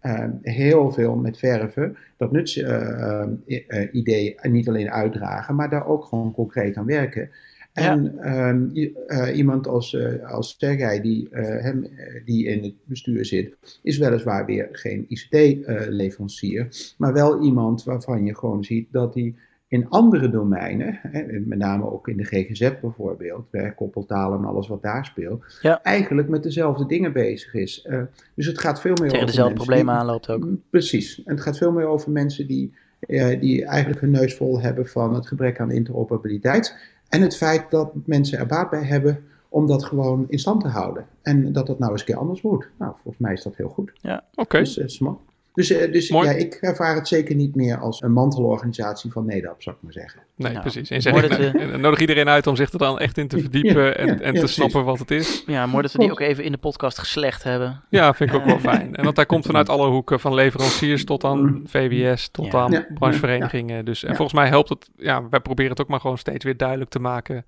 heel 0.42 0.90
veel 0.90 1.14
met 1.14 1.38
verven 1.38 1.96
dat 2.16 2.32
nutsidee 2.32 4.36
uh, 4.42 4.52
niet 4.52 4.68
alleen 4.68 4.90
uitdragen, 4.90 5.54
maar 5.54 5.70
daar 5.70 5.86
ook 5.86 6.04
gewoon 6.04 6.32
concreet 6.32 6.76
aan 6.76 6.86
werken. 6.86 7.30
En 7.72 8.18
ehm, 8.18 8.68
uh, 8.72 9.36
iemand 9.36 9.66
als, 9.66 9.92
uh, 9.92 10.32
als 10.32 10.56
Sergej, 10.58 11.00
die, 11.00 11.28
hem, 11.30 11.86
die 12.24 12.46
in 12.46 12.62
het 12.62 12.74
bestuur 12.84 13.24
zit, 13.24 13.78
is 13.82 13.98
weliswaar 13.98 14.46
weer 14.46 14.68
geen 14.72 15.04
ICT-leverancier, 15.08 16.94
maar 16.98 17.12
wel 17.12 17.42
iemand 17.42 17.84
waarvan 17.84 18.24
je 18.24 18.34
gewoon 18.34 18.64
ziet 18.64 18.92
dat 18.92 19.14
hij 19.14 19.34
in 19.68 19.88
andere 19.88 20.30
domeinen, 20.30 20.98
hè, 21.02 21.24
met 21.44 21.58
name 21.58 21.90
ook 21.90 22.08
in 22.08 22.16
de 22.16 22.24
GGZ 22.24 22.70
bijvoorbeeld, 22.80 23.46
koppeltalen 23.76 24.38
en 24.38 24.44
alles 24.44 24.68
wat 24.68 24.82
daar 24.82 25.04
speelt, 25.04 25.44
eigenlijk 25.82 26.28
met 26.28 26.42
dezelfde 26.42 26.86
dingen 26.86 27.12
bezig 27.12 27.54
is. 27.54 27.86
Uh, 27.88 28.02
dus 28.34 28.46
het 28.46 28.60
gaat 28.60 28.80
veel 28.80 28.94
meer 28.94 28.98
Tegen 28.98 29.16
over. 29.16 29.26
dezelfde 29.26 29.54
problemen 29.54 29.94
aanloopt 29.94 30.30
ook. 30.30 30.44
Mm, 30.44 30.62
precies. 30.70 31.22
En 31.24 31.34
het 31.34 31.42
gaat 31.42 31.58
veel 31.58 31.72
meer 31.72 31.86
over 31.86 32.10
mensen 32.10 32.46
die, 32.46 32.74
uh, 33.06 33.40
die 33.40 33.64
eigenlijk 33.64 34.00
hun 34.00 34.10
neus 34.10 34.34
vol 34.34 34.60
hebben 34.60 34.86
van 34.86 35.14
het 35.14 35.26
gebrek 35.26 35.60
aan 35.60 35.70
interoperabiliteit. 35.70 36.76
En 37.08 37.20
het 37.22 37.36
feit 37.36 37.70
dat 37.70 37.92
mensen 38.04 38.38
er 38.38 38.46
baat 38.46 38.70
bij 38.70 38.84
hebben 38.84 39.24
om 39.48 39.66
dat 39.66 39.84
gewoon 39.84 40.24
in 40.28 40.38
stand 40.38 40.60
te 40.60 40.68
houden. 40.68 41.06
En 41.22 41.52
dat 41.52 41.66
dat 41.66 41.78
nou 41.78 41.92
eens 41.92 42.00
een 42.00 42.06
keer 42.06 42.16
anders 42.16 42.42
moet. 42.42 42.68
Nou, 42.78 42.92
volgens 42.92 43.18
mij 43.18 43.32
is 43.32 43.42
dat 43.42 43.56
heel 43.56 43.68
goed. 43.68 43.92
Ja, 43.94 44.24
oké. 44.34 44.58
Dus, 44.58 44.98
uh, 44.98 45.08
dus, 45.56 45.70
eh, 45.70 45.92
dus 45.92 46.08
ja, 46.08 46.30
ik 46.30 46.54
ervaar 46.54 46.94
het 46.94 47.08
zeker 47.08 47.34
niet 47.34 47.54
meer 47.54 47.78
als 47.78 48.02
een 48.02 48.12
mantelorganisatie 48.12 49.12
van 49.12 49.26
NEDAP, 49.26 49.62
zou 49.62 49.76
ik 49.76 49.82
maar 49.82 49.92
zeggen. 49.92 50.20
Nee, 50.34 50.50
nou, 50.52 50.62
precies. 50.62 50.90
En, 50.90 51.02
zeg 51.02 51.24
ik, 51.24 51.54
en 51.72 51.80
nodig 51.80 52.00
iedereen 52.00 52.28
uit 52.28 52.46
om 52.46 52.56
zich 52.56 52.72
er 52.72 52.78
dan 52.78 52.98
echt 52.98 53.18
in 53.18 53.28
te 53.28 53.38
verdiepen 53.50 53.98
en, 53.98 54.20
en 54.20 54.34
te 54.34 54.46
snappen 54.46 54.84
wat 54.84 54.98
het 54.98 55.10
is. 55.10 55.42
Ja, 55.46 55.66
mooi 55.66 55.82
dat 55.82 55.92
we 55.92 55.98
die 55.98 56.10
ook 56.10 56.20
even 56.20 56.44
in 56.44 56.52
de 56.52 56.58
podcast 56.58 56.98
geslecht 56.98 57.42
hebben. 57.42 57.82
Ja, 57.90 58.14
vind 58.14 58.30
ik 58.30 58.36
ook 58.36 58.44
wel 58.44 58.58
fijn. 58.72 58.94
En 58.94 59.04
want 59.04 59.16
hij 59.16 59.26
komt 59.26 59.46
vanuit 59.46 59.68
alle 59.68 59.88
hoeken, 59.88 60.20
van 60.20 60.34
leveranciers 60.34 61.04
tot 61.04 61.24
aan 61.24 61.40
mm. 61.40 61.68
VWS, 61.68 62.28
tot 62.28 62.54
aan 62.54 62.86
brancheverenigingen. 62.94 63.84
Dus 63.84 64.04
en 64.04 64.16
volgens 64.16 64.38
mij 64.38 64.48
helpt 64.48 64.68
het, 64.68 64.90
ja, 64.96 65.28
wij 65.28 65.40
proberen 65.40 65.70
het 65.70 65.80
ook 65.80 65.88
maar 65.88 66.00
gewoon 66.00 66.18
steeds 66.18 66.44
weer 66.44 66.56
duidelijk 66.56 66.90
te 66.90 66.98
maken 66.98 67.44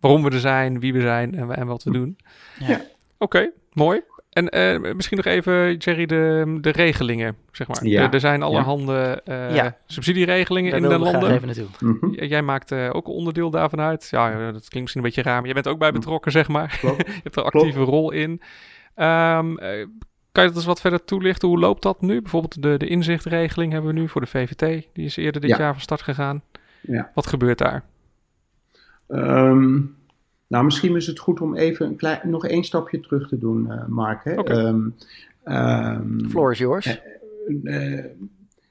waarom 0.00 0.22
we 0.22 0.30
er 0.30 0.40
zijn, 0.40 0.80
wie 0.80 0.92
we 0.92 1.00
zijn 1.00 1.34
en, 1.34 1.56
en 1.56 1.66
wat 1.66 1.82
we 1.82 1.90
doen. 1.90 2.18
Ja. 2.58 2.80
Oké, 3.18 3.50
mooi. 3.72 4.00
En 4.36 4.80
uh, 4.84 4.94
misschien 4.94 5.16
nog 5.16 5.26
even, 5.26 5.76
Jerry, 5.76 6.06
de, 6.06 6.58
de 6.60 6.70
regelingen, 6.70 7.36
zeg 7.52 7.68
maar. 7.68 7.86
Ja. 7.86 8.12
Er, 8.12 8.20
zijn 8.20 8.42
allerhande 8.42 9.22
uh, 9.24 9.54
ja. 9.54 9.76
subsidieregelingen 9.86 10.70
Daar 10.70 10.80
in 10.80 10.88
de 10.88 10.98
landen. 10.98 11.30
Even 11.30 11.46
naartoe. 11.46 11.66
Mm 11.78 12.14
Jij 12.14 12.42
maakt 12.42 12.72
uh, 12.72 12.90
ook 12.92 13.08
onderdeel 13.08 13.50
daarvan 13.50 13.80
uit. 13.80 14.08
Ja, 14.10 14.30
dat 14.30 14.68
klinkt 14.68 14.74
misschien 14.74 15.00
een 15.00 15.06
beetje 15.06 15.22
raar, 15.22 15.36
maar 15.36 15.44
jij 15.44 15.54
bent 15.54 15.68
ook 15.68 15.78
bij 15.78 15.92
betrokken, 15.92 16.32
zeg 16.32 16.48
maar. 16.48 16.78
je 16.82 17.20
hebt 17.22 17.36
er 17.36 17.44
een 17.44 17.50
actieve 17.50 17.80
rol 17.80 18.10
in. 18.10 18.30
Um, 18.30 19.58
kan 20.32 20.44
je 20.44 20.50
dat 20.50 20.54
eens 20.54 20.64
wat 20.64 20.80
verder 20.80 21.04
toelichten? 21.04 21.48
Hoe 21.48 21.58
loopt 21.58 21.82
dat 21.82 22.00
nu? 22.00 22.22
Bijvoorbeeld 22.22 22.62
de, 22.62 22.76
de 22.76 22.86
inzichtregeling 22.86 23.72
hebben 23.72 23.94
we 23.94 24.00
nu 24.00 24.08
voor 24.08 24.20
de 24.20 24.26
VVT. 24.26 24.86
Die 24.92 25.04
is 25.04 25.16
eerder 25.16 25.40
dit 25.40 25.56
jaar 25.56 25.72
van 25.72 25.82
start 25.82 26.02
gegaan. 26.02 26.42
Ja. 26.80 27.10
Wat 27.14 27.26
gebeurt 27.26 27.58
daar? 27.58 27.84
Um, 29.08 29.95
nou, 30.46 30.64
misschien 30.64 30.96
is 30.96 31.06
het 31.06 31.18
goed 31.18 31.40
om 31.40 31.56
even 31.56 31.86
een 31.86 31.96
klein, 31.96 32.20
nog 32.24 32.46
één 32.46 32.64
stapje 32.64 33.00
terug 33.00 33.28
te 33.28 33.38
doen, 33.38 33.66
uh, 33.70 33.86
Mark. 33.86 34.24
Hè? 34.24 34.38
Okay. 34.38 34.56
Um, 34.56 34.94
um, 35.44 36.30
Floor 36.30 36.52
is 36.52 36.58
yours. 36.58 37.00
Uh, 37.62 38.04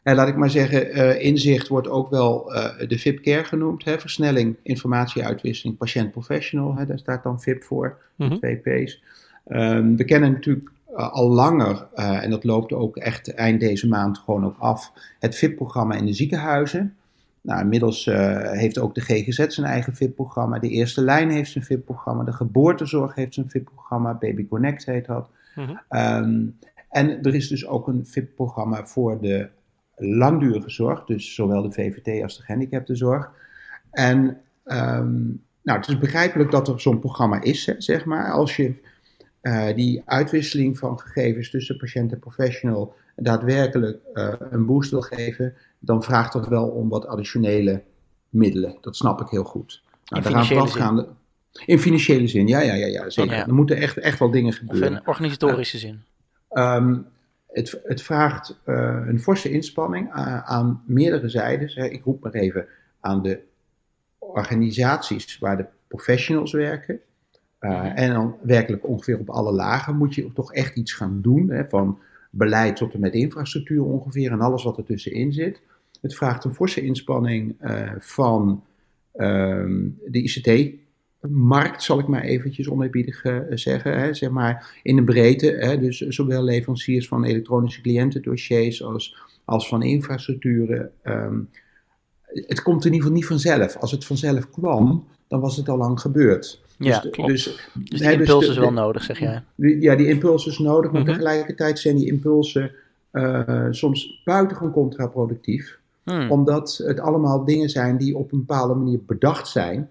laat 0.04 0.28
ik 0.28 0.36
maar 0.36 0.50
zeggen, 0.50 1.22
inzicht 1.22 1.68
wordt 1.68 1.88
ook 1.88 2.10
wel 2.10 2.44
de 2.88 3.00
VIP-care 3.00 3.44
genoemd. 3.44 3.86
Hè? 3.86 4.00
Versnelling, 4.00 4.56
informatieuitwisseling, 4.64 5.78
patiënt-professional. 5.78 6.86
Daar 6.88 7.00
staat 7.00 7.24
dan 7.24 7.42
VIP 7.42 7.64
voor, 7.64 7.98
mm 8.16 8.28
-hmm. 8.28 8.38
twee 8.38 8.56
P's. 8.56 9.04
Um, 9.48 9.98
we 9.98 10.04
kennen 10.04 10.32
natuurlijk 10.32 10.72
al 10.96 11.30
langer, 11.30 11.88
en 11.94 12.30
dat 12.30 12.44
loopt 12.44 12.74
ook 12.74 12.98
echt 12.98 13.34
eind 13.34 13.60
deze 13.60 13.88
maand 13.88 14.18
gewoon 14.18 14.46
ook 14.46 14.58
af, 14.60 14.92
het 15.20 15.36
VIP-programma 15.36 15.96
in 15.96 16.06
de 16.06 16.14
ziekenhuizen. 16.14 16.96
Nou, 17.46 17.62
inmiddels 17.62 18.06
uh, 18.06 18.52
heeft 18.52 18.80
ook 18.80 18.96
de 18.96 19.02
GGZ 19.02 19.48
zijn 19.48 19.68
eigen 19.68 19.96
VIP-programma. 19.96 20.60
De 20.60 20.70
Eerste 20.70 21.02
Lijn 21.02 21.30
heeft 21.30 21.52
zijn 21.52 21.64
VIP-programma. 21.64 22.24
De 22.24 22.34
Geboortezorg 22.34 23.16
heeft 23.16 23.34
zijn 23.34 23.50
VIP-programma. 23.50 24.14
Baby 24.14 24.48
Connect 24.48 24.86
heet 24.86 25.06
dat. 25.06 25.30
Mm 25.56 25.80
um, 25.90 26.58
en 26.90 27.22
er 27.22 27.36
is 27.36 27.48
dus 27.48 27.68
ook 27.68 27.88
een 27.88 28.06
VIP-programma 28.06 28.86
voor 28.86 29.22
de 29.22 29.50
langdurige 29.96 30.70
zorg. 30.70 31.04
Dus 31.06 31.36
zowel 31.36 31.62
de 31.62 31.72
VVT 31.72 32.24
als 32.24 32.38
de 32.38 32.44
gehandicaptenzorg. 32.44 33.32
En 33.92 34.38
um, 34.66 35.44
nou, 35.64 35.80
het 35.80 35.88
is 35.88 35.98
begrijpelijk 35.98 36.52
dat 36.52 36.68
er 36.68 36.80
zo'n 36.82 37.00
programma 37.00 37.42
is, 37.42 37.64
zeg 37.64 38.06
maar. 38.06 38.32
Als 38.32 38.56
je 38.56 38.74
uh, 39.46 39.76
die 39.76 40.02
uitwisseling 40.06 40.78
van 40.78 41.00
gegevens 41.00 41.50
tussen 41.50 41.78
patiënt 41.78 42.12
en 42.12 42.20
professional 42.20 42.96
daadwerkelijk 43.16 44.00
uh, 44.14 44.34
een 44.50 44.66
boost 44.66 44.92
wil 44.92 45.02
geven, 45.02 45.54
dan 45.80 46.04
vraagt 46.04 46.34
dat 46.34 46.48
wel 46.48 46.68
om 46.68 46.90
wat 46.90 47.08
additionele 47.08 47.84
middelen. 48.30 48.78
Dat 48.82 48.96
snap 48.96 49.22
ik 49.22 49.28
heel 49.28 49.44
goed. 49.44 49.84
Nou, 50.06 50.22
in 50.24 50.28
financiële 50.28 50.68
zin? 50.68 51.06
In 51.66 51.80
financiële 51.80 52.28
zin, 52.28 52.48
ja, 52.48 52.60
ja, 52.60 52.74
ja, 52.74 52.86
ja 52.86 53.10
zeker. 53.10 53.34
Er 53.34 53.54
moeten 53.54 53.78
echt, 53.78 53.98
echt 53.98 54.20
wel 54.20 54.32
dingen 54.32 54.54
gebeuren. 54.54 54.92
Of 54.92 54.98
in 54.98 55.08
organisatorische 55.08 55.78
zin? 55.78 56.02
Um, 56.52 57.06
het, 57.48 57.82
het, 57.84 58.02
vraagt 58.02 58.60
uh, 58.66 59.04
een 59.08 59.20
forse 59.20 59.52
inspanning 59.52 60.12
aan, 60.12 60.42
aan 60.42 60.84
meerdere 60.86 61.30
zijdes. 61.30 61.76
Ik 61.76 62.04
roep 62.04 62.24
maar 62.24 62.34
even 62.34 62.68
aan 63.00 63.22
de 63.22 63.40
organisaties 64.18 65.38
waar 65.40 65.58
de 65.58 65.66
professionals 65.88 66.52
werken. 66.52 67.00
Uh, 67.66 68.00
en 68.00 68.14
dan 68.14 68.36
werkelijk 68.42 68.88
ongeveer 68.88 69.20
op 69.20 69.30
alle 69.30 69.52
lagen 69.52 69.98
moet 69.98 70.16
je 70.16 70.34
toch 70.34 70.54
echt 70.54 70.76
iets 70.76 70.94
gaan 70.94 71.20
doen. 71.22 71.50
Hè, 71.50 71.68
van 71.68 72.00
beleid 72.30 72.76
tot 72.76 72.94
en 72.94 73.00
met 73.00 73.14
infrastructuur 73.14 73.84
ongeveer 73.84 74.32
en 74.32 74.42
alles 74.42 74.64
wat 74.64 74.78
er 74.78 74.84
tussenin 74.84 75.34
zit. 75.34 75.62
Het 76.02 76.16
vraagt 76.16 76.44
een 76.44 76.54
forse 76.54 76.82
inspanning 76.82 77.56
uh, 77.62 77.92
van 78.00 78.64
uh, 79.16 79.66
de 80.06 80.22
ICT-markt, 80.24 81.84
zal 81.84 82.00
ik 82.00 82.08
maar 82.08 82.22
eventjes 82.22 82.70
oneerbiedig 82.70 83.24
uh, 83.24 83.38
zeggen. 83.50 84.00
Hè, 84.00 84.14
zeg 84.14 84.30
maar 84.30 84.80
in 84.84 84.96
de 84.96 85.04
breedte, 85.04 85.52
hè, 85.60 85.80
dus 85.80 85.98
zowel 85.98 86.44
leveranciers 86.44 87.08
van 87.08 87.24
elektronische 87.24 87.82
cliëntendossiers 87.82 88.84
als, 88.84 89.18
als 89.46 89.68
van 89.68 89.84
infrastructuren. 89.84 90.92
Um, 91.04 91.50
het 92.24 92.62
komt 92.62 92.86
in 92.86 92.94
ieder 92.94 93.08
geval 93.08 93.18
niet 93.18 93.28
vanzelf. 93.28 93.76
Als 93.76 93.92
het 93.92 94.06
vanzelf 94.06 94.50
kwam, 94.50 95.08
dan 95.28 95.40
was 95.40 95.58
het 95.58 95.70
al 95.70 95.78
lang 95.78 96.00
gebeurd. 96.00 96.62
Ja, 96.78 97.00
dus, 97.00 97.12
klopt. 97.12 97.30
Dus, 97.30 97.70
dus 97.74 98.00
die 98.00 98.12
impuls 98.12 98.40
dus 98.40 98.50
is 98.50 98.58
wel 98.58 98.72
nodig, 98.72 99.04
zeg 99.04 99.20
jij? 99.20 99.44
ja, 99.56 99.96
die 99.96 100.08
impuls 100.08 100.46
is 100.46 100.60
nodig, 100.60 100.92
maar 100.92 101.02
mhm. 101.02 101.12
tegelijkertijd 101.12 101.80
zijn 101.80 101.96
die 101.96 102.08
impulsen 102.08 102.72
uh, 103.12 103.68
soms 103.70 104.22
buitengewoon 104.24 104.72
contraproductief. 104.72 105.80
Hmm. 106.04 106.32
Omdat 106.32 106.82
het 106.86 107.00
allemaal 107.00 107.46
dingen 107.46 107.70
zijn 107.70 107.98
die 107.98 108.18
op 108.18 108.32
een 108.32 108.40
bepaalde 108.40 108.74
manier 108.74 109.00
bedacht 109.06 109.48
zijn. 109.48 109.90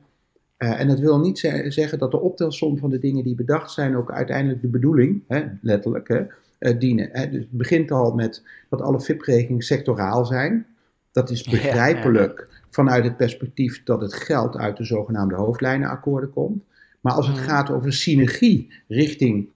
Uh, 0.58 0.80
en 0.80 0.88
dat 0.88 0.98
wil 0.98 1.18
niet 1.18 1.38
zeggen 1.68 1.98
dat 1.98 2.10
de 2.10 2.20
optelsom 2.20 2.78
van 2.78 2.90
de 2.90 2.98
dingen 2.98 3.24
die 3.24 3.34
bedacht 3.34 3.70
zijn 3.70 3.96
ook 3.96 4.12
uiteindelijk 4.12 4.60
de 4.60 4.68
bedoeling, 4.68 5.22
hè, 5.28 5.44
letterlijk, 5.60 6.08
hè, 6.08 6.22
uh, 6.60 6.78
dienen. 6.78 7.08
Hè. 7.12 7.30
Dus 7.30 7.40
het 7.40 7.50
begint 7.50 7.90
al 7.90 8.12
met 8.12 8.42
dat 8.70 8.82
alle 8.82 9.00
VIP-regelingen 9.00 9.62
sectoraal 9.62 10.24
zijn. 10.24 10.66
Dat 11.14 11.30
is 11.30 11.42
begrijpelijk 11.56 12.48
vanuit 12.70 13.04
het 13.04 13.16
perspectief 13.16 13.82
dat 13.82 14.00
het 14.00 14.14
geld 14.14 14.56
uit 14.56 14.76
de 14.76 14.84
zogenaamde 14.84 15.34
hoofdlijnenakkoorden 15.34 16.30
komt. 16.30 16.62
Maar 17.00 17.12
als 17.12 17.26
het 17.26 17.36
hmm. 17.36 17.46
gaat 17.46 17.70
over 17.70 17.92
synergie 17.92 18.72
richting 18.88 19.48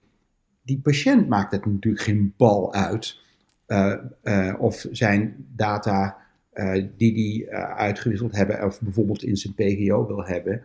die 0.61 0.79
patiënt, 0.83 1.27
maakt 1.27 1.51
het 1.51 1.65
natuurlijk 1.65 2.03
geen 2.03 2.33
bal 2.37 2.73
uit. 2.73 3.19
Uh, 3.67 3.93
uh, 4.23 4.53
of 4.57 4.85
zijn 4.91 5.35
data 5.55 6.17
uh, 6.53 6.83
die 6.97 7.13
die 7.13 7.51
uitgewisseld 7.55 8.35
hebben, 8.35 8.65
of 8.65 8.81
bijvoorbeeld 8.81 9.23
in 9.23 9.35
zijn 9.35 9.53
PGO 9.53 10.07
wil 10.07 10.23
hebben, 10.25 10.63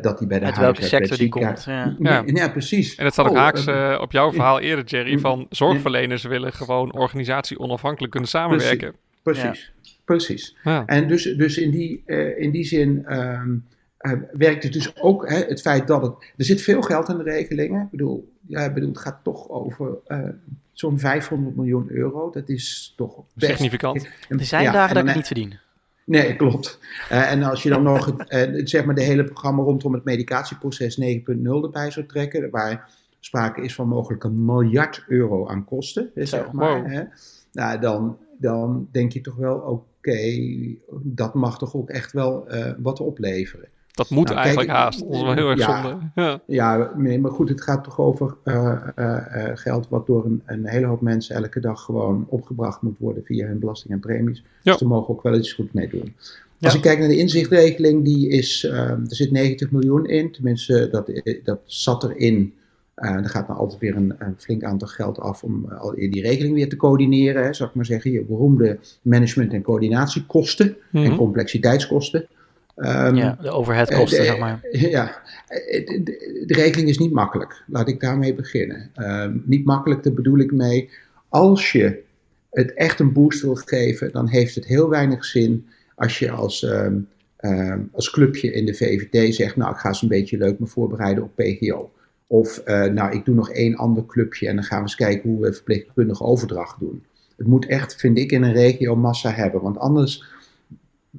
dat 0.00 0.18
die 0.18 0.26
bij 0.26 0.38
de 0.38 0.44
Uit 0.44 0.56
welke 0.56 0.82
sector 0.82 1.16
die 1.16 1.28
komt. 1.28 1.64
Ja. 1.64 1.96
Ja. 1.98 2.22
ja. 2.26 2.48
precies. 2.48 2.94
En 2.94 3.04
dat 3.04 3.12
staat 3.12 3.26
ook 3.26 3.32
oh, 3.32 3.38
haaks 3.38 3.66
op 4.00 4.12
jouw 4.12 4.32
verhaal 4.32 4.60
eerder, 4.60 4.84
Jerry, 4.84 5.18
van 5.28 5.46
zorgverleners 5.50 6.22
willen 6.22 6.52
gewoon 6.52 6.92
organisatie 6.92 7.58
onafhankelijk 7.58 8.12
kunnen 8.12 8.30
samenwerken. 8.30 8.78
Precies, 8.78 9.11
precies. 9.22 9.72
precies. 10.04 10.56
En 10.86 11.08
dus, 11.08 11.22
dus 11.22 11.58
in, 11.58 11.70
die, 11.70 12.02
in 12.36 12.50
die 12.50 12.64
zin. 12.64 13.06
Um, 13.18 13.64
werkt 14.32 14.62
het 14.62 14.72
dus 14.72 14.96
ook 14.96 15.28
hè, 15.28 15.36
het 15.36 15.60
feit 15.60 15.86
dat 15.86 16.02
het. 16.02 16.12
Er 16.36 16.44
zit 16.44 16.62
veel 16.62 16.82
geld 16.82 17.08
in 17.08 17.16
de 17.16 17.22
regelingen. 17.22 17.82
Ik 17.82 17.90
bedoel, 17.90 18.32
ja, 18.46 18.60
ik 18.60 18.74
bedoel 18.74 18.88
het 18.88 18.98
gaat 18.98 19.20
toch 19.22 19.48
over 19.48 19.98
zo'n 20.72 20.98
500 20.98 21.56
miljoen 21.56 21.90
euro. 21.90 22.30
Dat 22.30 22.48
is 22.48 22.92
toch 22.96 23.24
best... 23.34 23.50
Significant. 23.50 24.08
Er 24.28 24.44
zijn 24.44 24.72
dagen 24.72 24.94
dat 24.94 25.02
ik 25.02 25.08
het 25.08 25.16
niet 25.16 25.26
verdien. 25.26 25.58
Nee, 26.04 26.36
klopt. 26.36 26.78
Uh, 27.12 27.30
en 27.30 27.42
als 27.42 27.62
je 27.62 27.68
dan 27.68 27.82
nog 27.82 28.06
het, 28.26 28.70
zeg 28.70 28.84
maar 28.84 28.94
de 28.94 29.02
hele 29.02 29.24
programma 29.24 29.62
rondom 29.62 29.92
het 29.92 30.04
medicatieproces 30.04 31.00
9.0 31.00 31.06
erbij 31.62 31.90
zou 31.90 32.06
trekken, 32.06 32.50
waar 32.50 32.90
sprake 33.20 33.62
is 33.62 33.74
van 33.74 33.88
mogelijk 33.88 34.24
een 34.24 34.44
miljard 34.44 35.04
euro 35.08 35.48
aan 35.48 35.64
kosten, 35.64 36.10
zeg 36.14 36.52
maar, 36.52 36.90
hè, 36.90 37.02
nou, 37.52 37.80
dan, 37.80 38.16
dan 38.38 38.88
denk 38.90 39.12
je 39.12 39.20
toch 39.20 39.36
wel, 39.36 39.56
oké, 39.56 40.18
dat 41.02 41.34
mag 41.34 41.58
toch 41.58 41.74
ook 41.74 41.90
echt 41.90 42.12
wel 42.12 42.54
uh, 42.54 42.70
wat 42.78 43.00
opleveren. 43.00 43.68
Dat 43.92 44.10
moet 44.10 44.28
nou, 44.28 44.38
eigenlijk 44.38 44.70
haast. 44.70 45.00
Dat 45.00 45.12
is 45.12 45.22
wel 45.22 45.32
heel 45.32 45.48
erg 45.48 45.58
ja, 45.58 45.82
zonde. 45.82 45.98
Ja, 46.14 46.40
ja 46.46 46.92
nee, 46.96 47.20
maar 47.20 47.30
goed, 47.30 47.48
het 47.48 47.62
gaat 47.62 47.84
toch 47.84 47.98
over 47.98 48.34
uh, 48.44 48.86
uh, 48.96 49.16
geld 49.54 49.88
wat 49.88 50.06
door 50.06 50.24
een, 50.24 50.42
een, 50.46 50.66
hele 50.66 50.86
hoop 50.86 51.00
mensen 51.00 51.36
elke 51.36 51.60
dag 51.60 51.82
gewoon 51.82 52.26
opgebracht 52.28 52.82
moet 52.82 52.98
worden 52.98 53.22
via 53.24 53.46
hun 53.46 53.58
belasting 53.58 53.92
en 53.92 54.00
premies. 54.00 54.44
Dus 54.62 54.78
daar 54.78 54.88
mogen 54.88 55.14
ook 55.14 55.22
wel 55.22 55.34
iets 55.34 55.52
goed 55.52 55.72
mee 55.72 55.88
doen. 55.88 56.14
Als 56.60 56.74
ik 56.74 56.80
kijk 56.80 56.98
naar 56.98 57.08
de 57.08 57.16
inzichtregeling, 57.16 58.04
die 58.04 58.28
is, 58.28 58.64
er 58.64 58.98
zit 59.06 59.30
90 59.30 59.70
miljoen 59.70 60.06
in. 60.06 60.32
Tenminste, 60.32 60.88
dat, 60.90 61.22
dat 61.44 61.60
zat 61.64 62.04
erin. 62.04 62.54
Uh, 63.02 63.10
er 63.10 63.28
gaat 63.28 63.46
dan 63.46 63.56
altijd 63.56 63.80
weer 63.80 63.96
een, 63.96 64.14
een, 64.18 64.34
flink 64.38 64.62
aantal 64.62 64.88
geld 64.88 65.18
af 65.18 65.42
om 65.42 65.66
uh, 65.70 66.10
die 66.10 66.22
regeling 66.22 66.54
weer 66.54 66.68
te 66.68 66.76
coördineren. 66.76 67.44
Hè, 67.44 67.52
zou 67.52 67.68
ik 67.68 67.74
maar 67.74 67.84
zeggen. 67.84 68.10
Je 68.10 68.24
beroemde 68.24 68.78
management- 69.02 69.52
en 69.52 69.62
coördinatiekosten 69.62 70.76
en 70.92 71.02
mhm. 71.02 71.16
complexiteitskosten. 71.16 72.26
Um, 72.76 73.14
ja, 73.14 73.38
de 73.42 73.50
overheadkosten, 73.50 74.20
uh, 74.20 74.24
zeg 74.24 74.38
maar. 74.38 74.60
Ja, 74.70 75.22
de, 75.46 76.00
de, 76.04 76.44
de, 76.46 76.54
regeling 76.54 76.88
is 76.88 76.98
niet 76.98 77.12
makkelijk. 77.12 77.62
Laat 77.66 77.88
ik 77.88 78.00
daarmee 78.00 78.34
beginnen. 78.34 78.90
Um, 78.96 79.42
niet 79.46 79.64
makkelijk, 79.64 80.02
daar 80.02 80.12
bedoel 80.12 80.38
ik 80.38 80.52
mee. 80.52 80.90
Als 81.28 81.72
je 81.72 82.02
het 82.50 82.74
echt 82.74 83.00
een 83.00 83.12
boost 83.12 83.42
wil 83.42 83.54
geven, 83.54 84.12
dan 84.12 84.28
heeft 84.28 84.54
het 84.54 84.66
heel 84.66 84.88
weinig 84.88 85.24
zin 85.24 85.66
als 85.94 86.18
je 86.18 86.30
als, 86.30 86.62
um, 86.62 87.08
als 87.92 88.10
clubje 88.10 88.52
in 88.52 88.66
de 88.66 88.74
VVD 88.74 89.34
zegt, 89.34 89.56
nou 89.56 89.72
ik 89.72 89.78
ga 89.78 89.88
eens 89.88 90.02
een 90.02 90.08
beetje 90.08 90.38
leuk 90.38 90.58
me 90.58 90.66
voorbereiden 90.66 91.24
op 91.24 91.36
PGO. 91.36 91.90
Of 92.32 92.62
uh, 92.64 92.84
nou 92.84 93.12
ik 93.12 93.24
doe 93.24 93.34
nog 93.34 93.50
één 93.50 93.76
ander 93.76 94.06
clubje 94.06 94.48
en 94.48 94.54
dan 94.54 94.64
gaan 94.64 94.76
we 94.76 94.82
eens 94.82 94.94
kijken 94.94 95.30
hoe 95.30 95.40
we 95.40 95.52
verpleegkundige 95.52 96.24
overdracht 96.24 96.80
doen. 96.80 97.04
Het 97.36 97.46
moet 97.46 97.66
echt, 97.66 97.96
vind 97.96 98.18
ik, 98.18 98.32
in 98.32 98.42
een 98.42 98.52
regio 98.52 98.96
massa 98.96 99.30
hebben, 99.30 99.60
want 99.60 99.78
anders 99.78 100.24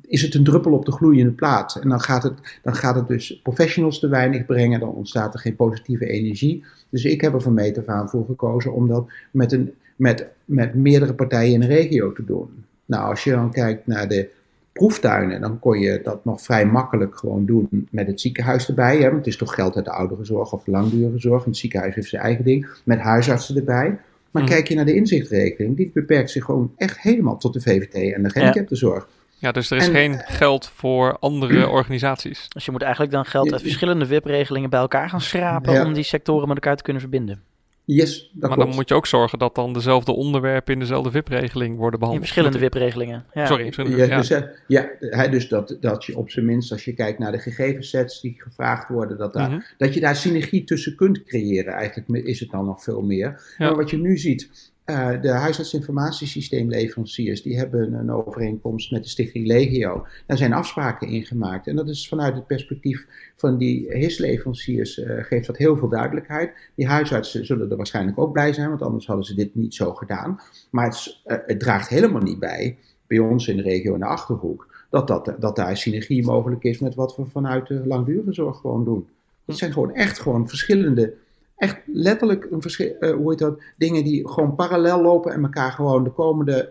is 0.01 0.21
het 0.21 0.35
een 0.35 0.43
druppel 0.43 0.71
op 0.71 0.85
de 0.85 0.91
gloeiende 0.91 1.31
plaat. 1.31 1.75
En 1.75 1.89
dan 1.89 2.01
gaat, 2.01 2.23
het, 2.23 2.59
dan 2.61 2.75
gaat 2.75 2.95
het 2.95 3.07
dus 3.07 3.39
professionals 3.43 3.99
te 3.99 4.07
weinig 4.07 4.45
brengen, 4.45 4.79
dan 4.79 4.89
ontstaat 4.89 5.33
er 5.33 5.39
geen 5.39 5.55
positieve 5.55 6.05
energie. 6.05 6.63
Dus 6.89 7.03
ik 7.05 7.21
heb 7.21 7.33
er 7.33 7.41
van 7.41 7.53
meet 7.53 7.87
af 7.87 8.09
voor 8.09 8.25
gekozen 8.25 8.73
om 8.73 8.87
dat 8.87 9.07
met, 9.31 9.51
een, 9.51 9.73
met, 9.95 10.27
met 10.45 10.73
meerdere 10.73 11.13
partijen 11.13 11.53
in 11.53 11.61
een 11.61 11.67
regio 11.67 12.13
te 12.13 12.25
doen. 12.25 12.65
Nou, 12.85 13.09
als 13.09 13.23
je 13.23 13.31
dan 13.31 13.51
kijkt 13.51 13.87
naar 13.87 14.07
de 14.07 14.29
proeftuinen, 14.73 15.41
dan 15.41 15.59
kon 15.59 15.79
je 15.79 15.99
dat 16.03 16.25
nog 16.25 16.41
vrij 16.41 16.65
makkelijk 16.65 17.17
gewoon 17.17 17.45
doen 17.45 17.87
met 17.91 18.07
het 18.07 18.21
ziekenhuis 18.21 18.67
erbij. 18.67 18.97
Hè? 18.97 19.03
Want 19.03 19.17
het 19.17 19.27
is 19.27 19.37
toch 19.37 19.53
geld 19.53 19.75
uit 19.75 19.85
de 19.85 19.91
ouderenzorg 19.91 20.53
of 20.53 20.63
de 20.63 20.71
langdurige 20.71 21.19
zorg. 21.19 21.43
En 21.43 21.49
het 21.49 21.57
ziekenhuis 21.57 21.95
heeft 21.95 22.09
zijn 22.09 22.21
eigen 22.21 22.43
ding, 22.43 22.67
met 22.83 22.99
huisartsen 22.99 23.55
erbij. 23.55 23.97
Maar 24.31 24.41
mm. 24.41 24.47
kijk 24.47 24.67
je 24.67 24.75
naar 24.75 24.85
de 24.85 24.95
inzichtregeling, 24.95 25.77
die 25.77 25.91
beperkt 25.93 26.31
zich 26.31 26.45
gewoon 26.45 26.71
echt 26.77 26.99
helemaal 26.99 27.37
tot 27.37 27.53
de 27.53 27.61
VVT 27.61 28.13
en 28.13 28.23
de 28.23 28.29
gehandicaptenzorg. 28.29 29.07
Ja. 29.09 29.21
Ja, 29.43 29.51
dus 29.51 29.71
er 29.71 29.77
is 29.77 29.87
geen 29.87 30.21
geld 30.25 30.69
voor 30.75 31.17
andere 31.19 31.69
organisaties. 31.79 32.49
Dus 32.49 32.65
je 32.65 32.71
moet 32.71 32.81
eigenlijk 32.81 33.13
dan 33.13 33.25
geld 33.25 33.51
uit 33.51 33.61
verschillende 33.61 34.07
WIP-regelingen 34.07 34.69
bij 34.69 34.79
elkaar 34.79 35.09
gaan 35.09 35.21
schrapen 35.21 35.85
om 35.85 35.93
die 35.93 36.03
sectoren 36.03 36.47
met 36.47 36.55
elkaar 36.55 36.75
te 36.75 36.83
kunnen 36.83 37.01
verbinden. 37.01 37.41
Yes, 37.85 38.31
dat 38.33 38.49
maar 38.49 38.59
dan 38.59 38.75
moet 38.75 38.89
je 38.89 38.95
ook 38.95 39.05
zorgen 39.05 39.39
dat 39.39 39.55
dan 39.55 39.73
dezelfde 39.73 40.11
onderwerpen 40.11 40.73
in 40.73 40.79
dezelfde 40.79 41.11
VIP-regeling 41.11 41.77
worden 41.77 41.99
behandeld. 41.99 42.27
In 42.27 42.33
verschillende 42.33 42.65
VIP-regelingen. 42.65 43.25
Ja. 43.33 43.45
Sorry. 43.45 43.73
Ja, 43.75 44.05
ja. 44.05 44.17
Dus, 44.17 44.27
ja, 44.67 45.27
dus 45.27 45.47
dat, 45.47 45.77
dat 45.79 46.05
je 46.05 46.17
op 46.17 46.29
zijn 46.29 46.45
minst, 46.45 46.71
als 46.71 46.85
je 46.85 46.93
kijkt 46.93 47.19
naar 47.19 47.31
de 47.31 47.39
gegevensets 47.39 48.21
die 48.21 48.35
gevraagd 48.37 48.89
worden, 48.89 49.17
dat, 49.17 49.33
daar, 49.33 49.49
mhm. 49.49 49.59
dat 49.77 49.93
je 49.93 49.99
daar 49.99 50.15
synergie 50.15 50.63
tussen 50.63 50.95
kunt 50.95 51.23
creëren. 51.23 51.73
Eigenlijk 51.73 52.25
is 52.25 52.39
het 52.39 52.49
dan 52.51 52.65
nog 52.65 52.83
veel 52.83 53.01
meer. 53.01 53.55
Maar 53.57 53.75
wat 53.75 53.89
je 53.89 53.97
nu 53.97 54.17
ziet, 54.17 54.71
uh, 54.85 55.21
de 55.21 55.29
huisartsinformatiesysteemleveranciers 55.29 57.41
die 57.41 57.57
hebben 57.57 57.93
een 57.93 58.11
overeenkomst 58.11 58.91
met 58.91 59.03
de 59.03 59.09
Stichting 59.09 59.47
Legio. 59.47 60.05
Daar 60.27 60.37
zijn 60.37 60.53
afspraken 60.53 61.07
in 61.07 61.25
gemaakt. 61.25 61.67
En 61.67 61.75
dat 61.75 61.89
is 61.89 62.07
vanuit 62.07 62.35
het 62.35 62.47
perspectief 62.47 63.07
van 63.35 63.57
die 63.57 63.91
HIS-leveranciers 63.91 64.97
uh, 64.97 65.23
geeft 65.23 65.47
dat 65.47 65.57
heel 65.57 65.77
veel 65.77 65.89
duidelijkheid. 65.89 66.53
Die 66.75 66.87
huisartsen 66.87 67.45
zullen 67.45 67.71
er 67.71 67.77
waarschijnlijk 67.77 68.19
ook 68.19 68.31
blij 68.31 68.53
zijn, 68.53 68.69
want 68.69 68.81
anders 68.81 69.07
hadden 69.07 69.25
ze 69.25 69.35
dit 69.35 69.55
niet 69.55 69.73
zo 69.73 69.93
gedaan. 69.93 70.39
Maar 70.69 70.85
het, 70.85 71.21
uh, 71.25 71.37
het 71.45 71.59
draagt 71.59 71.89
helemaal 71.89 72.21
niet 72.21 72.39
bij, 72.39 72.77
bij 73.07 73.19
ons 73.19 73.47
in 73.47 73.57
de 73.57 73.63
regio 73.63 73.93
in 73.93 73.99
de 73.99 74.05
Achterhoek, 74.05 74.85
dat, 74.89 75.07
dat, 75.07 75.35
dat 75.39 75.55
daar 75.55 75.77
synergie 75.77 76.25
mogelijk 76.25 76.63
is 76.63 76.79
met 76.79 76.95
wat 76.95 77.15
we 77.15 77.25
vanuit 77.25 77.67
de 77.67 77.81
langdurige 77.85 78.33
zorg 78.33 78.57
gewoon 78.57 78.83
doen. 78.83 79.07
Dat 79.45 79.57
zijn 79.57 79.73
gewoon 79.73 79.93
echt 79.93 80.19
gewoon 80.19 80.49
verschillende 80.49 81.13
echt 81.57 81.81
letterlijk 81.85 82.47
een 82.51 82.61
verschil, 82.61 82.95
uh, 82.99 83.13
hoe 83.13 83.29
heet 83.29 83.39
dat, 83.39 83.61
dingen 83.77 84.03
die 84.03 84.29
gewoon 84.29 84.55
parallel 84.55 85.01
lopen 85.01 85.33
en 85.33 85.43
elkaar 85.43 85.71
gewoon 85.71 86.03
de 86.03 86.11
komende 86.11 86.69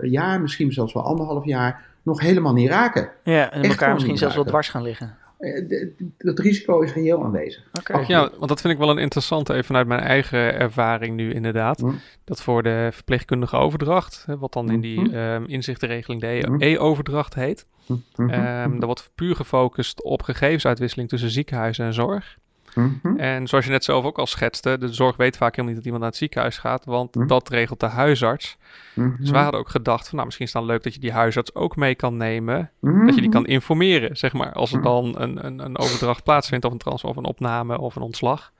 uh, 0.00 0.10
jaar, 0.10 0.40
misschien 0.40 0.72
zelfs 0.72 0.92
wel 0.92 1.02
anderhalf 1.02 1.44
jaar, 1.44 1.86
nog 2.02 2.20
helemaal 2.20 2.52
niet 2.52 2.68
raken. 2.68 3.10
Ja, 3.22 3.52
en 3.52 3.62
elkaar 3.62 3.94
misschien 3.94 4.18
zelfs 4.18 4.34
wel 4.34 4.44
dwars 4.44 4.68
gaan 4.68 4.82
liggen. 4.82 5.16
Uh, 5.38 5.86
dat 6.18 6.38
risico 6.38 6.80
is 6.80 6.92
reëel 6.92 7.24
aanwezig. 7.24 7.62
Okay. 7.78 8.04
ja, 8.06 8.30
want 8.36 8.48
dat 8.48 8.60
vind 8.60 8.72
ik 8.72 8.78
wel 8.78 8.90
een 8.90 8.98
interessante, 8.98 9.52
even 9.52 9.64
vanuit 9.64 9.86
mijn 9.86 10.00
eigen 10.00 10.54
ervaring 10.54 11.16
nu 11.16 11.32
inderdaad. 11.32 11.80
Hm. 11.80 11.90
Dat 12.24 12.42
voor 12.42 12.62
de 12.62 12.88
verpleegkundige 12.92 13.56
overdracht, 13.56 14.24
wat 14.38 14.52
dan 14.52 14.70
in 14.70 14.80
die 14.80 15.00
hm. 15.00 15.14
um, 15.14 15.46
inzichtenregeling 15.46 16.20
de 16.20 16.54
E-overdracht 16.58 17.34
heet. 17.34 17.66
Hm. 17.86 17.92
Um, 18.16 18.28
daar 18.28 18.86
wordt 18.86 19.10
puur 19.14 19.36
gefocust 19.36 20.02
op 20.02 20.22
gegevensuitwisseling 20.22 21.08
tussen 21.08 21.30
ziekenhuizen 21.30 21.86
en 21.86 21.94
zorg. 21.94 22.38
Mhm. 22.74 23.16
En 23.16 23.46
zoals 23.46 23.64
je 23.64 23.70
net 23.70 23.84
zelf 23.84 24.04
ook 24.04 24.18
al 24.18 24.26
schetste, 24.26 24.78
de 24.78 24.92
zorg 24.92 25.16
weet 25.16 25.36
vaak 25.36 25.50
helemaal 25.50 25.66
niet 25.66 25.76
dat 25.76 25.84
iemand 25.84 26.02
naar 26.02 26.10
het 26.10 26.20
ziekenhuis 26.20 26.58
gaat, 26.58 26.84
want 26.84 27.14
mhm. 27.14 27.26
dat 27.26 27.48
regelt 27.48 27.80
de 27.80 27.86
huisarts. 27.86 28.56
Mhm. 28.94 29.16
Dus 29.18 29.30
we 29.30 29.36
hadden 29.36 29.60
ook 29.60 29.68
gedacht 29.68 30.04
van, 30.04 30.14
nou, 30.14 30.24
misschien 30.24 30.46
is 30.46 30.52
het 30.52 30.62
dan 30.62 30.70
leuk 30.70 30.82
dat 30.82 30.94
je 30.94 31.00
die 31.00 31.12
huisarts 31.12 31.54
ook 31.54 31.76
mee 31.76 31.94
kan 31.94 32.16
nemen, 32.16 32.70
dat 32.80 33.14
je 33.14 33.20
die 33.20 33.30
kan 33.30 33.46
informeren, 33.46 34.16
zeg 34.16 34.32
maar, 34.32 34.52
als 34.52 34.72
er 34.72 34.82
dan 34.82 35.14
een, 35.18 35.46
een, 35.46 35.58
een 35.58 35.78
overdracht 35.78 36.24
plaatsvindt 36.24 36.64
of 36.64 36.72
een 36.72 36.78
transfer 36.78 37.08
of 37.10 37.16
een 37.16 37.24
opname 37.24 37.78
of 37.78 37.96
een 37.96 38.02
ontslag. 38.02 38.52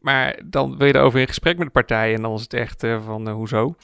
Maar 0.00 0.40
dan 0.44 0.76
wil 0.76 0.86
je 0.86 0.94
erover 0.94 1.20
in 1.20 1.26
gesprek 1.26 1.56
met 1.56 1.66
de 1.66 1.72
partijen 1.72 2.16
en 2.16 2.22
dan 2.22 2.34
is 2.34 2.42
het 2.42 2.54
echt 2.54 2.84
uh, 2.84 3.04
van, 3.04 3.28
uh, 3.28 3.34
hoezo? 3.34 3.74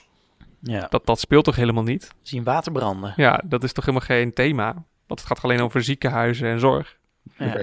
Ja. 0.61 0.87
Dat, 0.91 1.07
dat 1.07 1.21
speelt 1.21 1.45
toch 1.45 1.57
helemaal 1.57 1.83
niet? 1.83 2.15
Zien 2.23 2.45
water 2.45 2.73
branden. 2.73 3.13
Ja, 3.17 3.43
dat 3.45 3.65
is 3.65 3.73
toch 3.73 3.85
helemaal 3.85 4.07
geen 4.07 4.33
thema? 4.33 4.73
Want 5.07 5.21
het 5.21 5.29
gaat 5.29 5.43
alleen 5.43 5.61
over 5.61 5.83
ziekenhuizen 5.83 6.49
en 6.49 6.61
zorg. 6.61 6.97
Ja, 7.39 7.61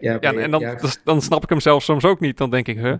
ja, 0.00 0.32
en 0.32 0.50
dan, 0.50 0.78
dan 1.04 1.22
snap 1.22 1.42
ik 1.42 1.48
hem 1.48 1.60
zelf 1.60 1.82
soms 1.82 2.04
ook 2.04 2.20
niet. 2.20 2.36
Dan 2.36 2.50
denk 2.50 2.68
ik, 2.68 2.78
huh? 2.78 2.94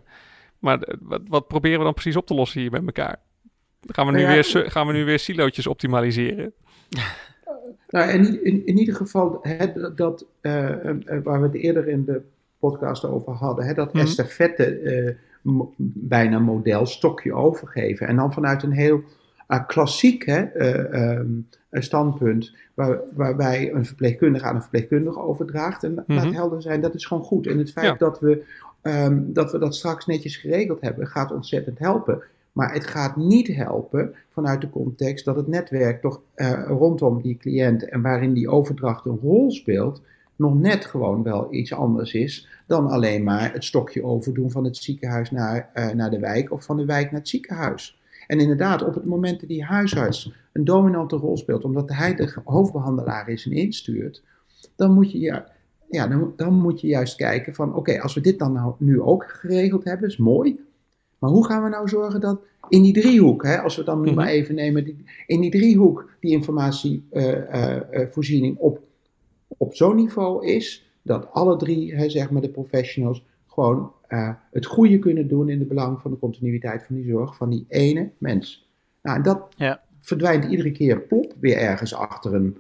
Maar 0.59 0.97
wat, 1.01 1.21
wat 1.29 1.49
proberen 1.49 1.79
we 1.79 1.85
dan 1.85 1.95
precies 1.95 2.16
op 2.16 2.27
te 2.27 2.35
lossen 2.35 2.61
hier 2.61 2.71
met 2.71 2.87
elkaar? 2.87 3.16
Gaan 3.87 4.07
we 4.07 4.12
nu, 4.12 4.23
nou 4.23 4.33
weer, 4.33 4.71
gaan 4.71 4.87
we 4.87 4.93
nu 4.93 5.05
weer 5.05 5.19
silootjes 5.19 5.66
optimaliseren? 5.66 6.53
Nou, 7.89 8.11
in, 8.11 8.45
in, 8.45 8.66
in 8.66 8.79
ieder 8.79 8.95
geval, 8.95 9.39
hè, 9.43 9.93
dat, 9.95 10.27
uh, 10.43 10.69
waar 11.23 11.41
we 11.41 11.47
het 11.47 11.55
eerder 11.55 11.89
in 11.89 12.05
de 12.05 12.23
podcast 12.59 13.05
over 13.05 13.33
hadden, 13.33 13.66
hè, 13.66 13.75
dat 13.75 13.93
mm 13.93 14.01
estafette 14.01 14.81
uh, 14.81 15.11
bijna 15.85 16.39
model, 16.39 16.87
stokje 16.87 17.35
overgeven. 17.35 18.07
En 18.07 18.16
dan 18.16 18.33
vanuit 18.33 18.62
een 18.62 18.73
heel 18.73 19.03
klassiek 19.66 20.26
hè, 20.26 20.61
um, 21.18 21.49
standpunt, 21.72 22.55
waar, 22.74 23.01
waarbij 23.14 23.72
een 23.72 23.86
verpleegkundige 23.86 24.44
aan 24.44 24.55
een 24.55 24.61
verpleegkundige 24.61 25.20
overdraagt. 25.20 25.84
En 25.84 25.94
laat 25.94 26.07
mhm. 26.07 26.32
helder 26.32 26.62
zijn, 26.62 26.80
dat 26.80 26.94
is 26.94 27.07
gewoon 27.07 27.24
goed. 27.24 27.46
En 27.46 27.59
het 27.59 27.72
feit 27.72 27.99
dat, 27.99 28.20
we, 28.20 28.44
um, 28.82 29.32
dat 29.32 29.53
we 29.53 29.59
dat 29.59 29.74
straks 29.74 30.07
netjes 30.07 30.36
geregeld 30.36 30.80
hebben, 30.80 31.07
gaat 31.07 31.32
ontzettend 31.32 31.78
helpen. 31.78 32.22
Maar 32.53 32.72
het 32.72 32.86
gaat 32.86 33.16
niet 33.16 33.46
helpen 33.46 34.14
vanuit 34.32 34.61
de 34.61 34.70
context 34.70 35.24
dat 35.24 35.36
het 35.36 35.46
netwerk 35.46 36.01
toch 36.01 36.20
uh, 36.36 36.64
rondom 36.66 37.22
die 37.22 37.36
cliënt 37.36 37.88
en 37.88 38.03
waarin 38.03 38.32
die 38.32 38.49
overdracht 38.49 39.05
een 39.05 39.18
rol 39.22 39.51
speelt, 39.51 40.03
nog 40.36 40.55
net 40.61 40.84
gewoon 40.84 41.22
wel 41.22 41.55
iets 41.55 41.72
anders 41.72 42.14
is 42.14 42.49
dan 42.66 42.86
alleen 42.86 43.22
maar 43.22 43.53
het 43.53 43.64
stokje 43.64 44.05
overdoen 44.05 44.51
van 44.51 44.64
het 44.64 44.76
ziekenhuis 44.76 45.30
naar, 45.30 45.70
uh, 45.74 45.90
naar 45.90 46.11
de 46.11 46.18
wijk 46.18 46.53
of 46.53 46.64
van 46.64 46.76
de 46.76 46.84
wijk 46.84 47.11
naar 47.11 47.20
het 47.20 47.28
ziekenhuis. 47.28 48.01
En 48.29 48.41
inderdaad, 48.41 48.83
op 48.83 48.95
het 48.95 49.05
moment 49.05 49.41
dat 49.41 49.49
die 49.49 49.64
huisarts 49.64 50.33
een 50.53 50.64
dominante 50.64 51.16
rol 51.16 51.37
speelt, 51.37 51.64
omdat 51.64 51.89
hij 51.89 52.14
de 52.14 52.35
hoofdbehandelaar 52.45 53.29
is 53.29 53.47
en 53.47 53.53
instuurt, 53.53 54.22
dan 54.76 54.93
moet 54.93 55.12
je, 55.12 55.18
ja, 55.18 55.47
ja, 55.91 56.07
dan, 56.07 56.33
dan 56.37 56.55
moet 56.55 56.81
je 56.81 56.87
juist 56.87 57.16
kijken 57.16 57.55
van, 57.55 57.74
oké, 57.74 58.01
als 58.01 58.14
we 58.14 58.20
dit 58.20 58.39
dan 58.39 58.53
nou, 58.53 58.74
nu 58.79 59.01
ook 59.01 59.24
geregeld 59.24 59.85
hebben, 59.85 60.09
is 60.09 60.16
mooi. 60.16 60.61
Maar 61.18 61.31
hoe 61.31 61.47
gaan 61.47 61.62
we 61.62 61.68
nou 61.68 61.89
zorgen 61.89 62.20
dat 62.20 62.41
in 62.68 62.83
die 62.83 62.93
driehoek, 62.93 63.43
hè, 63.43 63.61
als 63.61 63.76
we 63.76 63.85
dan 63.85 64.01
nu 64.01 64.07
mhm. 64.07 64.16
maar 64.16 64.29
even 64.29 64.55
nemen, 64.55 64.85
die, 64.85 65.05
in 65.26 65.41
die 65.41 65.51
driehoek 65.51 66.11
die 66.20 66.31
informatievoorziening 66.31 68.55
uh, 68.55 68.61
uh, 68.61 68.64
op, 68.64 68.81
op 69.47 69.74
zo'n 69.74 69.97
niveau 69.97 70.47
is, 70.47 70.91
dat 71.03 71.33
alle 71.33 71.57
drie, 71.57 71.95
hè, 71.95 72.09
zeg 72.09 72.31
maar 72.31 72.43
de 72.43 72.49
professionals, 72.49 73.24
gewoon 73.59 73.93
uh, 74.09 74.31
het 74.51 74.67
goede 74.67 74.99
kunnen 74.99 75.29
doen 75.29 75.49
in 75.49 75.59
het 75.59 75.69
belang 75.69 76.01
van 76.01 76.11
de 76.11 76.19
continuïteit 76.19 76.83
van 76.87 76.95
die 76.95 77.05
zorg 77.05 77.37
van 77.37 77.51
die 77.51 77.65
ene 77.69 78.11
mens. 78.19 78.69
Nou, 79.03 79.17
en 79.17 79.23
dat 79.23 79.55
ja. 79.57 79.81
verdwijnt 80.01 80.45
iedere 80.45 80.73
keer 80.73 81.01
plop 81.01 81.35
weer 81.41 81.57
ergens 81.57 81.95
achter 81.95 82.35
een, 82.35 82.57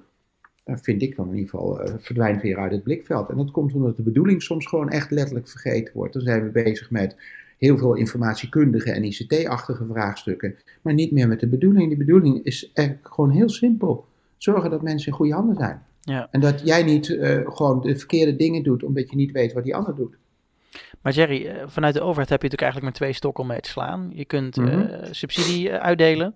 uh, 0.66 0.76
vind 0.76 1.02
ik 1.02 1.16
dan 1.16 1.28
in 1.28 1.34
ieder 1.34 1.50
geval, 1.50 1.88
uh, 1.88 1.94
verdwijnt 1.98 2.42
weer 2.42 2.58
uit 2.58 2.72
het 2.72 2.82
blikveld. 2.82 3.28
En 3.28 3.36
dat 3.36 3.50
komt 3.50 3.74
omdat 3.74 3.96
de 3.96 4.02
bedoeling 4.02 4.42
soms 4.42 4.66
gewoon 4.66 4.88
echt 4.88 5.10
letterlijk 5.10 5.48
vergeten 5.48 5.94
wordt. 5.94 6.12
Dan 6.12 6.22
zijn 6.22 6.44
we 6.44 6.50
bezig 6.50 6.90
met 6.90 7.16
heel 7.58 7.78
veel 7.78 7.94
informatiekundige 7.94 8.92
en 8.92 9.04
ICT-achtige 9.04 9.86
vraagstukken, 9.86 10.56
maar 10.82 10.94
niet 10.94 11.12
meer 11.12 11.28
met 11.28 11.40
de 11.40 11.48
bedoeling. 11.48 11.88
Die 11.88 11.98
bedoeling 11.98 12.44
is 12.44 12.70
eigenlijk 12.74 13.14
gewoon 13.14 13.30
heel 13.30 13.48
simpel. 13.48 14.06
Zorgen 14.36 14.70
dat 14.70 14.82
mensen 14.82 15.08
in 15.08 15.18
goede 15.18 15.34
handen 15.34 15.56
zijn. 15.56 15.82
Ja. 16.00 16.28
En 16.30 16.40
dat 16.40 16.60
jij 16.64 16.82
niet 16.82 17.06
gewoon 17.44 17.80
de 17.80 17.96
verkeerde 17.96 18.36
dingen 18.36 18.62
doet 18.62 18.82
omdat 18.82 19.10
je 19.10 19.16
niet 19.16 19.32
weet 19.32 19.52
wat 19.52 19.64
die 19.64 19.74
ander 19.74 19.94
doet. 19.94 20.16
Maar 21.02 21.12
Jerry, 21.12 21.46
eh, 21.46 21.62
vanuit 21.66 21.94
de 21.94 22.00
overheid 22.00 22.28
heb 22.28 22.42
je 22.42 22.48
natuurlijk 22.48 22.62
eigenlijk 22.62 22.82
maar 22.82 22.92
twee 22.92 23.12
stokken 23.12 23.42
om 23.42 23.48
mee 23.50 23.60
te 23.60 23.68
slaan. 23.68 24.10
Je 24.14 24.24
kunt 24.24 24.56
mm 24.56 24.66
-hmm. 24.66 24.80
uh, 24.80 24.94
subsidie 25.10 25.72
uitdelen 25.72 26.34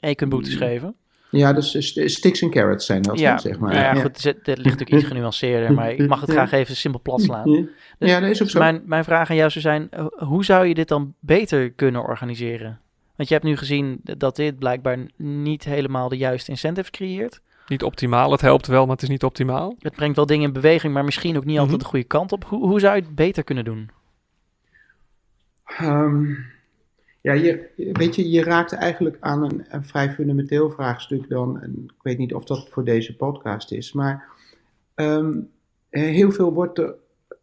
en 0.00 0.08
je 0.08 0.14
kunt 0.14 0.30
boetes 0.30 0.54
geven. 0.54 0.94
Ja, 1.30 1.52
dus 1.52 1.94
sticks 2.04 2.42
en 2.42 2.50
carrots 2.50 2.86
zijn 2.86 3.02
dat, 3.02 3.18
ja, 3.18 3.38
zeg 3.38 3.58
maar. 3.58 3.72
Nou 3.72 3.96
ja, 3.96 4.02
goed, 4.02 4.22
dit 4.22 4.46
ligt 4.46 4.64
natuurlijk 4.64 4.90
iets 4.90 5.04
genuanceerder, 5.04 5.72
maar 5.72 5.92
ik 5.92 6.08
mag 6.08 6.20
het 6.20 6.30
graag 6.30 6.52
even 6.52 6.76
simpel 6.76 7.00
plat 7.00 7.22
slaan. 7.22 7.50
Dus, 7.98 8.10
ja, 8.10 8.20
dat 8.20 8.30
is 8.30 8.42
ook 8.42 8.50
zo. 8.50 8.58
Mijn, 8.58 8.82
mijn 8.86 9.04
vraag 9.04 9.30
aan 9.30 9.36
jou 9.36 9.50
zou 9.50 9.60
zijn, 9.60 9.88
hoe 10.14 10.44
zou 10.44 10.66
je 10.66 10.74
dit 10.74 10.88
dan 10.88 11.14
beter 11.20 11.70
kunnen 11.70 12.02
organiseren? 12.02 12.80
Want 13.16 13.28
je 13.28 13.34
hebt 13.34 13.46
nu 13.46 13.56
gezien 13.56 14.00
dat 14.02 14.36
dit 14.36 14.58
blijkbaar 14.58 14.98
niet 15.16 15.64
helemaal 15.64 16.08
de 16.08 16.16
juiste 16.16 16.50
incentives 16.50 16.90
creëert. 16.90 17.40
Niet 17.66 17.82
optimaal, 17.82 18.30
het 18.30 18.40
helpt 18.40 18.66
wel, 18.66 18.82
maar 18.82 18.94
het 18.94 19.02
is 19.02 19.08
niet 19.08 19.24
optimaal. 19.24 19.76
Het 19.78 19.94
brengt 19.94 20.16
wel 20.16 20.26
dingen 20.26 20.46
in 20.46 20.52
beweging, 20.52 20.92
maar 20.92 21.04
misschien 21.04 21.36
ook 21.36 21.44
niet 21.44 21.58
altijd 21.58 21.76
mhm. 21.76 21.84
de 21.84 21.90
goede 21.90 22.06
kant 22.06 22.32
op. 22.32 22.44
Hoe, 22.44 22.68
hoe 22.68 22.80
zou 22.80 22.96
je 22.96 23.02
het 23.02 23.14
beter 23.14 23.44
kunnen 23.44 23.64
doen? 23.64 23.90
Um, 25.80 26.46
ja, 27.20 27.32
je, 27.32 27.70
weet 27.92 28.14
je, 28.14 28.30
je 28.30 28.42
raakt 28.42 28.72
eigenlijk 28.72 29.16
aan 29.20 29.42
een, 29.42 29.64
een, 29.68 29.84
vrij 29.84 30.12
fundamenteel 30.12 30.70
vraagstuk 30.70 31.28
dan. 31.28 31.60
En 31.60 31.82
ik 31.84 32.02
weet 32.02 32.18
niet 32.18 32.34
of 32.34 32.44
dat 32.44 32.68
voor 32.70 32.84
deze 32.84 33.16
podcast 33.16 33.72
is, 33.72 33.92
maar 33.92 34.28
um, 34.94 35.50
heel 35.90 36.32
veel 36.32 36.52
wordt 36.52 36.78
er 36.78 36.94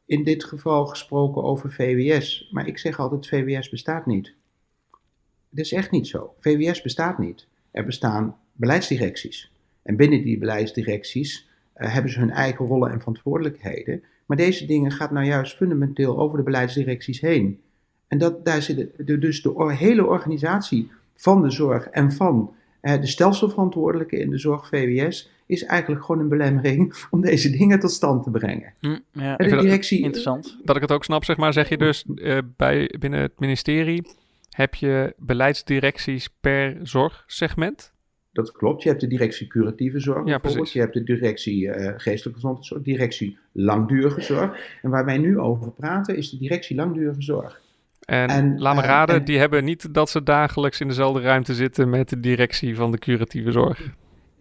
in 0.05 0.23
dit 0.23 0.43
geval 0.43 0.85
gesproken 0.85 1.43
over 1.43 1.71
VWS. 1.71 2.49
Maar 2.51 2.67
ik 2.67 2.77
zeg 2.77 2.99
altijd, 2.99 3.27
VWS 3.27 3.69
bestaat 3.69 4.05
niet. 4.05 4.33
Het 5.49 5.59
is 5.59 5.71
echt 5.71 5.91
niet 5.91 6.07
zo. 6.07 6.35
VWS 6.39 6.81
bestaat 6.81 7.17
niet. 7.17 7.47
Er 7.71 7.85
bestaan 7.85 8.37
beleidsdirecties. 8.53 9.50
En 9.83 9.95
binnen 9.95 10.23
die 10.23 10.37
beleidsdirecties 10.37 11.49
uh, 11.77 11.93
hebben 11.93 12.11
ze 12.11 12.19
hun 12.19 12.31
eigen 12.31 12.65
rollen 12.65 12.91
en 12.91 12.99
verantwoordelijkheden. 12.99 14.03
Maar 14.25 14.37
deze 14.37 14.65
dingen 14.65 14.91
gaat 14.91 15.11
nou 15.11 15.25
juist 15.25 15.55
fundamenteel 15.55 16.19
over 16.19 16.37
de 16.37 16.43
beleidsdirecties 16.43 17.21
heen. 17.21 17.59
En 18.07 18.17
dat, 18.17 18.45
daar 18.45 18.61
zit 18.61 18.87
de, 18.97 19.17
dus 19.17 19.41
de 19.41 19.75
hele 19.77 20.05
organisatie 20.05 20.91
van 21.15 21.41
de 21.41 21.49
zorg 21.49 21.87
en 21.87 22.11
van 22.11 22.53
uh, 22.81 23.01
de 23.01 23.07
stelselverantwoordelijke 23.07 24.19
in 24.19 24.29
de 24.29 24.37
zorg 24.37 24.67
VWS 24.67 25.29
is 25.45 25.63
eigenlijk 25.63 26.05
gewoon 26.05 26.21
een 26.21 26.29
belemmering 26.29 26.93
om 27.11 27.21
deze 27.21 27.49
dingen 27.49 27.79
tot 27.79 27.91
stand 27.91 28.23
te 28.23 28.31
brengen. 28.31 28.73
Hm, 28.79 28.97
ja, 29.11 29.35
de 29.35 29.57
directie, 29.57 29.97
dat, 29.97 30.05
interessant. 30.05 30.57
Dat 30.63 30.75
ik 30.75 30.81
het 30.81 30.91
ook 30.91 31.03
snap, 31.03 31.23
zeg 31.23 31.37
maar, 31.37 31.53
zeg 31.53 31.69
je 31.69 31.77
dus 31.77 32.05
uh, 32.15 32.37
bij, 32.57 32.95
binnen 32.99 33.19
het 33.19 33.39
ministerie 33.39 34.03
heb 34.49 34.75
je 34.75 35.13
beleidsdirecties 35.17 36.29
per 36.41 36.77
zorgsegment? 36.83 37.93
Dat 38.31 38.51
klopt. 38.51 38.83
Je 38.83 38.89
hebt 38.89 39.01
de 39.01 39.07
directie 39.07 39.47
curatieve 39.47 39.99
zorg 39.99 40.27
ja, 40.27 40.39
bijvoorbeeld. 40.39 40.71
Je 40.71 40.79
hebt 40.79 40.93
de 40.93 41.03
directie 41.03 41.63
uh, 41.63 41.73
geestelijke 41.73 42.33
gezondheidszorg, 42.33 42.81
directie 42.81 43.37
langdurige 43.51 44.21
zorg. 44.21 44.77
En 44.81 44.89
waar 44.89 45.05
wij 45.05 45.17
nu 45.17 45.39
over 45.39 45.71
praten 45.71 46.15
is 46.15 46.29
de 46.29 46.37
directie 46.37 46.75
langdurige 46.75 47.21
zorg. 47.21 47.61
En, 48.05 48.27
en 48.27 48.59
laat 48.59 48.75
me 48.75 48.81
raden, 48.81 49.25
die 49.25 49.37
hebben 49.37 49.63
niet 49.63 49.93
dat 49.93 50.09
ze 50.09 50.23
dagelijks 50.23 50.81
in 50.81 50.87
dezelfde 50.87 51.21
ruimte 51.21 51.53
zitten 51.53 51.89
met 51.89 52.09
de 52.09 52.19
directie 52.19 52.75
van 52.75 52.91
de 52.91 52.97
curatieve 52.97 53.51
zorg. 53.51 53.89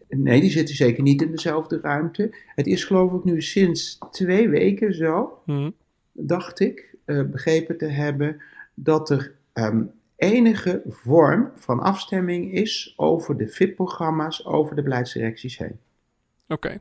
Nee, 0.09 0.41
die 0.41 0.51
zitten 0.51 0.75
zeker 0.75 1.03
niet 1.03 1.23
in 1.23 1.31
dezelfde 1.31 1.79
ruimte. 1.83 2.35
Het 2.47 2.67
is 2.67 2.85
geloof 2.85 3.13
ik 3.13 3.25
nu 3.25 3.43
sinds 3.43 3.99
twee 4.11 4.49
weken 4.49 4.95
zo, 4.95 5.43
hmm. 5.45 5.75
dacht 6.13 6.61
ik, 6.61 6.95
uh, 7.07 7.23
begrepen 7.23 7.79
te 7.79 7.87
hebben, 7.87 8.43
dat 8.75 9.11
er 9.11 9.33
um, 9.55 9.91
enige 10.21 10.83
vorm 10.87 11.51
van 11.57 11.81
afstemming 11.81 12.53
is 12.53 12.95
over 12.97 13.37
de 13.37 13.49
VIP-programma's, 13.49 14.47
over 14.47 14.77
de 14.77 14.83
beleidsdirecties 14.83 15.59
heen. 15.59 15.79
Oké. 16.49 16.81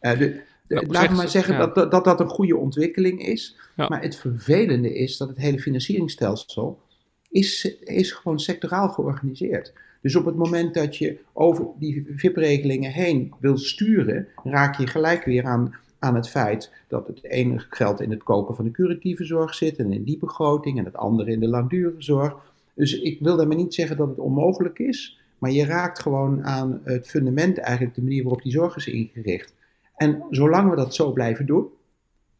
Okay. 0.00 0.16
Uh, 0.22 0.38
nou, 0.68 0.86
laat 0.86 1.10
me 1.10 1.16
maar 1.16 1.28
zeggen 1.28 1.58
dat, 1.58 1.90
dat, 1.90 2.04
dat 2.04 2.20
een 2.20 2.28
goede 2.28 2.56
ontwikkeling 2.56 3.26
is. 3.26 3.56
Maar 3.76 4.02
het 4.02 4.16
vervelende 4.16 4.94
is 4.94 5.16
dat 5.16 5.28
het 5.28 5.38
hele 5.38 5.58
financieringsstelsel 5.58 6.80
is, 7.30 7.76
is 7.80 8.12
gewoon 8.12 8.40
sectoraal 8.40 8.88
georganiseerd. 8.88 9.72
Dus 10.00 10.16
op 10.16 10.24
het 10.24 10.36
moment 10.36 10.74
dat 10.74 10.96
je 10.96 11.18
over 11.32 11.66
die 11.78 12.06
VIP-regelingen 12.16 12.92
heen 12.92 13.34
wil 13.40 13.58
sturen, 13.58 14.28
raak 14.44 14.78
je 14.78 14.86
gelijk 14.86 15.24
weer 15.24 15.44
aan, 15.44 15.74
aan 15.98 16.14
het 16.14 16.28
feit 16.28 16.72
dat 16.88 17.06
het 17.06 17.24
ene 17.24 17.58
geld 17.68 18.00
in 18.00 18.10
het 18.10 18.22
kopen 18.22 18.54
van 18.54 18.64
de 18.64 18.70
curatieve 18.70 19.24
zorg 19.24 19.54
zit 19.54 19.76
en 19.76 19.92
in 19.92 20.04
die 20.04 20.18
begroting 20.18 20.78
en 20.78 20.84
het 20.84 20.96
andere 20.96 21.30
in 21.30 21.40
de 21.40 21.48
langdurige 21.48 22.02
zorg. 22.02 22.34
Dus 22.74 23.00
ik 23.00 23.20
wil 23.20 23.36
daarmee 23.36 23.56
niet 23.56 23.74
zeggen 23.74 23.96
dat 23.96 24.08
het 24.08 24.18
onmogelijk 24.18 24.78
is, 24.78 25.20
maar 25.38 25.50
je 25.50 25.64
raakt 25.64 25.98
gewoon 26.00 26.44
aan 26.44 26.80
het 26.84 27.08
fundament, 27.08 27.58
eigenlijk 27.58 27.94
de 27.94 28.02
manier 28.02 28.22
waarop 28.22 28.42
die 28.42 28.52
zorg 28.52 28.76
is 28.76 28.86
ingericht. 28.86 29.54
En 29.96 30.22
zolang 30.30 30.70
we 30.70 30.76
dat 30.76 30.94
zo 30.94 31.12
blijven 31.12 31.46
doen, 31.46 31.66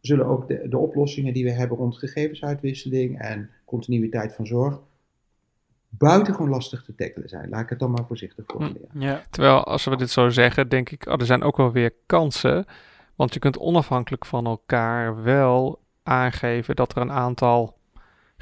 zullen 0.00 0.26
ook 0.26 0.48
de, 0.48 0.68
de 0.68 0.78
oplossingen 0.78 1.32
die 1.32 1.44
we 1.44 1.50
hebben 1.50 1.76
rond 1.76 1.98
gegevensuitwisseling 1.98 3.18
en 3.18 3.50
continuïteit 3.64 4.34
van 4.34 4.46
zorg 4.46 4.80
buitengewoon 5.98 6.48
lastig 6.48 6.84
te 6.84 6.94
tackelen 6.94 7.28
zijn. 7.28 7.48
Laat 7.48 7.62
ik 7.62 7.68
het 7.68 7.78
dan 7.78 7.90
maar 7.90 8.06
voorzichtig 8.06 8.44
hm, 8.46 8.52
formuleren. 8.52 8.88
Ja. 8.92 9.22
Terwijl 9.30 9.64
als 9.64 9.84
we 9.84 9.96
dit 9.96 10.10
zo 10.10 10.28
zeggen, 10.28 10.68
denk 10.68 10.90
ik, 10.90 11.06
oh, 11.06 11.14
er 11.20 11.26
zijn 11.26 11.42
ook 11.42 11.56
wel 11.56 11.72
weer 11.72 11.92
kansen. 12.06 12.64
Want 13.16 13.34
je 13.34 13.40
kunt 13.40 13.58
onafhankelijk 13.58 14.26
van 14.26 14.46
elkaar 14.46 15.22
wel 15.22 15.80
aangeven 16.02 16.76
dat 16.76 16.96
er 16.96 17.02
een 17.02 17.12
aantal 17.12 17.76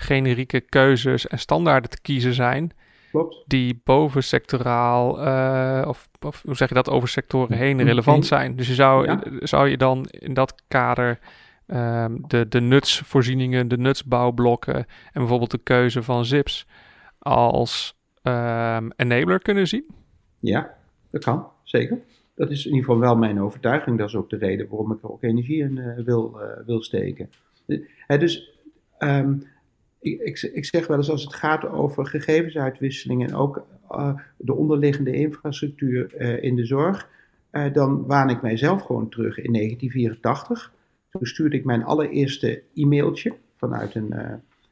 generieke 0.00 0.60
keuzes 0.60 1.26
en 1.26 1.38
standaarden 1.38 1.90
te 1.90 2.00
kiezen 2.00 2.34
zijn. 2.34 2.70
Klopt. 3.10 3.44
Die 3.46 3.80
bovensectoraal, 3.84 5.26
uh, 5.26 5.88
of, 5.88 6.08
of, 6.20 6.42
hoe 6.44 6.56
zeg 6.56 6.68
je 6.68 6.74
dat, 6.74 6.90
over 6.90 7.08
sectoren 7.08 7.56
heen 7.56 7.82
relevant 7.82 8.26
zijn. 8.26 8.56
Dus 8.56 8.68
je 8.68 8.74
zou, 8.74 9.18
zou 9.38 9.68
je 9.68 9.76
dan 9.76 10.06
in 10.06 10.34
dat 10.34 10.62
kader 10.68 11.18
um, 11.66 12.24
de, 12.26 12.48
de 12.48 12.60
nutsvoorzieningen, 12.60 13.68
de 13.68 13.78
nutsbouwblokken 13.78 14.74
en 14.76 14.86
bijvoorbeeld 15.12 15.50
de 15.50 15.58
keuze 15.58 16.02
van 16.02 16.24
ZIPs 16.24 16.66
als 17.18 17.98
um, 18.22 18.92
enabler 18.96 19.38
kunnen 19.38 19.68
zien? 19.68 19.84
Ja, 20.40 20.74
dat 21.10 21.24
kan, 21.24 21.46
zeker. 21.62 21.98
Dat 22.34 22.50
is 22.50 22.66
in 22.66 22.72
ieder 22.74 22.84
geval 22.84 23.00
wel 23.00 23.16
mijn 23.16 23.40
overtuiging. 23.40 23.98
Dat 23.98 24.08
is 24.08 24.14
ook 24.14 24.30
de 24.30 24.36
reden 24.36 24.68
waarom 24.68 24.92
ik 24.92 25.02
er 25.02 25.12
ook 25.12 25.22
energie 25.22 25.62
in 25.62 25.76
uh, 25.76 26.04
wil, 26.04 26.40
uh, 26.40 26.66
wil 26.66 26.82
steken. 26.82 27.30
Dus 28.06 28.52
um, 28.98 29.46
ik, 30.00 30.42
ik, 30.52 30.64
zeg 30.64 30.86
wel 30.86 30.96
eens 30.96 31.10
als 31.10 31.22
het 31.22 31.34
gaat 31.34 31.68
over 31.68 32.06
gegevensuitwisseling 32.06 33.26
en 33.26 33.34
ook 33.34 33.66
uh, 33.90 34.14
de 34.36 34.54
onderliggende 34.54 35.12
infrastructuur 35.12 36.14
uh, 36.18 36.42
in 36.42 36.56
de 36.56 36.64
zorg, 36.64 37.08
uh, 37.52 37.72
dan 37.72 38.06
waan 38.06 38.30
ik 38.30 38.42
mijzelf 38.42 38.82
gewoon 38.82 39.08
terug 39.08 39.38
in 39.38 39.52
1984. 39.52 40.72
Toen 41.10 41.26
stuurde 41.26 41.56
ik 41.56 41.64
mijn 41.64 41.84
allereerste 41.84 42.62
e-mailtje 42.74 43.32
vanuit 43.56 43.94
een 43.94 44.14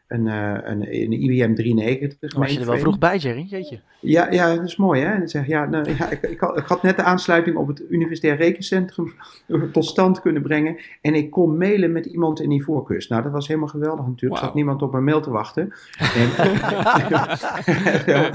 een, 0.08 0.26
uh, 0.26 0.52
een, 0.62 0.94
een 0.94 1.12
IBM 1.12 1.54
390. 1.54 2.34
Was 2.34 2.52
je 2.52 2.60
er 2.60 2.66
wel 2.66 2.78
vroeg 2.78 2.98
bij, 2.98 3.16
Jerry? 3.16 3.46
Jeetje. 3.48 3.80
Ja, 4.00 4.30
ja, 4.30 4.54
dat 4.54 4.64
is 4.64 4.76
mooi, 4.76 5.02
hè? 5.02 5.12
En 5.12 5.28
zeg, 5.28 5.46
ja, 5.46 5.64
nou, 5.64 5.94
ja 5.96 6.10
ik, 6.10 6.22
ik, 6.22 6.40
had, 6.40 6.58
ik 6.58 6.64
had 6.64 6.82
net 6.82 6.96
de 6.96 7.02
aansluiting 7.02 7.56
op 7.56 7.68
het 7.68 7.82
Universitair 7.88 8.36
Rekencentrum 8.36 9.14
tot 9.72 9.84
stand 9.84 10.20
kunnen 10.20 10.42
brengen. 10.42 10.76
En 11.00 11.14
ik 11.14 11.30
kon 11.30 11.58
mailen 11.58 11.92
met 11.92 12.06
iemand 12.06 12.40
in 12.40 12.48
die 12.48 12.64
voorkust. 12.64 13.10
Nou, 13.10 13.22
dat 13.22 13.32
was 13.32 13.46
helemaal 13.46 13.68
geweldig 13.68 14.06
natuurlijk. 14.06 14.40
Er 14.40 14.46
zat 14.46 14.54
niemand 14.54 14.82
op 14.82 14.92
mijn 14.92 15.04
mail 15.04 15.20
te 15.20 15.30
wachten. 15.30 15.72
En, 15.98 16.28
ja, 18.12 18.30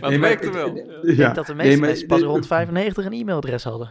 dat 0.00 0.16
werkte 0.16 0.50
wel. 0.50 0.76
Ik 1.02 1.16
denk 1.16 1.34
dat 1.34 1.46
de 1.46 1.54
meeste 1.54 1.80
mensen 1.80 2.06
pas 2.06 2.22
rond 2.22 2.46
95 2.46 3.04
een 3.04 3.12
e-mailadres 3.12 3.64
hadden. 3.64 3.90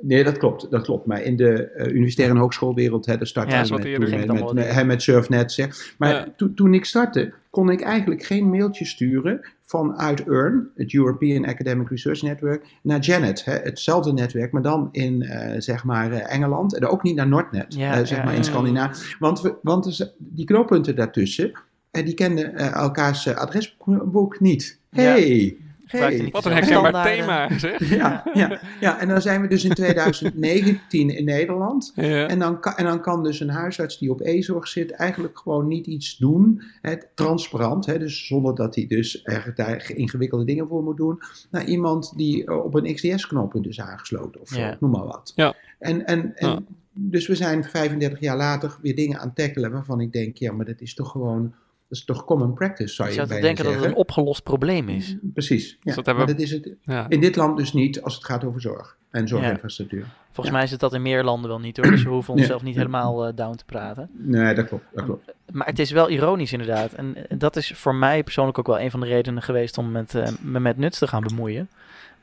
Nee, 0.00 0.24
dat 0.24 0.38
klopt, 0.38 0.70
dat 0.70 0.82
klopt. 0.82 1.06
Maar 1.06 1.22
in 1.22 1.36
de 1.36 1.72
uh, 1.76 1.86
universitaire 1.86 2.34
en 2.34 2.40
hogeschoolwereld, 2.40 3.06
hè, 3.06 3.16
daar 3.16 3.26
startte 3.26 3.54
ja, 3.54 3.60
met, 3.60 3.98
met, 3.98 4.26
met, 4.26 4.52
met, 4.74 4.86
met, 4.86 5.02
Surfnet. 5.02 5.52
Zeg. 5.52 5.94
Maar 5.98 6.10
ja. 6.10 6.26
to, 6.36 6.54
toen 6.54 6.74
ik 6.74 6.84
startte, 6.84 7.32
kon 7.50 7.70
ik 7.70 7.80
eigenlijk 7.80 8.22
geen 8.22 8.50
mailtje 8.50 8.84
sturen 8.84 9.40
vanuit 9.62 10.26
EARN, 10.26 10.70
het 10.74 10.94
European 10.94 11.46
Academic 11.46 11.88
Research 11.88 12.22
Network, 12.22 12.66
naar 12.82 13.00
Janet. 13.00 13.44
Hè, 13.44 13.52
hetzelfde 13.52 14.12
netwerk, 14.12 14.52
maar 14.52 14.62
dan 14.62 14.88
in 14.92 15.22
uh, 15.22 15.54
zeg 15.58 15.84
maar 15.84 16.12
uh, 16.12 16.34
Engeland. 16.34 16.74
En 16.74 16.86
ook 16.86 17.02
niet 17.02 17.16
naar 17.16 17.28
Nordnet, 17.28 17.74
ja, 17.74 18.04
zeg 18.04 18.24
maar 18.24 18.34
in 18.34 18.44
Scandinavië. 18.44 19.16
Want, 19.18 19.40
we, 19.40 19.54
want 19.62 20.14
die 20.18 20.44
knooppunten 20.44 20.96
daartussen, 20.96 21.52
die 21.90 22.14
kenden 22.14 22.54
elkaars 22.54 23.34
adresboek 23.34 24.40
niet. 24.40 24.78
Hey! 24.90 25.56
Hey, 25.90 26.28
wat 26.32 26.44
een 26.44 26.52
herkenbaar 26.52 27.04
thema, 27.04 27.58
zeg. 27.58 27.90
Ja, 27.90 28.24
ja, 28.34 28.60
ja, 28.80 29.00
en 29.00 29.08
dan 29.08 29.22
zijn 29.22 29.42
we 29.42 29.48
dus 29.48 29.64
in 29.64 29.74
2019 29.84 31.16
in 31.16 31.24
Nederland. 31.24 31.92
Ja. 31.94 32.28
En, 32.28 32.38
dan 32.38 32.60
kan, 32.60 32.74
en 32.74 32.84
dan 32.84 33.00
kan 33.00 33.22
dus 33.22 33.40
een 33.40 33.50
huisarts 33.50 33.98
die 33.98 34.10
op 34.10 34.20
e-zorg 34.20 34.68
zit 34.68 34.90
eigenlijk 34.90 35.38
gewoon 35.38 35.68
niet 35.68 35.86
iets 35.86 36.16
doen. 36.16 36.62
Hè, 36.82 36.94
transparant, 37.14 37.86
hè, 37.86 37.98
dus 37.98 38.26
zonder 38.26 38.54
dat 38.54 38.74
hij 38.74 38.86
dus 38.86 39.20
er 39.24 39.52
daar 39.54 39.90
ingewikkelde 39.94 40.44
dingen 40.44 40.68
voor 40.68 40.82
moet 40.82 40.96
doen. 40.96 41.20
Naar 41.50 41.64
iemand 41.64 42.12
die 42.16 42.44
eh, 42.44 42.64
op 42.64 42.74
een 42.74 42.94
XDS-knop 42.94 43.58
dus 43.62 43.80
aangesloten 43.80 44.40
of 44.40 44.48
zo, 44.48 44.74
noem 44.80 44.90
maar 44.90 45.06
wat. 45.06 45.32
Ja. 45.34 45.54
En, 45.78 46.06
en, 46.06 46.36
en 46.36 46.66
dus 46.92 47.26
we 47.26 47.34
zijn 47.34 47.64
35 47.64 48.20
jaar 48.20 48.36
later 48.36 48.78
weer 48.82 48.94
dingen 48.94 49.18
aan 49.18 49.26
het 49.26 49.36
tackelen 49.36 49.70
waarvan 49.70 50.00
ik 50.00 50.12
denk, 50.12 50.36
ja, 50.36 50.52
maar 50.52 50.66
dat 50.66 50.80
is 50.80 50.94
toch 50.94 51.10
gewoon 51.10 51.54
dat 51.88 51.98
is 51.98 52.04
toch 52.04 52.24
common 52.24 52.54
practice, 52.54 52.94
zou 52.94 53.08
je, 53.08 53.20
je 53.20 53.26
zou 53.26 53.40
denken 53.40 53.64
dat 53.64 53.74
het 53.74 53.84
een 53.84 53.94
opgelost 53.94 54.42
probleem 54.42 54.88
is. 54.88 55.16
Precies. 55.34 55.78
Ja. 55.80 55.94
Dus 55.94 56.14
maar 56.14 56.26
dat 56.26 56.40
is 56.40 56.50
het 56.50 56.76
in 57.08 57.20
dit 57.20 57.36
land 57.36 57.56
dus 57.56 57.72
niet 57.72 58.02
als 58.02 58.14
het 58.14 58.24
gaat 58.24 58.44
over 58.44 58.60
zorg 58.60 58.96
en 59.10 59.28
zorginfrastructuur. 59.28 60.06
Volgens 60.30 60.56
mij 60.56 60.64
is 60.64 60.70
het 60.70 60.80
dat 60.80 60.94
in 60.94 61.02
meer 61.02 61.24
landen 61.24 61.50
wel 61.50 61.60
niet 61.60 61.76
hoor. 61.76 61.90
Dus 61.90 62.02
we 62.02 62.08
hoeven 62.08 62.34
onszelf 62.34 62.62
niet 62.62 62.76
helemaal 62.76 63.28
uh, 63.28 63.32
down 63.34 63.56
te 63.56 63.64
praten. 63.64 64.10
Nee, 64.12 64.54
dat 64.54 64.66
klopt, 64.66 64.84
dat 64.94 65.04
klopt. 65.04 65.32
Maar 65.52 65.66
het 65.66 65.78
is 65.78 65.90
wel 65.90 66.10
ironisch 66.10 66.52
inderdaad. 66.52 66.92
En 66.92 67.16
dat 67.38 67.56
is 67.56 67.72
voor 67.74 67.94
mij 67.94 68.22
persoonlijk 68.22 68.58
ook 68.58 68.66
wel 68.66 68.80
een 68.80 68.90
van 68.90 69.00
de 69.00 69.06
redenen 69.06 69.42
geweest 69.42 69.78
om 69.78 69.90
met, 69.90 70.14
uh, 70.14 70.28
me 70.40 70.60
met 70.60 70.76
nuts 70.76 70.98
te 70.98 71.06
gaan 71.06 71.22
bemoeien. 71.22 71.68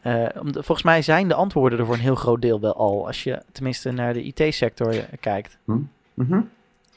Uh, 0.03 0.25
volgens 0.41 0.83
mij 0.83 1.01
zijn 1.01 1.27
de 1.27 1.33
antwoorden 1.33 1.79
er 1.79 1.85
voor 1.85 1.93
een 1.93 1.99
heel 1.99 2.15
groot 2.15 2.41
deel 2.41 2.59
wel 2.59 2.75
al. 2.75 3.07
Als 3.07 3.23
je 3.23 3.41
tenminste 3.51 3.91
naar 3.91 4.13
de 4.13 4.23
IT-sector 4.23 4.95
kijkt. 5.19 5.57
Hm? 5.65 5.77
Mm 6.13 6.49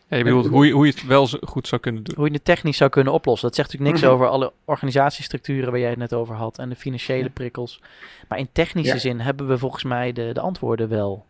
ja, 0.08 0.16
je 0.16 0.24
bedoelt 0.24 0.46
hoe 0.46 0.66
je, 0.66 0.72
hoe 0.72 0.86
je 0.86 0.92
het 0.92 1.06
wel 1.06 1.26
goed 1.26 1.68
zou 1.68 1.80
kunnen 1.80 2.02
doen. 2.02 2.14
Hoe 2.16 2.26
je 2.26 2.32
het 2.32 2.44
technisch 2.44 2.76
zou 2.76 2.90
kunnen 2.90 3.12
oplossen. 3.12 3.48
Dat 3.48 3.56
zegt 3.56 3.68
natuurlijk 3.72 3.96
niks 3.96 4.10
mhm. 4.10 4.16
over 4.16 4.32
alle 4.32 4.52
organisatiestructuren 4.64 5.70
waar 5.70 5.80
jij 5.80 5.90
het 5.90 5.98
net 5.98 6.12
over 6.12 6.34
had 6.34 6.58
en 6.58 6.68
de 6.68 6.76
financiële 6.76 7.30
prikkels. 7.30 7.82
Maar 8.28 8.38
in 8.38 8.48
technische 8.52 8.98
zin 8.98 9.20
hebben 9.20 9.48
we 9.48 9.58
volgens 9.58 9.84
mij 9.84 10.12
de, 10.12 10.30
de 10.32 10.40
antwoorden 10.40 10.88
wel. 10.88 11.24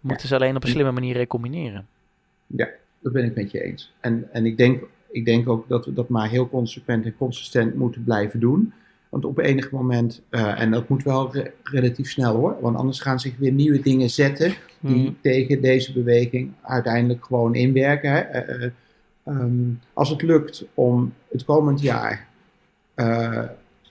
We 0.00 0.08
moeten 0.08 0.28
ze 0.28 0.34
alleen 0.34 0.56
op 0.56 0.64
een 0.64 0.70
slimme 0.70 0.92
manier 0.92 1.14
recombineren. 1.14 1.86
Ja, 2.46 2.68
dat 3.00 3.12
ben 3.12 3.24
ik 3.24 3.34
met 3.34 3.50
je 3.50 3.62
eens. 3.62 3.92
En, 4.00 4.28
en 4.32 4.46
ik, 4.46 4.56
denk, 4.56 4.82
ik 5.10 5.24
denk 5.24 5.48
ook 5.48 5.68
dat 5.68 5.84
we 5.84 5.92
dat 5.92 6.08
maar 6.08 6.28
heel 6.28 6.48
consequent 6.48 7.04
en 7.04 7.16
consistent 7.16 7.74
moeten 7.74 8.04
blijven 8.04 8.40
doen. 8.40 8.72
Want 9.08 9.24
op 9.24 9.38
enig 9.38 9.70
moment, 9.70 10.22
uh, 10.30 10.60
en 10.60 10.70
dat 10.70 10.88
moet 10.88 11.02
wel 11.02 11.32
relatief 11.62 12.10
snel 12.10 12.34
hoor, 12.34 12.56
want 12.60 12.76
anders 12.76 13.00
gaan 13.00 13.20
zich 13.20 13.36
weer 13.36 13.52
nieuwe 13.52 13.80
dingen 13.80 14.10
zetten 14.10 14.54
die 14.80 15.02
mhm. 15.02 15.12
tegen 15.20 15.60
deze 15.60 15.92
beweging 15.92 16.52
uiteindelijk 16.62 17.24
gewoon 17.24 17.54
inwerken. 17.54 18.12
Hè. 18.12 18.46
Uh, 18.58 18.70
um, 19.24 19.80
als 19.92 20.08
het 20.08 20.22
lukt 20.22 20.64
om 20.74 21.12
het 21.30 21.44
komend 21.44 21.80
jaar 21.80 22.26
uh, 22.96 23.44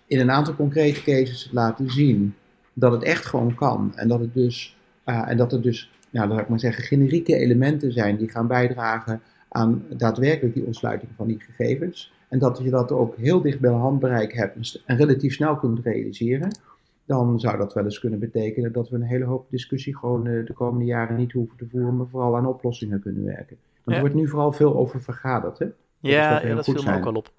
in 0.08 0.20
een 0.20 0.32
aantal 0.32 0.56
concrete 0.56 1.04
cases 1.04 1.44
te 1.44 1.54
laten 1.54 1.92
zien 1.92 2.36
dat 2.74 2.92
het 2.92 3.04
echt 3.04 3.26
gewoon 3.26 3.56
kan 3.56 3.92
en 3.96 4.08
dat 4.08 4.20
het 4.20 4.34
dus, 4.34 4.78
en 5.04 5.38
dat 5.38 5.54
er 5.54 5.62
dus, 5.62 5.92
nou, 6.10 6.30
laat 6.30 6.40
ik 6.40 6.50
maar 6.50 6.60
zeggen, 6.60 6.84
generieke 6.84 7.36
elementen 7.36 7.92
zijn 7.92 8.18
die 8.18 8.30
gaan 8.30 8.48
bijdragen 8.48 9.22
aan 9.50 9.84
daadwerkelijk 9.90 10.56
die 10.56 10.66
ontsluiting 10.66 11.12
van 11.16 11.28
die 11.28 11.40
gegevens 11.40 12.12
en 12.28 12.40
dat 12.40 12.58
je 12.64 12.70
dat 12.70 12.92
ook 12.92 13.16
heel 13.16 13.42
dicht 13.42 13.60
bij 13.60 13.72
de 13.72 13.76
handbereik 13.76 14.34
hebt 14.34 14.84
en 14.86 14.98
relatief 14.98 15.34
snel 15.34 15.56
kunt 15.56 15.80
realiseren, 15.80 16.60
dan 17.06 17.40
zou 17.40 17.58
dat 17.58 17.74
wel 17.74 17.84
eens 17.84 18.00
kunnen 18.00 18.20
betekenen 18.20 18.72
dat 18.72 18.90
we 18.90 18.96
een 18.96 19.02
hele 19.02 19.26
hoop 19.26 19.46
discussie 19.50 19.98
gewoon 19.98 20.28
eh, 20.28 20.46
de 20.46 20.54
komende 20.54 20.86
jaren 20.86 21.18
niet 21.18 21.32
hoeven 21.32 21.58
te 21.58 21.68
voeren, 21.72 21.98
maar 21.98 22.08
vooral 22.08 22.38
aan 22.38 22.46
oplossingen 22.46 23.02
kunnen 23.02 23.24
werken. 23.24 23.58
Want 23.84 23.98
er 23.98 24.04
wordt 24.04 24.16
nu 24.16 24.28
vooral 24.28 24.52
veel 24.52 24.76
over 24.76 25.02
vergaderd, 25.02 25.60
hè? 25.60 25.68
Ja, 26.00 26.34
dat, 26.34 26.42
ja, 26.42 26.56
dat 26.56 26.66
viel 26.66 26.84
me 26.84 26.96
ook 26.96 27.04
wel 27.04 27.14
op. 27.14 27.30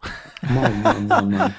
Man, 0.54 0.80
man, 0.82 1.06
man, 1.06 1.30
man. 1.30 1.50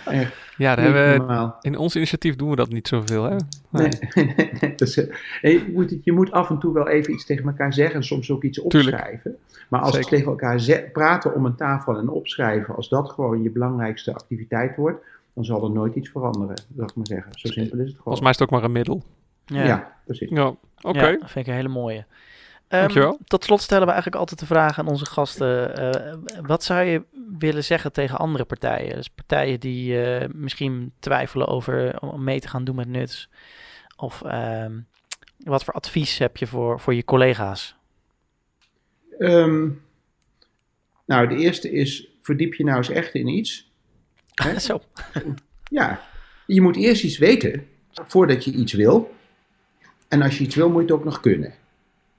Ja, 0.58 0.76
daar 0.76 0.86
hebben 0.86 1.28
we, 1.28 1.52
in 1.62 1.78
ons 1.78 1.96
initiatief 1.96 2.36
doen 2.36 2.50
we 2.50 2.56
dat 2.56 2.70
niet 2.70 2.88
zoveel, 2.88 3.24
hè? 3.24 3.36
Nee. 3.70 3.90
nee, 4.14 4.76
dus, 4.76 4.96
je, 5.42 5.72
moet, 5.74 5.96
je 6.04 6.12
moet 6.12 6.32
af 6.32 6.50
en 6.50 6.60
toe 6.60 6.74
wel 6.74 6.88
even 6.88 7.14
iets 7.14 7.26
tegen 7.26 7.46
elkaar 7.46 7.74
zeggen 7.74 7.96
en 7.96 8.04
soms 8.04 8.32
ook 8.32 8.44
iets 8.44 8.60
opschrijven. 8.60 9.38
Maar 9.70 9.82
als 9.82 9.98
we 9.98 10.04
tegen 10.04 10.28
elkaar 10.28 10.84
praten 10.94 11.36
om 11.36 11.46
een 11.46 11.56
tafel 11.56 11.98
en 11.98 12.10
opschrijven, 12.10 12.76
als 12.76 12.90
dat 12.90 13.10
gewoon 13.10 13.44
je 13.44 13.50
belangrijkste 13.50 14.14
activiteit 14.14 14.76
wordt, 14.76 15.04
dan 15.34 15.46
zal 15.46 15.64
er 15.64 15.72
nooit 15.72 15.96
iets 15.96 16.10
veranderen, 16.10 16.56
zal 16.76 16.86
ik 16.86 16.96
maar 16.96 17.06
zeggen. 17.06 17.32
Zo 17.32 17.48
simpel 17.48 17.78
is 17.80 17.86
het 17.86 17.98
gewoon. 17.98 18.04
Volgens 18.04 18.22
mij 18.22 18.32
is 18.32 18.40
het 18.40 18.48
ook 18.48 18.54
maar 18.54 18.64
een 18.64 18.72
middel. 18.72 19.04
Ja, 19.46 19.64
ja 19.64 19.94
precies. 20.06 20.30
Ja, 20.30 20.56
oké. 20.82 21.06
Ja, 21.06 21.12
dat 21.12 21.32
vind 21.32 21.46
ik 21.46 21.48
een 21.48 21.58
hele 21.58 21.68
mooie. 21.68 22.06
Um, 22.70 23.18
tot 23.24 23.44
slot 23.44 23.62
stellen 23.62 23.86
we 23.86 23.92
eigenlijk 23.92 24.22
altijd 24.22 24.40
de 24.40 24.46
vraag 24.46 24.80
aan 24.80 24.88
onze 24.88 25.06
gasten: 25.06 25.82
uh, 25.82 26.42
wat 26.42 26.64
zou 26.64 26.84
je 26.84 27.04
willen 27.38 27.64
zeggen 27.64 27.92
tegen 27.92 28.18
andere 28.18 28.46
partijen? 28.46 28.96
Dus 28.96 29.08
partijen 29.08 29.60
die 29.60 29.94
uh, 29.94 30.26
misschien 30.34 30.94
twijfelen 31.00 31.48
over 31.48 32.00
om 32.00 32.24
mee 32.24 32.40
te 32.40 32.48
gaan 32.48 32.64
doen 32.64 32.76
met 32.76 32.88
nuts. 32.88 33.30
Of 33.96 34.22
um, 34.26 34.88
wat 35.38 35.64
voor 35.64 35.74
advies 35.74 36.18
heb 36.18 36.38
je 36.38 36.48
voor, 36.48 36.80
voor 36.80 36.94
je 36.94 37.04
collega's? 37.04 37.76
Um, 39.20 39.82
nou, 41.06 41.28
de 41.28 41.36
eerste 41.36 41.72
is: 41.72 42.08
verdiep 42.22 42.54
je 42.54 42.64
nou 42.64 42.78
eens 42.78 42.90
echt 42.90 43.14
in 43.14 43.28
iets. 43.28 43.72
Zo. 44.58 44.82
Ja, 45.64 46.02
je 46.46 46.62
moet 46.62 46.76
eerst 46.76 47.04
iets 47.04 47.18
weten 47.18 47.68
voordat 47.92 48.44
je 48.44 48.52
iets 48.52 48.74
wil. 48.74 49.16
En 50.08 50.22
als 50.22 50.38
je 50.38 50.44
iets 50.44 50.56
wil, 50.56 50.70
moet 50.70 50.82
je 50.82 50.88
het 50.88 50.92
ook 50.92 51.04
nog 51.04 51.20
kunnen. 51.20 51.54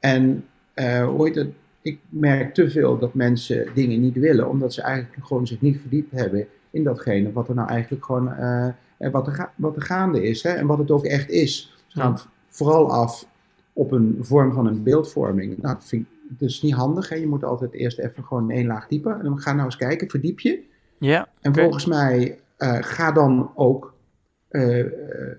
En 0.00 0.44
uh, 0.74 1.20
het, 1.20 1.48
ik 1.82 1.98
merk 2.08 2.54
te 2.54 2.70
veel 2.70 2.98
dat 2.98 3.14
mensen 3.14 3.66
dingen 3.74 4.00
niet 4.00 4.16
willen, 4.16 4.48
omdat 4.48 4.74
ze 4.74 4.82
eigenlijk 4.82 5.26
gewoon 5.26 5.46
zich 5.46 5.60
niet 5.60 5.80
verdiept 5.80 6.12
hebben 6.12 6.46
in 6.70 6.84
datgene 6.84 7.32
wat 7.32 7.48
er 7.48 7.54
nou 7.54 7.68
eigenlijk 7.68 8.04
gewoon 8.04 8.28
uh, 8.28 8.68
wat, 9.12 9.26
er 9.26 9.50
wat 9.56 9.76
er 9.76 9.82
gaande 9.82 10.22
is 10.22 10.42
hè, 10.42 10.50
en 10.50 10.66
wat 10.66 10.78
het 10.78 10.90
ook 10.90 11.04
echt 11.04 11.30
is. 11.30 11.76
Ze 11.86 12.00
gaan 12.00 12.18
vooral 12.48 12.92
af 12.92 13.26
op 13.72 13.92
een 13.92 14.16
vorm 14.20 14.52
van 14.52 14.66
een 14.66 14.82
beeldvorming. 14.82 15.58
Nou, 15.58 15.74
dat 15.74 15.84
vind 15.84 16.06
ik 16.06 16.38
dus 16.38 16.62
niet 16.62 16.74
handig. 16.74 17.08
Hè. 17.08 17.16
Je 17.16 17.26
moet 17.26 17.44
altijd 17.44 17.72
eerst 17.72 17.98
even 17.98 18.24
gewoon 18.24 18.50
één 18.50 18.66
laag 18.66 18.88
dieper. 18.88 19.12
En 19.12 19.24
dan 19.24 19.40
ga 19.40 19.52
nou 19.52 19.64
eens 19.64 19.76
kijken, 19.76 20.08
verdiep 20.08 20.40
je. 20.40 20.62
Ja. 20.98 21.28
En 21.40 21.54
volgens 21.54 21.86
mij 21.86 22.38
uh, 22.58 22.78
ga 22.80 23.12
dan 23.12 23.50
ook, 23.54 23.94
uh, 24.50 24.86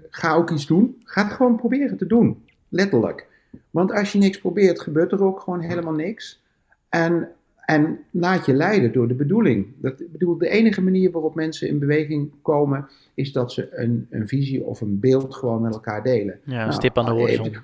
ga 0.10 0.34
ook 0.34 0.50
iets 0.52 0.68
doen. 0.68 1.02
Ga 1.04 1.24
het 1.24 1.34
gewoon 1.34 1.56
proberen 1.56 1.98
te 1.98 2.06
doen. 2.06 2.46
Letterlijk. 2.70 3.28
Want 3.70 3.92
als 3.92 4.12
je 4.12 4.18
niks 4.18 4.40
probeert, 4.40 4.82
gebeurt 4.82 5.12
er 5.12 5.24
ook 5.24 5.40
gewoon 5.40 5.62
helemaal 5.62 5.94
niks. 5.94 6.42
En, 6.90 7.30
en 7.66 8.00
laat 8.12 8.46
je 8.46 8.54
leiden 8.54 8.92
door 8.92 9.08
de 9.08 9.14
bedoeling. 9.14 9.68
Dat, 9.78 10.12
bedoel, 10.12 10.38
de 10.38 10.50
enige 10.50 10.82
manier 10.82 11.12
waarop 11.12 11.36
mensen 11.36 11.68
in 11.68 11.80
beweging 11.80 12.32
komen, 12.42 12.88
is 13.14 13.32
dat 13.32 13.52
ze 13.52 13.70
een, 13.72 14.08
een 14.10 14.28
visie 14.28 14.64
of 14.64 14.82
een 14.82 15.00
beeld 15.00 15.36
gewoon 15.36 15.62
met 15.62 15.74
elkaar 15.74 16.04
delen. 16.04 16.40
Ja, 16.44 16.54
een 16.54 16.58
nou, 16.58 16.72
stip 16.72 16.98
aan 16.98 17.06
de 17.06 17.12
horizon. 17.12 17.56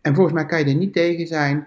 En 0.00 0.14
volgens 0.14 0.34
mij 0.34 0.46
kan 0.46 0.58
je 0.58 0.64
er 0.64 0.74
niet 0.74 0.92
tegen 0.92 1.26
zijn. 1.26 1.66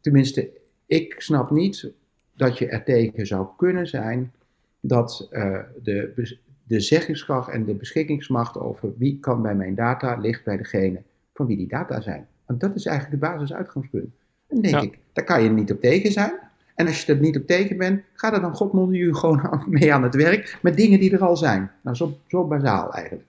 Tenminste, 0.00 0.50
ik 0.86 1.14
snap 1.18 1.50
niet 1.50 1.90
dat 2.36 2.58
je 2.58 2.66
er 2.66 2.84
tegen 2.84 3.26
zou 3.26 3.46
kunnen 3.56 3.86
zijn 3.86 4.32
dat 4.80 5.28
uh, 5.30 5.58
de, 5.82 6.38
de 6.62 6.80
zeggingskracht 6.80 7.48
en 7.48 7.64
de 7.64 7.74
beschikkingsmacht 7.74 8.58
over 8.58 8.92
wie 8.98 9.18
kan 9.20 9.42
bij 9.42 9.54
mijn 9.54 9.74
data 9.74 10.16
ligt 10.16 10.44
bij 10.44 10.56
degene 10.56 11.02
van 11.34 11.46
wie 11.46 11.56
die 11.56 11.68
data 11.68 12.00
zijn. 12.00 12.26
Want 12.46 12.60
dat 12.60 12.74
is 12.74 12.86
eigenlijk 12.86 13.22
het 13.22 13.32
basisuitgangspunt. 13.32 14.14
En 14.48 14.60
dan 14.60 14.62
denk 14.62 14.82
ik, 14.82 14.98
daar 15.12 15.24
kan 15.24 15.42
je 15.42 15.50
niet 15.50 15.72
op 15.72 15.80
tegen 15.80 16.12
zijn. 16.12 16.32
En 16.74 16.86
als 16.86 17.04
je 17.04 17.12
er 17.12 17.20
niet 17.20 17.36
op 17.36 17.46
tegen 17.46 17.76
bent, 17.76 18.02
ga 18.14 18.32
er 18.32 18.40
dan 18.40 18.54
God 18.54 18.92
u 18.92 19.14
gewoon 19.14 19.62
mee 19.66 19.94
aan 19.94 20.02
het 20.02 20.14
werk 20.14 20.58
met 20.62 20.76
dingen 20.76 21.00
die 21.00 21.12
er 21.12 21.24
al 21.24 21.36
zijn. 21.36 21.70
Nou, 21.80 21.96
zo, 21.96 22.18
zo 22.28 22.46
bazaal 22.46 22.92
eigenlijk. 22.92 23.26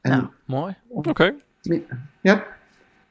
En, 0.00 0.10
nou, 0.10 0.26
mooi. 0.44 0.74
Oké. 0.88 1.34
Ja, 2.20 2.46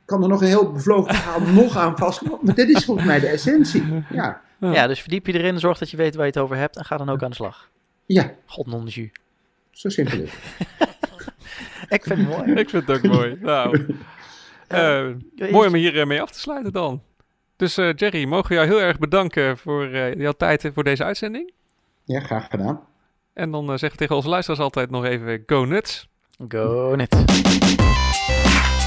kan 0.06 0.24
er 0.24 0.30
nog 0.30 0.42
een 0.42 0.48
heel 0.48 0.72
bevlogen 0.72 1.16
verhaal 1.16 1.42
nog 1.64 1.78
aan 1.78 1.98
vastkomen. 1.98 2.40
Maar 2.42 2.56
dit 2.56 2.70
is 2.70 2.86
volgens 2.86 3.08
mij 3.08 3.20
de 3.20 3.28
essentie. 3.28 3.84
Ja. 4.10 4.42
ja, 4.60 4.88
dus 4.88 5.00
verdiep 5.00 5.28
je 5.28 5.34
erin, 5.34 5.60
zorg 5.60 5.78
dat 5.78 5.90
je 5.90 5.98
weet 5.98 6.16
waar 6.16 6.26
je 6.26 6.32
het 6.32 6.42
over 6.42 6.56
hebt 6.56 6.78
en 6.78 6.86
ga 6.86 6.98
dan 6.98 7.10
ook 7.10 7.24
aan 7.24 7.30
de 7.30 7.36
slag. 7.36 7.70
Ja. 8.06 8.32
God 8.46 8.68
non 8.68 8.90
Zo 9.72 9.90
simpel 9.90 10.20
is 10.20 10.32
het. 10.32 10.90
ik 11.98 12.04
vind 12.04 12.20
het 12.20 12.28
mooi. 12.28 12.52
ik 12.52 12.70
vind 12.70 12.88
het 12.88 12.98
ook 12.98 13.12
mooi. 13.12 13.38
Nou, 13.42 13.96
uh, 14.70 15.08
mooi 15.52 15.68
om 15.68 15.74
hier 15.74 16.08
mee 16.08 16.22
af 16.22 16.32
te 16.32 16.40
sluiten 16.40 16.72
dan. 16.72 17.02
Dus 17.56 17.78
uh, 17.78 17.90
Jerry, 17.96 18.26
mogen 18.26 18.48
we 18.48 18.56
jou 18.56 18.68
heel 18.68 18.82
erg 18.82 19.00
bedanken 19.00 19.58
voor 19.58 19.88
uh, 19.88 20.16
jouw 20.16 20.32
tijd 20.32 20.72
voor 20.74 20.84
deze 20.84 21.04
uitzending. 21.04 21.52
Ja, 22.04 22.20
graag 22.20 22.48
gedaan. 22.50 22.80
En 23.34 23.52
dan 23.52 23.68
zeggen 23.68 23.92
we 23.92 23.98
tegen 23.98 24.16
onze 24.16 24.30
luisteraars 24.30 24.62
altijd 24.62 24.90
nog 24.90 25.06
even 25.06 25.44
go 25.46 25.66
nuts. 25.66 26.10
Go 26.48 26.96
nuts. 26.96 27.18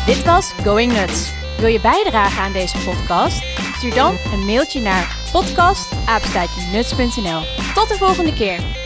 Dit 0.07 0.25
was 0.25 0.53
Going 0.53 0.93
Nuts. 0.93 1.33
Wil 1.59 1.69
je 1.69 1.81
bijdragen 1.81 2.43
aan 2.43 2.53
deze 2.53 2.79
podcast? 2.79 3.43
Stuur 3.77 3.95
dan 3.95 4.17
een 4.33 4.45
mailtje 4.45 4.81
naar 4.81 5.29
podcast.nuts.nl. 5.33 7.41
Tot 7.75 7.89
de 7.89 7.97
volgende 7.99 8.33
keer. 8.33 8.86